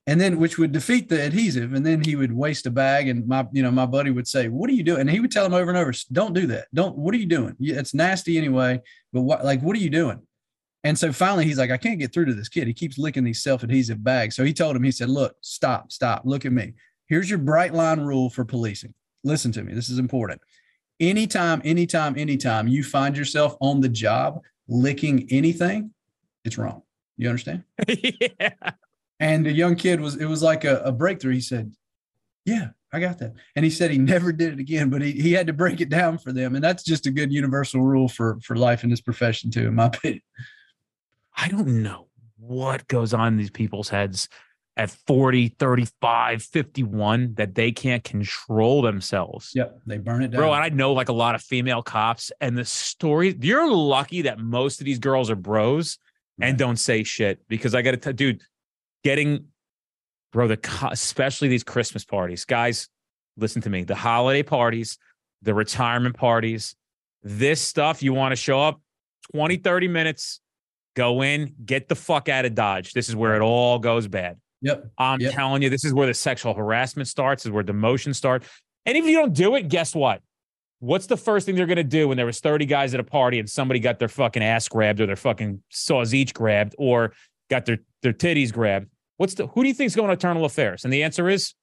and 0.09 0.19
then 0.19 0.39
which 0.39 0.57
would 0.57 0.73
defeat 0.73 1.11
the 1.11 1.23
adhesive, 1.23 1.75
and 1.75 1.85
then 1.85 2.03
he 2.03 2.17
would 2.17 2.33
waste 2.33 2.65
a 2.67 2.71
bag. 2.71 3.09
And 3.09 3.29
my 3.29 3.47
you 3.53 3.63
know 3.63 3.71
my 3.71 3.85
buddy 3.85 4.11
would 4.11 4.27
say, 4.27 4.49
"What 4.49 4.71
are 4.71 4.73
you 4.73 4.83
doing?" 4.83 5.03
And 5.03 5.11
he 5.11 5.21
would 5.21 5.31
tell 5.31 5.45
him 5.45 5.53
over 5.53 5.71
and 5.71 5.79
over, 5.79 5.93
"Don't 6.11 6.33
do 6.33 6.47
that. 6.47 6.67
Don't. 6.73 6.97
What 6.97 7.15
are 7.15 7.19
you 7.19 7.27
doing? 7.27 7.55
It's 7.61 7.93
nasty 7.93 8.39
anyway. 8.39 8.81
But 9.13 9.21
what 9.21 9.45
like 9.45 9.61
what 9.61 9.77
are 9.77 9.81
you 9.81 9.91
doing?" 9.91 10.23
And 10.83 10.99
so 10.99 11.13
finally, 11.13 11.45
he's 11.45 11.59
like, 11.59 11.71
I 11.71 11.77
can't 11.77 11.99
get 11.99 12.15
through 12.15 12.27
to 12.27 12.35
this 12.35 12.49
kid. 12.49 12.67
He 12.67 12.73
keeps 12.73 12.97
licking 12.97 13.25
these 13.25 13.43
self 13.43 13.63
adhesive 13.63 14.03
bags. 14.03 14.35
So 14.37 14.45
he 14.45 14.55
told 14.55 14.77
him, 14.77 14.85
he 14.85 14.93
said, 14.93 15.11
Look, 15.11 15.37
stop, 15.43 15.93
stop, 15.93 16.23
look 16.25 16.47
at 16.47 16.53
me. 16.53 16.75
Here's 17.09 17.29
your 17.29 17.41
bright 17.41 17.75
line 17.75 18.01
rule 18.01 18.31
for 18.31 18.45
policing. 18.45 18.95
Listen 19.25 19.53
to 19.53 19.63
me. 19.63 19.75
This 19.75 19.91
is 19.91 19.99
important. 19.99 20.41
Anytime, 21.01 21.61
anytime, 21.65 22.17
anytime 22.17 22.69
you 22.69 22.85
find 22.85 23.17
yourself 23.17 23.57
on 23.61 23.81
the 23.81 23.89
job 23.89 24.41
licking 24.69 25.27
anything, 25.31 25.93
it's 26.45 26.57
wrong. 26.57 26.83
You 27.17 27.29
understand? 27.29 27.65
yeah. 27.89 28.73
And 29.21 29.45
the 29.45 29.53
young 29.53 29.77
kid 29.77 30.01
was, 30.01 30.17
it 30.17 30.27
was 30.27 30.43
like 30.43 30.65
a, 30.65 30.79
a 30.81 30.93
breakthrough. 30.93 31.35
He 31.35 31.41
said, 31.41 31.73
Yeah, 32.45 32.69
I 32.93 33.01
got 33.01 33.19
that. 33.19 33.35
And 33.57 33.65
he 33.65 33.71
said 33.71 33.91
he 33.91 33.99
never 33.99 34.33
did 34.33 34.53
it 34.55 34.59
again, 34.61 34.91
but 34.91 35.03
he, 35.03 35.13
he 35.13 35.33
had 35.33 35.47
to 35.49 35.53
break 35.53 35.81
it 35.81 35.89
down 35.89 36.19
for 36.19 36.33
them. 36.33 36.55
And 36.55 36.63
that's 36.63 36.83
just 36.83 37.07
a 37.07 37.11
good 37.11 37.33
universal 37.33 37.83
rule 37.83 38.09
for, 38.09 38.39
for 38.43 38.57
life 38.57 38.85
in 38.85 38.91
this 38.91 39.01
profession, 39.01 39.51
too, 39.51 39.69
in 39.69 39.75
my 39.75 39.87
opinion. 39.95 40.23
I 41.37 41.49
don't 41.49 41.83
know 41.83 42.07
what 42.37 42.87
goes 42.89 43.13
on 43.13 43.29
in 43.29 43.37
these 43.37 43.51
people's 43.51 43.89
heads. 43.89 44.29
at 44.77 44.91
40, 44.91 45.49
35, 45.49 46.43
51 46.43 47.35
that 47.35 47.57
they 47.57 47.73
can't 47.73 48.05
control 48.05 48.81
themselves. 48.81 49.51
Yep. 49.55 49.81
They 49.87 49.99
burn 49.99 50.23
it 50.23 50.29
down. 50.29 50.41
Bro, 50.41 50.55
and 50.55 50.63
I 50.63 50.69
know 50.69 50.93
like 50.93 51.09
a 51.09 51.13
lot 51.13 51.35
of 51.35 51.43
female 51.43 51.83
cops 51.83 52.31
and 52.41 52.57
the 52.57 52.65
story, 52.65 53.37
you're 53.41 53.71
lucky 53.71 54.23
that 54.23 54.39
most 54.39 54.81
of 54.81 54.85
these 54.85 55.01
girls 55.01 55.31
are 55.31 55.37
bros 55.37 55.99
and 56.41 56.57
don't 56.57 56.77
say 56.77 57.03
shit 57.03 57.41
because 57.49 57.75
I 57.75 57.83
got 57.83 57.91
to 57.91 57.97
tell, 57.97 58.13
dude, 58.13 58.43
getting, 59.05 59.47
bro, 60.33 60.49
the, 60.49 60.89
especially 60.91 61.49
these 61.49 61.65
Christmas 61.65 62.05
parties, 62.05 62.45
guys, 62.45 62.89
listen 63.37 63.63
to 63.63 63.71
me, 63.71 63.85
the 63.85 63.95
holiday 63.95 64.43
parties, 64.43 64.99
the 65.43 65.55
retirement 65.55 66.17
parties, 66.17 66.75
this 67.23 67.61
stuff, 67.61 68.03
you 68.03 68.13
want 68.13 68.33
to 68.33 68.37
show 68.37 68.61
up 68.61 68.81
20, 69.33 69.57
30 69.57 69.89
minutes, 69.89 70.41
go 70.95 71.23
in, 71.23 71.55
get 71.65 71.89
the 71.89 71.95
fuck 71.95 72.29
out 72.29 72.45
of 72.45 72.55
Dodge. 72.55 72.93
This 72.93 73.09
is 73.09 73.17
where 73.17 73.37
it 73.37 73.43
all 73.43 73.79
goes 73.79 74.09
bad. 74.09 74.39
Yep. 74.63 74.91
I'm 74.99 75.21
yep. 75.21 75.35
telling 75.35 75.63
you, 75.63 75.71
this 75.71 75.85
is 75.85 75.95
where 75.95 76.07
the 76.07 76.15
sexual 76.15 76.55
harassment 76.55 77.09
starts, 77.09 77.47
is 77.47 77.53
where 77.53 77.63
demotion 77.63 78.15
start. 78.15 78.43
And 78.87 78.97
if 78.97 79.05
you 79.05 79.17
don't 79.17 79.33
do 79.33 79.55
it, 79.55 79.69
guess 79.69 79.95
what? 79.95 80.23
What's 80.81 81.07
the 81.07 81.17
first 81.17 81.47
thing 81.47 81.57
they're 81.57 81.67
gonna 81.67 81.85
do 81.85 82.09
when 82.09 82.17
there 82.17 82.27
was 82.27 82.41
30 82.41 82.67
guys 82.67 82.95
at 82.95 83.01
a 83.01 83.05
party 83.05 83.39
and 83.39 83.49
somebody 83.49 83.81
got 83.81 83.99
their 83.99 84.09
fucking 84.09 84.43
ass 84.43 84.69
grabbed 84.69 85.01
or 85.01 85.07
their 85.07 85.17
fucking 85.17 85.63
saws 85.71 86.15
each 86.15 86.35
grabbed 86.35 86.75
or 86.79 87.13
got 87.51 87.67
their 87.67 87.79
their 88.03 88.13
titties 88.13 88.53
grabbed? 88.53 88.89
What's 89.17 89.35
the 89.35 89.47
who 89.49 89.63
do 89.63 89.69
you 89.69 89.75
think 89.75 89.89
is 89.89 89.97
going 89.97 90.09
to 90.09 90.13
internal 90.13 90.45
affairs? 90.45 90.85
And 90.85 90.93
the 90.93 91.03
answer 91.03 91.29
is 91.29 91.55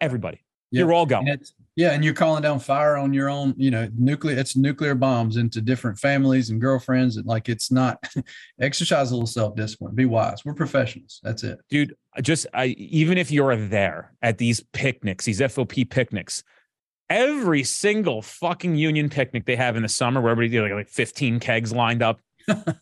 everybody. 0.00 0.44
Yep. 0.70 0.80
You're 0.80 0.92
all 0.92 1.06
going. 1.06 1.38
Yeah, 1.76 1.92
and 1.92 2.04
you're 2.04 2.12
calling 2.12 2.42
down 2.42 2.58
fire 2.58 2.96
on 2.96 3.14
your 3.14 3.30
own, 3.30 3.54
you 3.56 3.70
know, 3.70 3.88
nuclear 3.96 4.36
it's 4.36 4.56
nuclear 4.56 4.94
bombs 4.94 5.36
into 5.36 5.62
different 5.62 5.98
families 5.98 6.50
and 6.50 6.60
girlfriends. 6.60 7.16
And 7.16 7.24
like 7.24 7.48
it's 7.48 7.70
not 7.70 8.04
exercise 8.60 9.10
a 9.10 9.14
little 9.14 9.26
self-discipline. 9.26 9.94
Be 9.94 10.04
wise. 10.04 10.44
We're 10.44 10.54
professionals. 10.54 11.20
That's 11.22 11.42
it. 11.44 11.58
Dude, 11.70 11.94
just 12.20 12.46
I 12.52 12.66
even 12.66 13.16
if 13.16 13.30
you're 13.30 13.56
there 13.56 14.12
at 14.20 14.36
these 14.36 14.60
picnics, 14.72 15.24
these 15.24 15.40
FOP 15.40 15.88
picnics, 15.88 16.42
every 17.08 17.64
single 17.64 18.20
fucking 18.20 18.74
union 18.74 19.08
picnic 19.08 19.46
they 19.46 19.56
have 19.56 19.76
in 19.76 19.82
the 19.82 19.88
summer 19.88 20.20
where 20.20 20.32
everybody 20.32 20.60
like, 20.60 20.72
like 20.72 20.88
15 20.88 21.40
kegs 21.40 21.72
lined 21.72 22.02
up. 22.02 22.20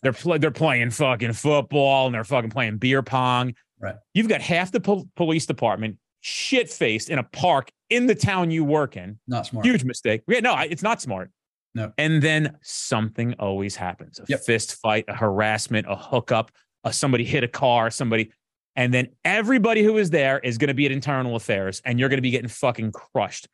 They're 0.03 0.13
pl- 0.13 0.39
they're 0.39 0.51
playing 0.51 0.91
fucking 0.91 1.33
football 1.33 2.05
and 2.07 2.15
they're 2.15 2.23
fucking 2.23 2.49
playing 2.49 2.77
beer 2.77 3.01
pong. 3.03 3.53
Right. 3.79 3.95
You've 4.13 4.27
got 4.27 4.41
half 4.41 4.71
the 4.71 4.79
po- 4.79 5.07
police 5.15 5.45
department 5.45 5.97
shit 6.21 6.69
faced 6.69 7.09
in 7.09 7.19
a 7.19 7.23
park 7.23 7.69
in 7.89 8.07
the 8.07 8.15
town 8.15 8.51
you 8.51 8.63
work 8.63 8.97
in. 8.97 9.19
Not 9.27 9.45
smart. 9.45 9.65
Huge 9.65 9.83
mistake. 9.83 10.21
Yeah, 10.27 10.39
no, 10.39 10.57
it's 10.57 10.81
not 10.83 10.99
smart. 11.01 11.31
No. 11.75 11.91
And 11.97 12.21
then 12.21 12.57
something 12.63 13.35
always 13.39 13.75
happens 13.75 14.19
a 14.19 14.25
Yep. 14.27 14.39
fist 14.41 14.75
fight, 14.81 15.05
a 15.07 15.13
harassment, 15.15 15.85
a 15.87 15.95
hookup, 15.95 16.51
a 16.83 16.91
somebody 16.91 17.23
hit 17.23 17.43
a 17.43 17.47
car, 17.47 17.91
somebody. 17.91 18.31
And 18.75 18.93
then 18.93 19.09
everybody 19.25 19.83
who 19.83 19.97
is 19.97 20.09
there 20.09 20.39
is 20.39 20.57
going 20.57 20.67
to 20.69 20.73
be 20.73 20.85
at 20.85 20.91
internal 20.91 21.35
affairs 21.35 21.81
and 21.85 21.99
you're 21.99 22.09
going 22.09 22.17
to 22.17 22.21
be 22.23 22.31
getting 22.31 22.47
fucking 22.49 22.91
crushed. 22.93 23.47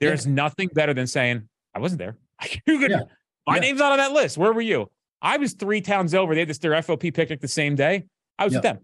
There's 0.00 0.26
nothing 0.26 0.68
better 0.74 0.94
than 0.94 1.06
saying, 1.06 1.48
I 1.74 1.78
wasn't 1.80 1.98
there. 1.98 2.16
you 2.66 2.78
could, 2.78 2.90
Yeah. 2.90 3.00
My 3.46 3.56
Yeah. 3.56 3.60
name's 3.60 3.78
not 3.78 3.92
on 3.92 3.98
that 3.98 4.12
list. 4.12 4.36
Where 4.38 4.52
were 4.52 4.60
you? 4.62 4.90
I 5.22 5.36
was 5.38 5.54
three 5.54 5.80
towns 5.80 6.14
over. 6.14 6.34
They 6.34 6.40
had 6.40 6.48
this 6.48 6.58
their 6.58 6.72
FOP 6.82 7.12
picnic 7.12 7.40
the 7.40 7.48
same 7.48 7.74
day. 7.74 8.04
I 8.38 8.44
was 8.44 8.54
with 8.54 8.62
them. 8.62 8.78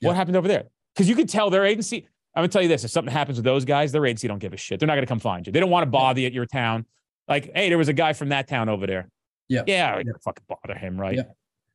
Yeah. 0.00 0.08
What 0.08 0.16
happened 0.16 0.36
over 0.36 0.48
there? 0.48 0.64
Because 0.94 1.08
you 1.08 1.16
could 1.16 1.28
tell 1.28 1.50
their 1.50 1.64
agency. 1.64 2.08
I'm 2.34 2.40
gonna 2.42 2.48
tell 2.48 2.62
you 2.62 2.68
this: 2.68 2.84
if 2.84 2.90
something 2.90 3.12
happens 3.12 3.38
with 3.38 3.44
those 3.44 3.64
guys, 3.64 3.92
their 3.92 4.04
agency 4.06 4.28
don't 4.28 4.38
give 4.38 4.52
a 4.52 4.56
shit. 4.56 4.78
They're 4.78 4.86
not 4.86 4.94
gonna 4.94 5.06
come 5.06 5.18
find 5.20 5.46
you. 5.46 5.52
They 5.52 5.60
don't 5.60 5.70
want 5.70 5.82
to 5.82 5.90
bother 5.90 6.20
you 6.20 6.26
at 6.26 6.32
your 6.32 6.46
town. 6.46 6.84
Like, 7.28 7.50
hey, 7.54 7.68
there 7.68 7.78
was 7.78 7.88
a 7.88 7.92
guy 7.92 8.12
from 8.12 8.28
that 8.28 8.46
town 8.46 8.68
over 8.68 8.86
there. 8.86 9.08
Yeah. 9.48 9.62
yeah, 9.66 9.96
Yeah. 9.98 10.12
fucking 10.24 10.44
bother 10.48 10.78
him, 10.78 11.00
right? 11.00 11.16
Yeah. 11.16 11.22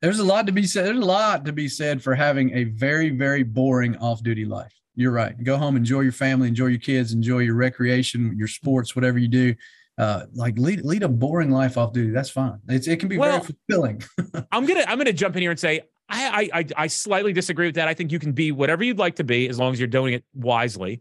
There's 0.00 0.18
a 0.18 0.24
lot 0.24 0.46
to 0.46 0.52
be 0.52 0.64
said. 0.64 0.86
There's 0.86 0.98
a 0.98 1.04
lot 1.04 1.44
to 1.44 1.52
be 1.52 1.68
said 1.68 2.02
for 2.02 2.14
having 2.14 2.54
a 2.56 2.64
very, 2.64 3.10
very 3.10 3.42
boring 3.42 3.96
off-duty 3.98 4.44
life. 4.44 4.72
You're 4.94 5.12
right. 5.12 5.42
Go 5.44 5.56
home, 5.56 5.76
enjoy 5.76 6.00
your 6.00 6.12
family, 6.12 6.48
enjoy 6.48 6.66
your 6.66 6.80
kids, 6.80 7.12
enjoy 7.12 7.38
your 7.38 7.54
recreation, 7.54 8.34
your 8.36 8.48
sports, 8.48 8.94
whatever 8.96 9.18
you 9.18 9.28
do. 9.28 9.54
Uh, 9.98 10.24
like 10.34 10.58
lead 10.58 10.84
lead 10.84 11.02
a 11.02 11.08
boring 11.08 11.50
life 11.50 11.76
off 11.76 11.92
duty. 11.92 12.10
That's 12.10 12.30
fine. 12.30 12.58
It's, 12.68 12.88
it 12.88 12.98
can 12.98 13.08
be 13.08 13.18
Well- 13.18 13.40
very 13.40 13.54
fulfilling. 13.68 14.02
I'm 14.52 14.64
gonna 14.64 14.84
I'm 14.88 14.98
gonna 14.98 15.12
jump 15.12 15.36
in 15.36 15.42
here 15.42 15.50
and 15.50 15.60
say 15.60 15.82
I, 16.08 16.50
I 16.54 16.58
I 16.60 16.66
I 16.76 16.86
slightly 16.86 17.32
disagree 17.32 17.66
with 17.66 17.74
that. 17.74 17.88
I 17.88 17.94
think 17.94 18.10
you 18.10 18.18
can 18.18 18.32
be 18.32 18.52
whatever 18.52 18.82
you'd 18.84 18.98
like 18.98 19.16
to 19.16 19.24
be 19.24 19.48
as 19.48 19.58
long 19.58 19.72
as 19.72 19.78
you're 19.78 19.88
doing 19.88 20.14
it 20.14 20.24
wisely. 20.34 21.00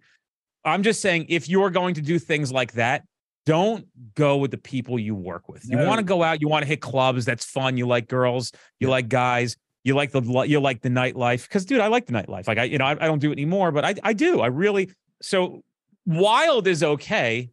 I'm 0.65 0.83
just 0.83 1.01
saying 1.01 1.25
if 1.29 1.49
you're 1.49 1.69
going 1.69 1.95
to 1.95 2.01
do 2.01 2.19
things 2.19 2.51
like 2.51 2.73
that, 2.73 3.03
don't 3.45 3.87
go 4.15 4.37
with 4.37 4.51
the 4.51 4.57
people 4.57 4.99
you 4.99 5.15
work 5.15 5.49
with. 5.49 5.67
You 5.67 5.77
want 5.79 5.97
to 5.97 6.05
go 6.05 6.21
out, 6.21 6.41
you 6.41 6.47
want 6.47 6.63
to 6.63 6.67
hit 6.67 6.81
clubs. 6.81 7.25
That's 7.25 7.43
fun. 7.43 7.77
You 7.77 7.87
like 7.87 8.07
girls, 8.07 8.51
you 8.79 8.89
like 8.89 9.09
guys, 9.09 9.57
you 9.83 9.95
like 9.95 10.11
the 10.11 10.21
you 10.47 10.59
like 10.59 10.81
the 10.81 10.89
nightlife. 10.89 11.47
Because 11.47 11.65
dude, 11.65 11.79
I 11.79 11.87
like 11.87 12.05
the 12.05 12.13
nightlife. 12.13 12.47
Like 12.47 12.57
I 12.57 12.65
you 12.65 12.77
know 12.77 12.85
I, 12.85 12.91
I 12.91 13.07
don't 13.07 13.19
do 13.19 13.29
it 13.29 13.33
anymore, 13.33 13.71
but 13.71 13.85
I 13.85 13.95
I 14.03 14.13
do. 14.13 14.41
I 14.41 14.47
really 14.47 14.91
so 15.21 15.63
wild 16.05 16.67
is 16.67 16.83
okay. 16.83 17.49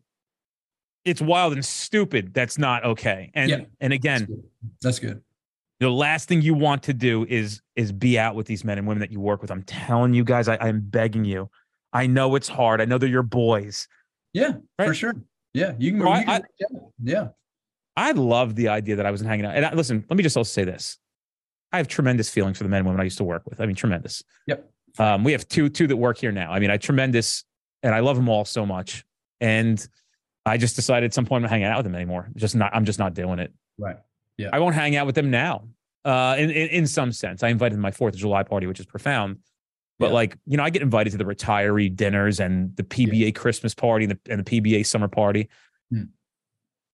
It's 1.04 1.20
wild 1.20 1.52
and 1.54 1.64
stupid. 1.64 2.34
That's 2.34 2.58
not 2.58 2.84
okay. 2.84 3.30
And 3.34 3.50
Yeah. 3.50 3.60
and 3.80 3.92
again, 3.92 4.20
That's 4.20 4.28
good. 4.30 4.42
That's 4.82 4.98
good. 4.98 5.22
the 5.80 5.90
last 5.90 6.28
thing 6.28 6.42
you 6.42 6.54
want 6.54 6.82
to 6.84 6.92
do 6.94 7.24
is 7.28 7.60
is 7.76 7.92
be 7.92 8.18
out 8.18 8.34
with 8.34 8.46
these 8.46 8.64
men 8.64 8.78
and 8.78 8.86
women 8.86 9.00
that 9.00 9.10
you 9.12 9.20
work 9.20 9.40
with. 9.40 9.50
I'm 9.50 9.62
telling 9.62 10.12
you 10.14 10.24
guys, 10.24 10.48
I, 10.48 10.56
I'm 10.60 10.80
begging 10.80 11.24
you. 11.24 11.48
I 11.92 12.06
know 12.06 12.34
it's 12.34 12.48
hard. 12.48 12.80
I 12.80 12.84
know 12.84 12.98
they're 12.98 13.08
your 13.08 13.22
boys. 13.22 13.88
Yeah, 14.34 14.52
for 14.78 14.92
sure. 14.92 15.14
Yeah, 15.54 15.72
you 15.78 15.92
can. 15.92 16.00
Well, 16.00 16.18
you 16.18 16.24
can 16.26 16.42
I- 16.42 16.78
yeah, 17.02 17.28
I 17.96 18.12
love 18.12 18.54
the 18.54 18.68
idea 18.68 18.96
that 18.96 19.06
I 19.06 19.10
wasn't 19.10 19.30
hanging 19.30 19.46
out. 19.46 19.56
And 19.56 19.64
I, 19.64 19.72
listen, 19.72 20.04
let 20.10 20.16
me 20.16 20.22
just 20.22 20.36
also 20.36 20.48
say 20.52 20.64
this: 20.64 20.98
I 21.72 21.78
have 21.78 21.88
tremendous 21.88 22.28
feelings 22.28 22.58
for 22.58 22.64
the 22.64 22.68
men 22.70 22.80
and 22.80 22.86
women 22.86 23.00
I 23.00 23.04
used 23.04 23.18
to 23.18 23.24
work 23.24 23.42
with. 23.48 23.60
I 23.60 23.66
mean, 23.66 23.74
tremendous. 23.76 24.22
Yep. 24.46 24.70
Um, 24.98 25.24
we 25.24 25.32
have 25.32 25.48
two 25.48 25.68
two 25.70 25.86
that 25.86 25.96
work 25.96 26.18
here 26.18 26.32
now. 26.32 26.52
I 26.52 26.58
mean, 26.58 26.70
I 26.70 26.76
tremendous, 26.76 27.44
and 27.82 27.94
I 27.94 28.00
love 28.00 28.16
them 28.16 28.28
all 28.28 28.44
so 28.44 28.66
much. 28.66 29.04
And 29.40 29.84
I 30.46 30.56
just 30.56 30.76
decided 30.76 31.06
at 31.06 31.14
some 31.14 31.26
point 31.26 31.38
I'm 31.38 31.42
not 31.42 31.50
hanging 31.50 31.66
out 31.66 31.78
with 31.78 31.84
them 31.84 31.94
anymore. 31.94 32.30
Just 32.36 32.56
not. 32.56 32.74
I'm 32.74 32.84
just 32.84 32.98
not 32.98 33.14
doing 33.14 33.38
it. 33.38 33.52
right. 33.78 33.96
Yeah. 34.36 34.50
I 34.52 34.60
won't 34.60 34.74
hang 34.76 34.94
out 34.96 35.04
with 35.06 35.14
them 35.16 35.30
now. 35.30 35.64
Uh, 36.04 36.36
in, 36.38 36.50
in 36.50 36.68
in 36.68 36.86
some 36.86 37.10
sense, 37.12 37.42
I 37.42 37.48
invited 37.48 37.78
my 37.78 37.90
Fourth 37.90 38.14
of 38.14 38.20
July 38.20 38.44
party, 38.44 38.66
which 38.66 38.78
is 38.80 38.86
profound. 38.86 39.38
But 39.98 40.06
Yeah. 40.08 40.12
like 40.14 40.38
you 40.46 40.56
know, 40.56 40.62
I 40.62 40.70
get 40.70 40.80
invited 40.82 41.10
to 41.10 41.16
the 41.18 41.24
retiree 41.24 41.94
dinners 41.94 42.38
and 42.40 42.74
the 42.76 42.84
PBA 42.84 43.34
Christmas 43.34 43.74
party 43.74 44.04
and 44.04 44.12
the, 44.12 44.32
and 44.32 44.44
the 44.46 44.60
PBA 44.60 44.86
summer 44.86 45.08
party. 45.08 45.48
Hmm. 45.90 46.02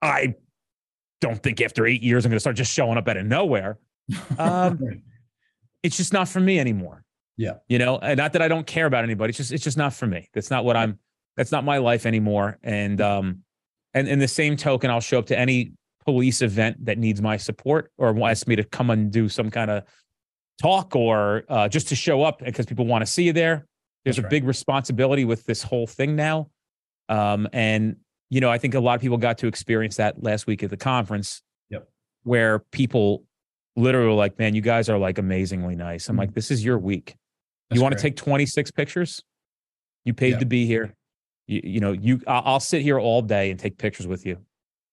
I 0.03 0.35
don't 1.21 1.43
think 1.43 1.61
after 1.61 1.87
eight 1.87 2.03
years 2.03 2.25
I'm 2.25 2.31
going 2.31 2.37
to 2.37 2.41
start 2.41 2.57
just 2.57 2.73
showing 2.73 2.97
up 2.99 3.07
out 3.09 3.17
of 3.17 3.27
nowhere. 3.27 3.79
Um. 4.39 5.03
It's 5.83 5.97
just 5.99 6.13
not 6.15 6.29
for 6.29 6.41
me 6.41 6.59
anymore. 6.59 7.05
Yeah. 7.37 7.55
you 7.69 7.79
know, 7.79 7.99
and 7.99 8.17
not 8.17 8.33
that 8.33 8.41
I 8.43 8.49
don't 8.49 8.67
care 8.67 8.87
about 8.87 9.05
anybody. 9.05 9.31
It's 9.31 9.37
just 9.39 9.53
it's 9.53 9.65
just 9.65 9.77
not 9.77 9.93
for 9.93 10.07
me. 10.07 10.31
That's 10.33 10.51
not 10.51 10.65
what 10.65 10.77
I'm. 10.79 10.99
That's 11.37 11.51
not 11.53 11.65
my 11.65 11.79
life 11.79 12.07
anymore. 12.07 12.59
And 12.63 13.01
um, 13.01 13.41
and 13.93 14.09
in 14.09 14.19
the 14.19 14.29
same 14.29 14.57
token, 14.57 14.91
I'll 14.91 15.01
show 15.01 15.19
up 15.19 15.27
to 15.27 15.39
any 15.39 15.73
police 16.05 16.43
event 16.43 16.85
that 16.85 16.99
needs 16.99 17.23
my 17.23 17.37
support 17.37 17.91
or 17.99 18.13
wants 18.13 18.47
me 18.47 18.57
to 18.57 18.65
come 18.65 18.91
and 18.91 19.11
do 19.11 19.29
some 19.29 19.51
kind 19.51 19.71
of 19.71 19.85
talk 20.61 20.95
or 20.95 21.45
uh, 21.49 21.69
just 21.69 21.89
to 21.89 21.97
show 21.97 22.23
up 22.23 22.41
because 22.45 22.67
people 22.67 22.87
want 22.87 23.05
to 23.05 23.11
see 23.11 23.25
you 23.25 23.33
there. 23.33 23.67
There's 24.05 24.17
That's 24.17 24.19
a 24.19 24.23
right. 24.27 24.31
big 24.31 24.45
responsibility 24.45 25.25
with 25.25 25.45
this 25.47 25.63
whole 25.63 25.87
thing 25.87 26.15
now. 26.15 26.51
Um, 27.09 27.49
and, 27.53 27.97
you 28.31 28.41
know, 28.41 28.51
I 28.51 28.59
think 28.59 28.75
a 28.75 28.81
lot 28.81 28.95
of 28.97 29.01
people 29.01 29.17
got 29.17 29.39
to 29.39 29.47
experience 29.47 29.97
that 29.97 30.23
last 30.23 30.47
week 30.47 30.63
at 30.63 30.69
the 30.71 30.77
conference. 30.77 31.43
Yep. 31.71 31.89
Where 32.25 32.59
people 32.71 33.25
literally 33.77 34.09
were 34.09 34.15
like, 34.15 34.39
man, 34.39 34.55
you 34.55 34.61
guys 34.61 34.89
are 34.91 34.99
like 34.99 35.17
amazingly 35.19 35.75
nice. 35.75 36.09
I'm 36.09 36.17
Mhm. 36.17 36.21
like, 36.21 36.35
this 36.35 36.51
is 36.51 36.63
your 36.65 36.79
week. 36.79 37.17
That's 37.71 37.79
you 37.79 37.83
want 37.83 37.97
to 37.97 38.01
take 38.01 38.15
26 38.17 38.71
pictures? 38.73 39.23
You 40.05 40.13
paid 40.13 40.33
Yeah. 40.33 40.39
to 40.41 40.47
be 40.47 40.67
here. 40.67 40.95
You, 41.47 41.61
you 41.65 41.81
know, 41.81 41.93
you 41.93 42.21
I'll, 42.27 42.61
sit 42.61 42.83
here 42.83 42.99
all 42.99 43.23
day 43.23 43.51
and 43.51 43.61
take 43.61 43.77
pictures 43.79 44.07
with 44.07 44.25
you 44.25 44.39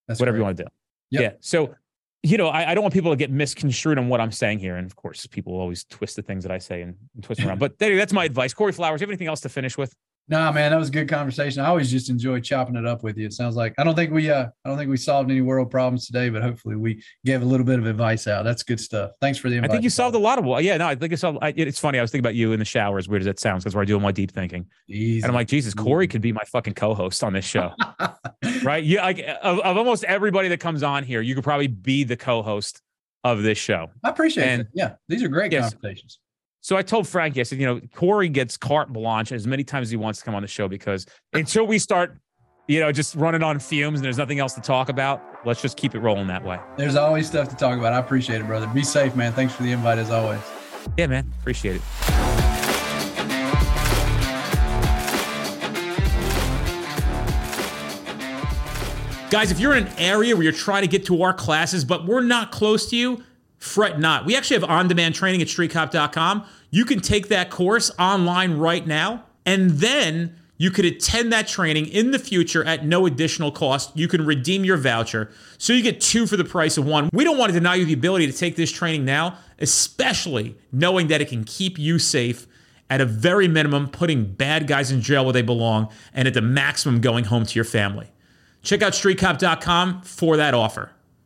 That's 0.07 0.19
whatever 0.19 0.37
you 0.37 0.43
want 0.43 0.57
to 0.57 0.63
do. 0.63 0.69
Yep. 1.11 1.21
Yeah. 1.21 1.31
So, 1.39 1.75
you 2.23 2.37
know, 2.37 2.47
I, 2.47 2.71
I 2.71 2.75
don't 2.75 2.83
want 2.83 2.93
people 2.93 3.11
to 3.11 3.17
get 3.17 3.31
misconstrued 3.31 3.97
on 3.97 4.09
what 4.09 4.21
I'm 4.21 4.31
saying 4.31 4.59
here. 4.59 4.75
And 4.75 4.85
of 4.85 4.95
course, 4.95 5.25
people 5.27 5.53
always 5.53 5.83
twist 5.85 6.15
the 6.15 6.21
things 6.21 6.43
that 6.43 6.51
I 6.51 6.57
say 6.57 6.81
and, 6.81 6.95
and 7.15 7.23
twist 7.23 7.43
around. 7.43 7.59
But 7.59 7.73
anyway, 7.79 7.97
that's 7.97 8.13
my 8.13 8.25
advice. 8.25 8.53
Kory 8.53 8.73
Flowers, 8.73 9.01
you 9.01 9.05
have 9.05 9.09
anything 9.09 9.27
else 9.27 9.41
to 9.41 9.49
finish 9.49 9.77
with? 9.77 9.93
Nah, 10.31 10.49
man, 10.53 10.71
that 10.71 10.77
was 10.77 10.87
a 10.87 10.93
good 10.93 11.09
conversation. 11.09 11.61
I 11.61 11.67
always 11.67 11.91
just 11.91 12.09
enjoy 12.09 12.39
chopping 12.39 12.77
it 12.77 12.85
up 12.87 13.03
with 13.03 13.17
you. 13.17 13.25
It 13.25 13.33
sounds 13.33 13.57
like 13.57 13.73
I 13.77 13.83
don't 13.83 13.95
think 13.95 14.11
we 14.11 14.29
uh 14.29 14.45
I 14.63 14.69
don't 14.69 14.77
think 14.77 14.89
we 14.89 14.95
solved 14.95 15.29
any 15.29 15.41
world 15.41 15.69
problems 15.69 16.07
today, 16.07 16.29
but 16.29 16.41
hopefully 16.41 16.77
we 16.77 17.03
gave 17.25 17.41
a 17.41 17.45
little 17.45 17.65
bit 17.65 17.79
of 17.79 17.85
advice 17.85 18.27
out. 18.27 18.45
That's 18.45 18.63
good 18.63 18.79
stuff. 18.79 19.11
Thanks 19.19 19.37
for 19.37 19.49
the 19.49 19.59
I 19.59 19.67
think 19.67 19.83
you 19.83 19.89
solved 19.89 20.15
a 20.15 20.19
lot 20.19 20.39
of 20.39 20.45
well, 20.45 20.61
yeah, 20.61 20.77
no, 20.77 20.87
I 20.87 20.95
think 20.95 21.11
it's 21.11 21.23
I, 21.25 21.53
it's 21.57 21.79
funny. 21.79 21.99
I 21.99 22.01
was 22.01 22.11
thinking 22.11 22.23
about 22.23 22.35
you 22.35 22.53
in 22.53 22.59
the 22.59 22.65
shower, 22.65 22.97
as 22.97 23.09
weird 23.09 23.23
as 23.23 23.25
that 23.25 23.41
sounds, 23.41 23.65
because 23.65 23.75
we're 23.75 23.83
doing 23.83 24.01
my 24.01 24.13
deep 24.13 24.31
thinking. 24.31 24.67
Easy. 24.87 25.17
And 25.21 25.25
I'm 25.25 25.35
like, 25.35 25.49
Jesus, 25.49 25.73
Kory 25.73 26.07
could 26.07 26.21
be 26.21 26.31
my 26.31 26.43
fucking 26.49 26.75
co-host 26.75 27.25
on 27.25 27.33
this 27.33 27.43
show. 27.43 27.73
right? 28.63 28.85
Yeah, 28.85 29.03
like 29.03 29.19
of, 29.41 29.59
of 29.59 29.75
almost 29.77 30.05
everybody 30.05 30.47
that 30.47 30.61
comes 30.61 30.81
on 30.81 31.03
here, 31.03 31.19
you 31.19 31.35
could 31.35 31.43
probably 31.43 31.67
be 31.67 32.05
the 32.05 32.15
co-host 32.15 32.81
of 33.25 33.43
this 33.43 33.57
show. 33.57 33.89
I 34.01 34.09
appreciate 34.09 34.45
and- 34.45 34.61
it. 34.61 34.67
Yeah, 34.73 34.93
these 35.09 35.23
are 35.23 35.27
great 35.27 35.51
Yes. 35.51 35.73
conversations. 35.73 36.19
So 36.63 36.77
I 36.77 36.83
told 36.83 37.07
Frankie, 37.07 37.39
I 37.39 37.43
said, 37.43 37.59
you 37.59 37.65
know, 37.65 37.81
Kory 37.95 38.29
gets 38.29 38.55
carte 38.55 38.93
blanche 38.93 39.31
as 39.31 39.47
many 39.47 39.63
times 39.63 39.87
as 39.87 39.91
he 39.91 39.97
wants 39.97 40.19
to 40.19 40.25
come 40.25 40.35
on 40.35 40.43
the 40.43 40.47
show 40.47 40.67
because 40.67 41.07
until 41.33 41.65
we 41.65 41.79
start, 41.79 42.19
you 42.67 42.79
know, 42.79 42.91
just 42.91 43.15
running 43.15 43.41
on 43.41 43.57
fumes 43.57 43.97
and 43.97 44.05
there's 44.05 44.19
nothing 44.19 44.37
else 44.37 44.53
to 44.53 44.61
talk 44.61 44.87
about, 44.87 45.23
let's 45.43 45.59
just 45.59 45.75
keep 45.75 45.95
it 45.95 46.01
rolling 46.01 46.27
that 46.27 46.43
way. 46.45 46.59
There's 46.77 46.95
always 46.95 47.25
stuff 47.25 47.49
to 47.49 47.55
talk 47.55 47.79
about. 47.79 47.93
I 47.93 47.97
appreciate 47.97 48.41
it, 48.41 48.45
brother. 48.45 48.67
Be 48.67 48.83
safe, 48.83 49.15
man. 49.15 49.33
Thanks 49.33 49.55
for 49.55 49.63
the 49.63 49.71
invite 49.71 49.97
as 49.97 50.11
always. 50.11 50.39
Yeah, 50.99 51.07
man. 51.07 51.33
Appreciate 51.39 51.77
it. 51.77 51.81
Guys, 59.31 59.49
if 59.49 59.59
you're 59.59 59.75
in 59.75 59.87
an 59.87 59.93
area 59.97 60.35
where 60.35 60.43
you're 60.43 60.51
trying 60.51 60.83
to 60.83 60.87
get 60.87 61.07
to 61.07 61.23
our 61.23 61.33
classes, 61.33 61.83
but 61.85 62.05
we're 62.05 62.21
not 62.21 62.51
close 62.51 62.87
to 62.91 62.95
you, 62.95 63.23
fret 63.61 63.99
not. 63.99 64.25
We 64.25 64.35
actually 64.35 64.59
have 64.59 64.69
on 64.69 64.87
demand 64.87 65.15
training 65.15 65.41
at 65.41 65.47
streetcop.com. 65.47 66.45
You 66.71 66.83
can 66.83 66.99
take 66.99 67.27
that 67.29 67.51
course 67.51 67.91
online 67.97 68.57
right 68.57 68.85
now, 68.85 69.23
and 69.45 69.69
then 69.69 70.35
you 70.57 70.71
could 70.71 70.85
attend 70.85 71.31
that 71.31 71.47
training 71.47 71.85
in 71.87 72.11
the 72.11 72.19
future 72.19 72.63
at 72.63 72.85
no 72.85 73.05
additional 73.05 73.51
cost. 73.51 73.95
You 73.95 74.07
can 74.07 74.25
redeem 74.25 74.65
your 74.65 74.77
voucher. 74.77 75.31
So 75.57 75.73
you 75.73 75.83
get 75.83 76.01
two 76.01 76.25
for 76.27 76.37
the 76.37 76.43
price 76.43 76.77
of 76.77 76.85
one. 76.85 77.09
We 77.13 77.23
don't 77.23 77.37
want 77.37 77.51
to 77.51 77.59
deny 77.59 77.75
you 77.75 77.85
the 77.85 77.93
ability 77.93 78.27
to 78.27 78.33
take 78.33 78.55
this 78.55 78.71
training 78.71 79.05
now, 79.05 79.37
especially 79.59 80.57
knowing 80.71 81.07
that 81.07 81.21
it 81.21 81.29
can 81.29 81.43
keep 81.43 81.77
you 81.77 81.99
safe 81.99 82.47
at 82.89 82.99
a 82.99 83.05
very 83.05 83.47
minimum, 83.47 83.89
putting 83.89 84.25
bad 84.25 84.67
guys 84.67 84.91
in 84.91 85.01
jail 85.01 85.23
where 85.23 85.33
they 85.33 85.41
belong, 85.41 85.87
and 86.13 86.27
at 86.27 86.33
the 86.33 86.41
maximum, 86.41 86.99
going 86.99 87.25
home 87.25 87.45
to 87.45 87.55
your 87.55 87.63
family. 87.63 88.07
Check 88.63 88.81
out 88.81 88.93
streetcop.com 88.93 90.01
for 90.01 90.37
that 90.37 90.53
offer. 90.53 90.91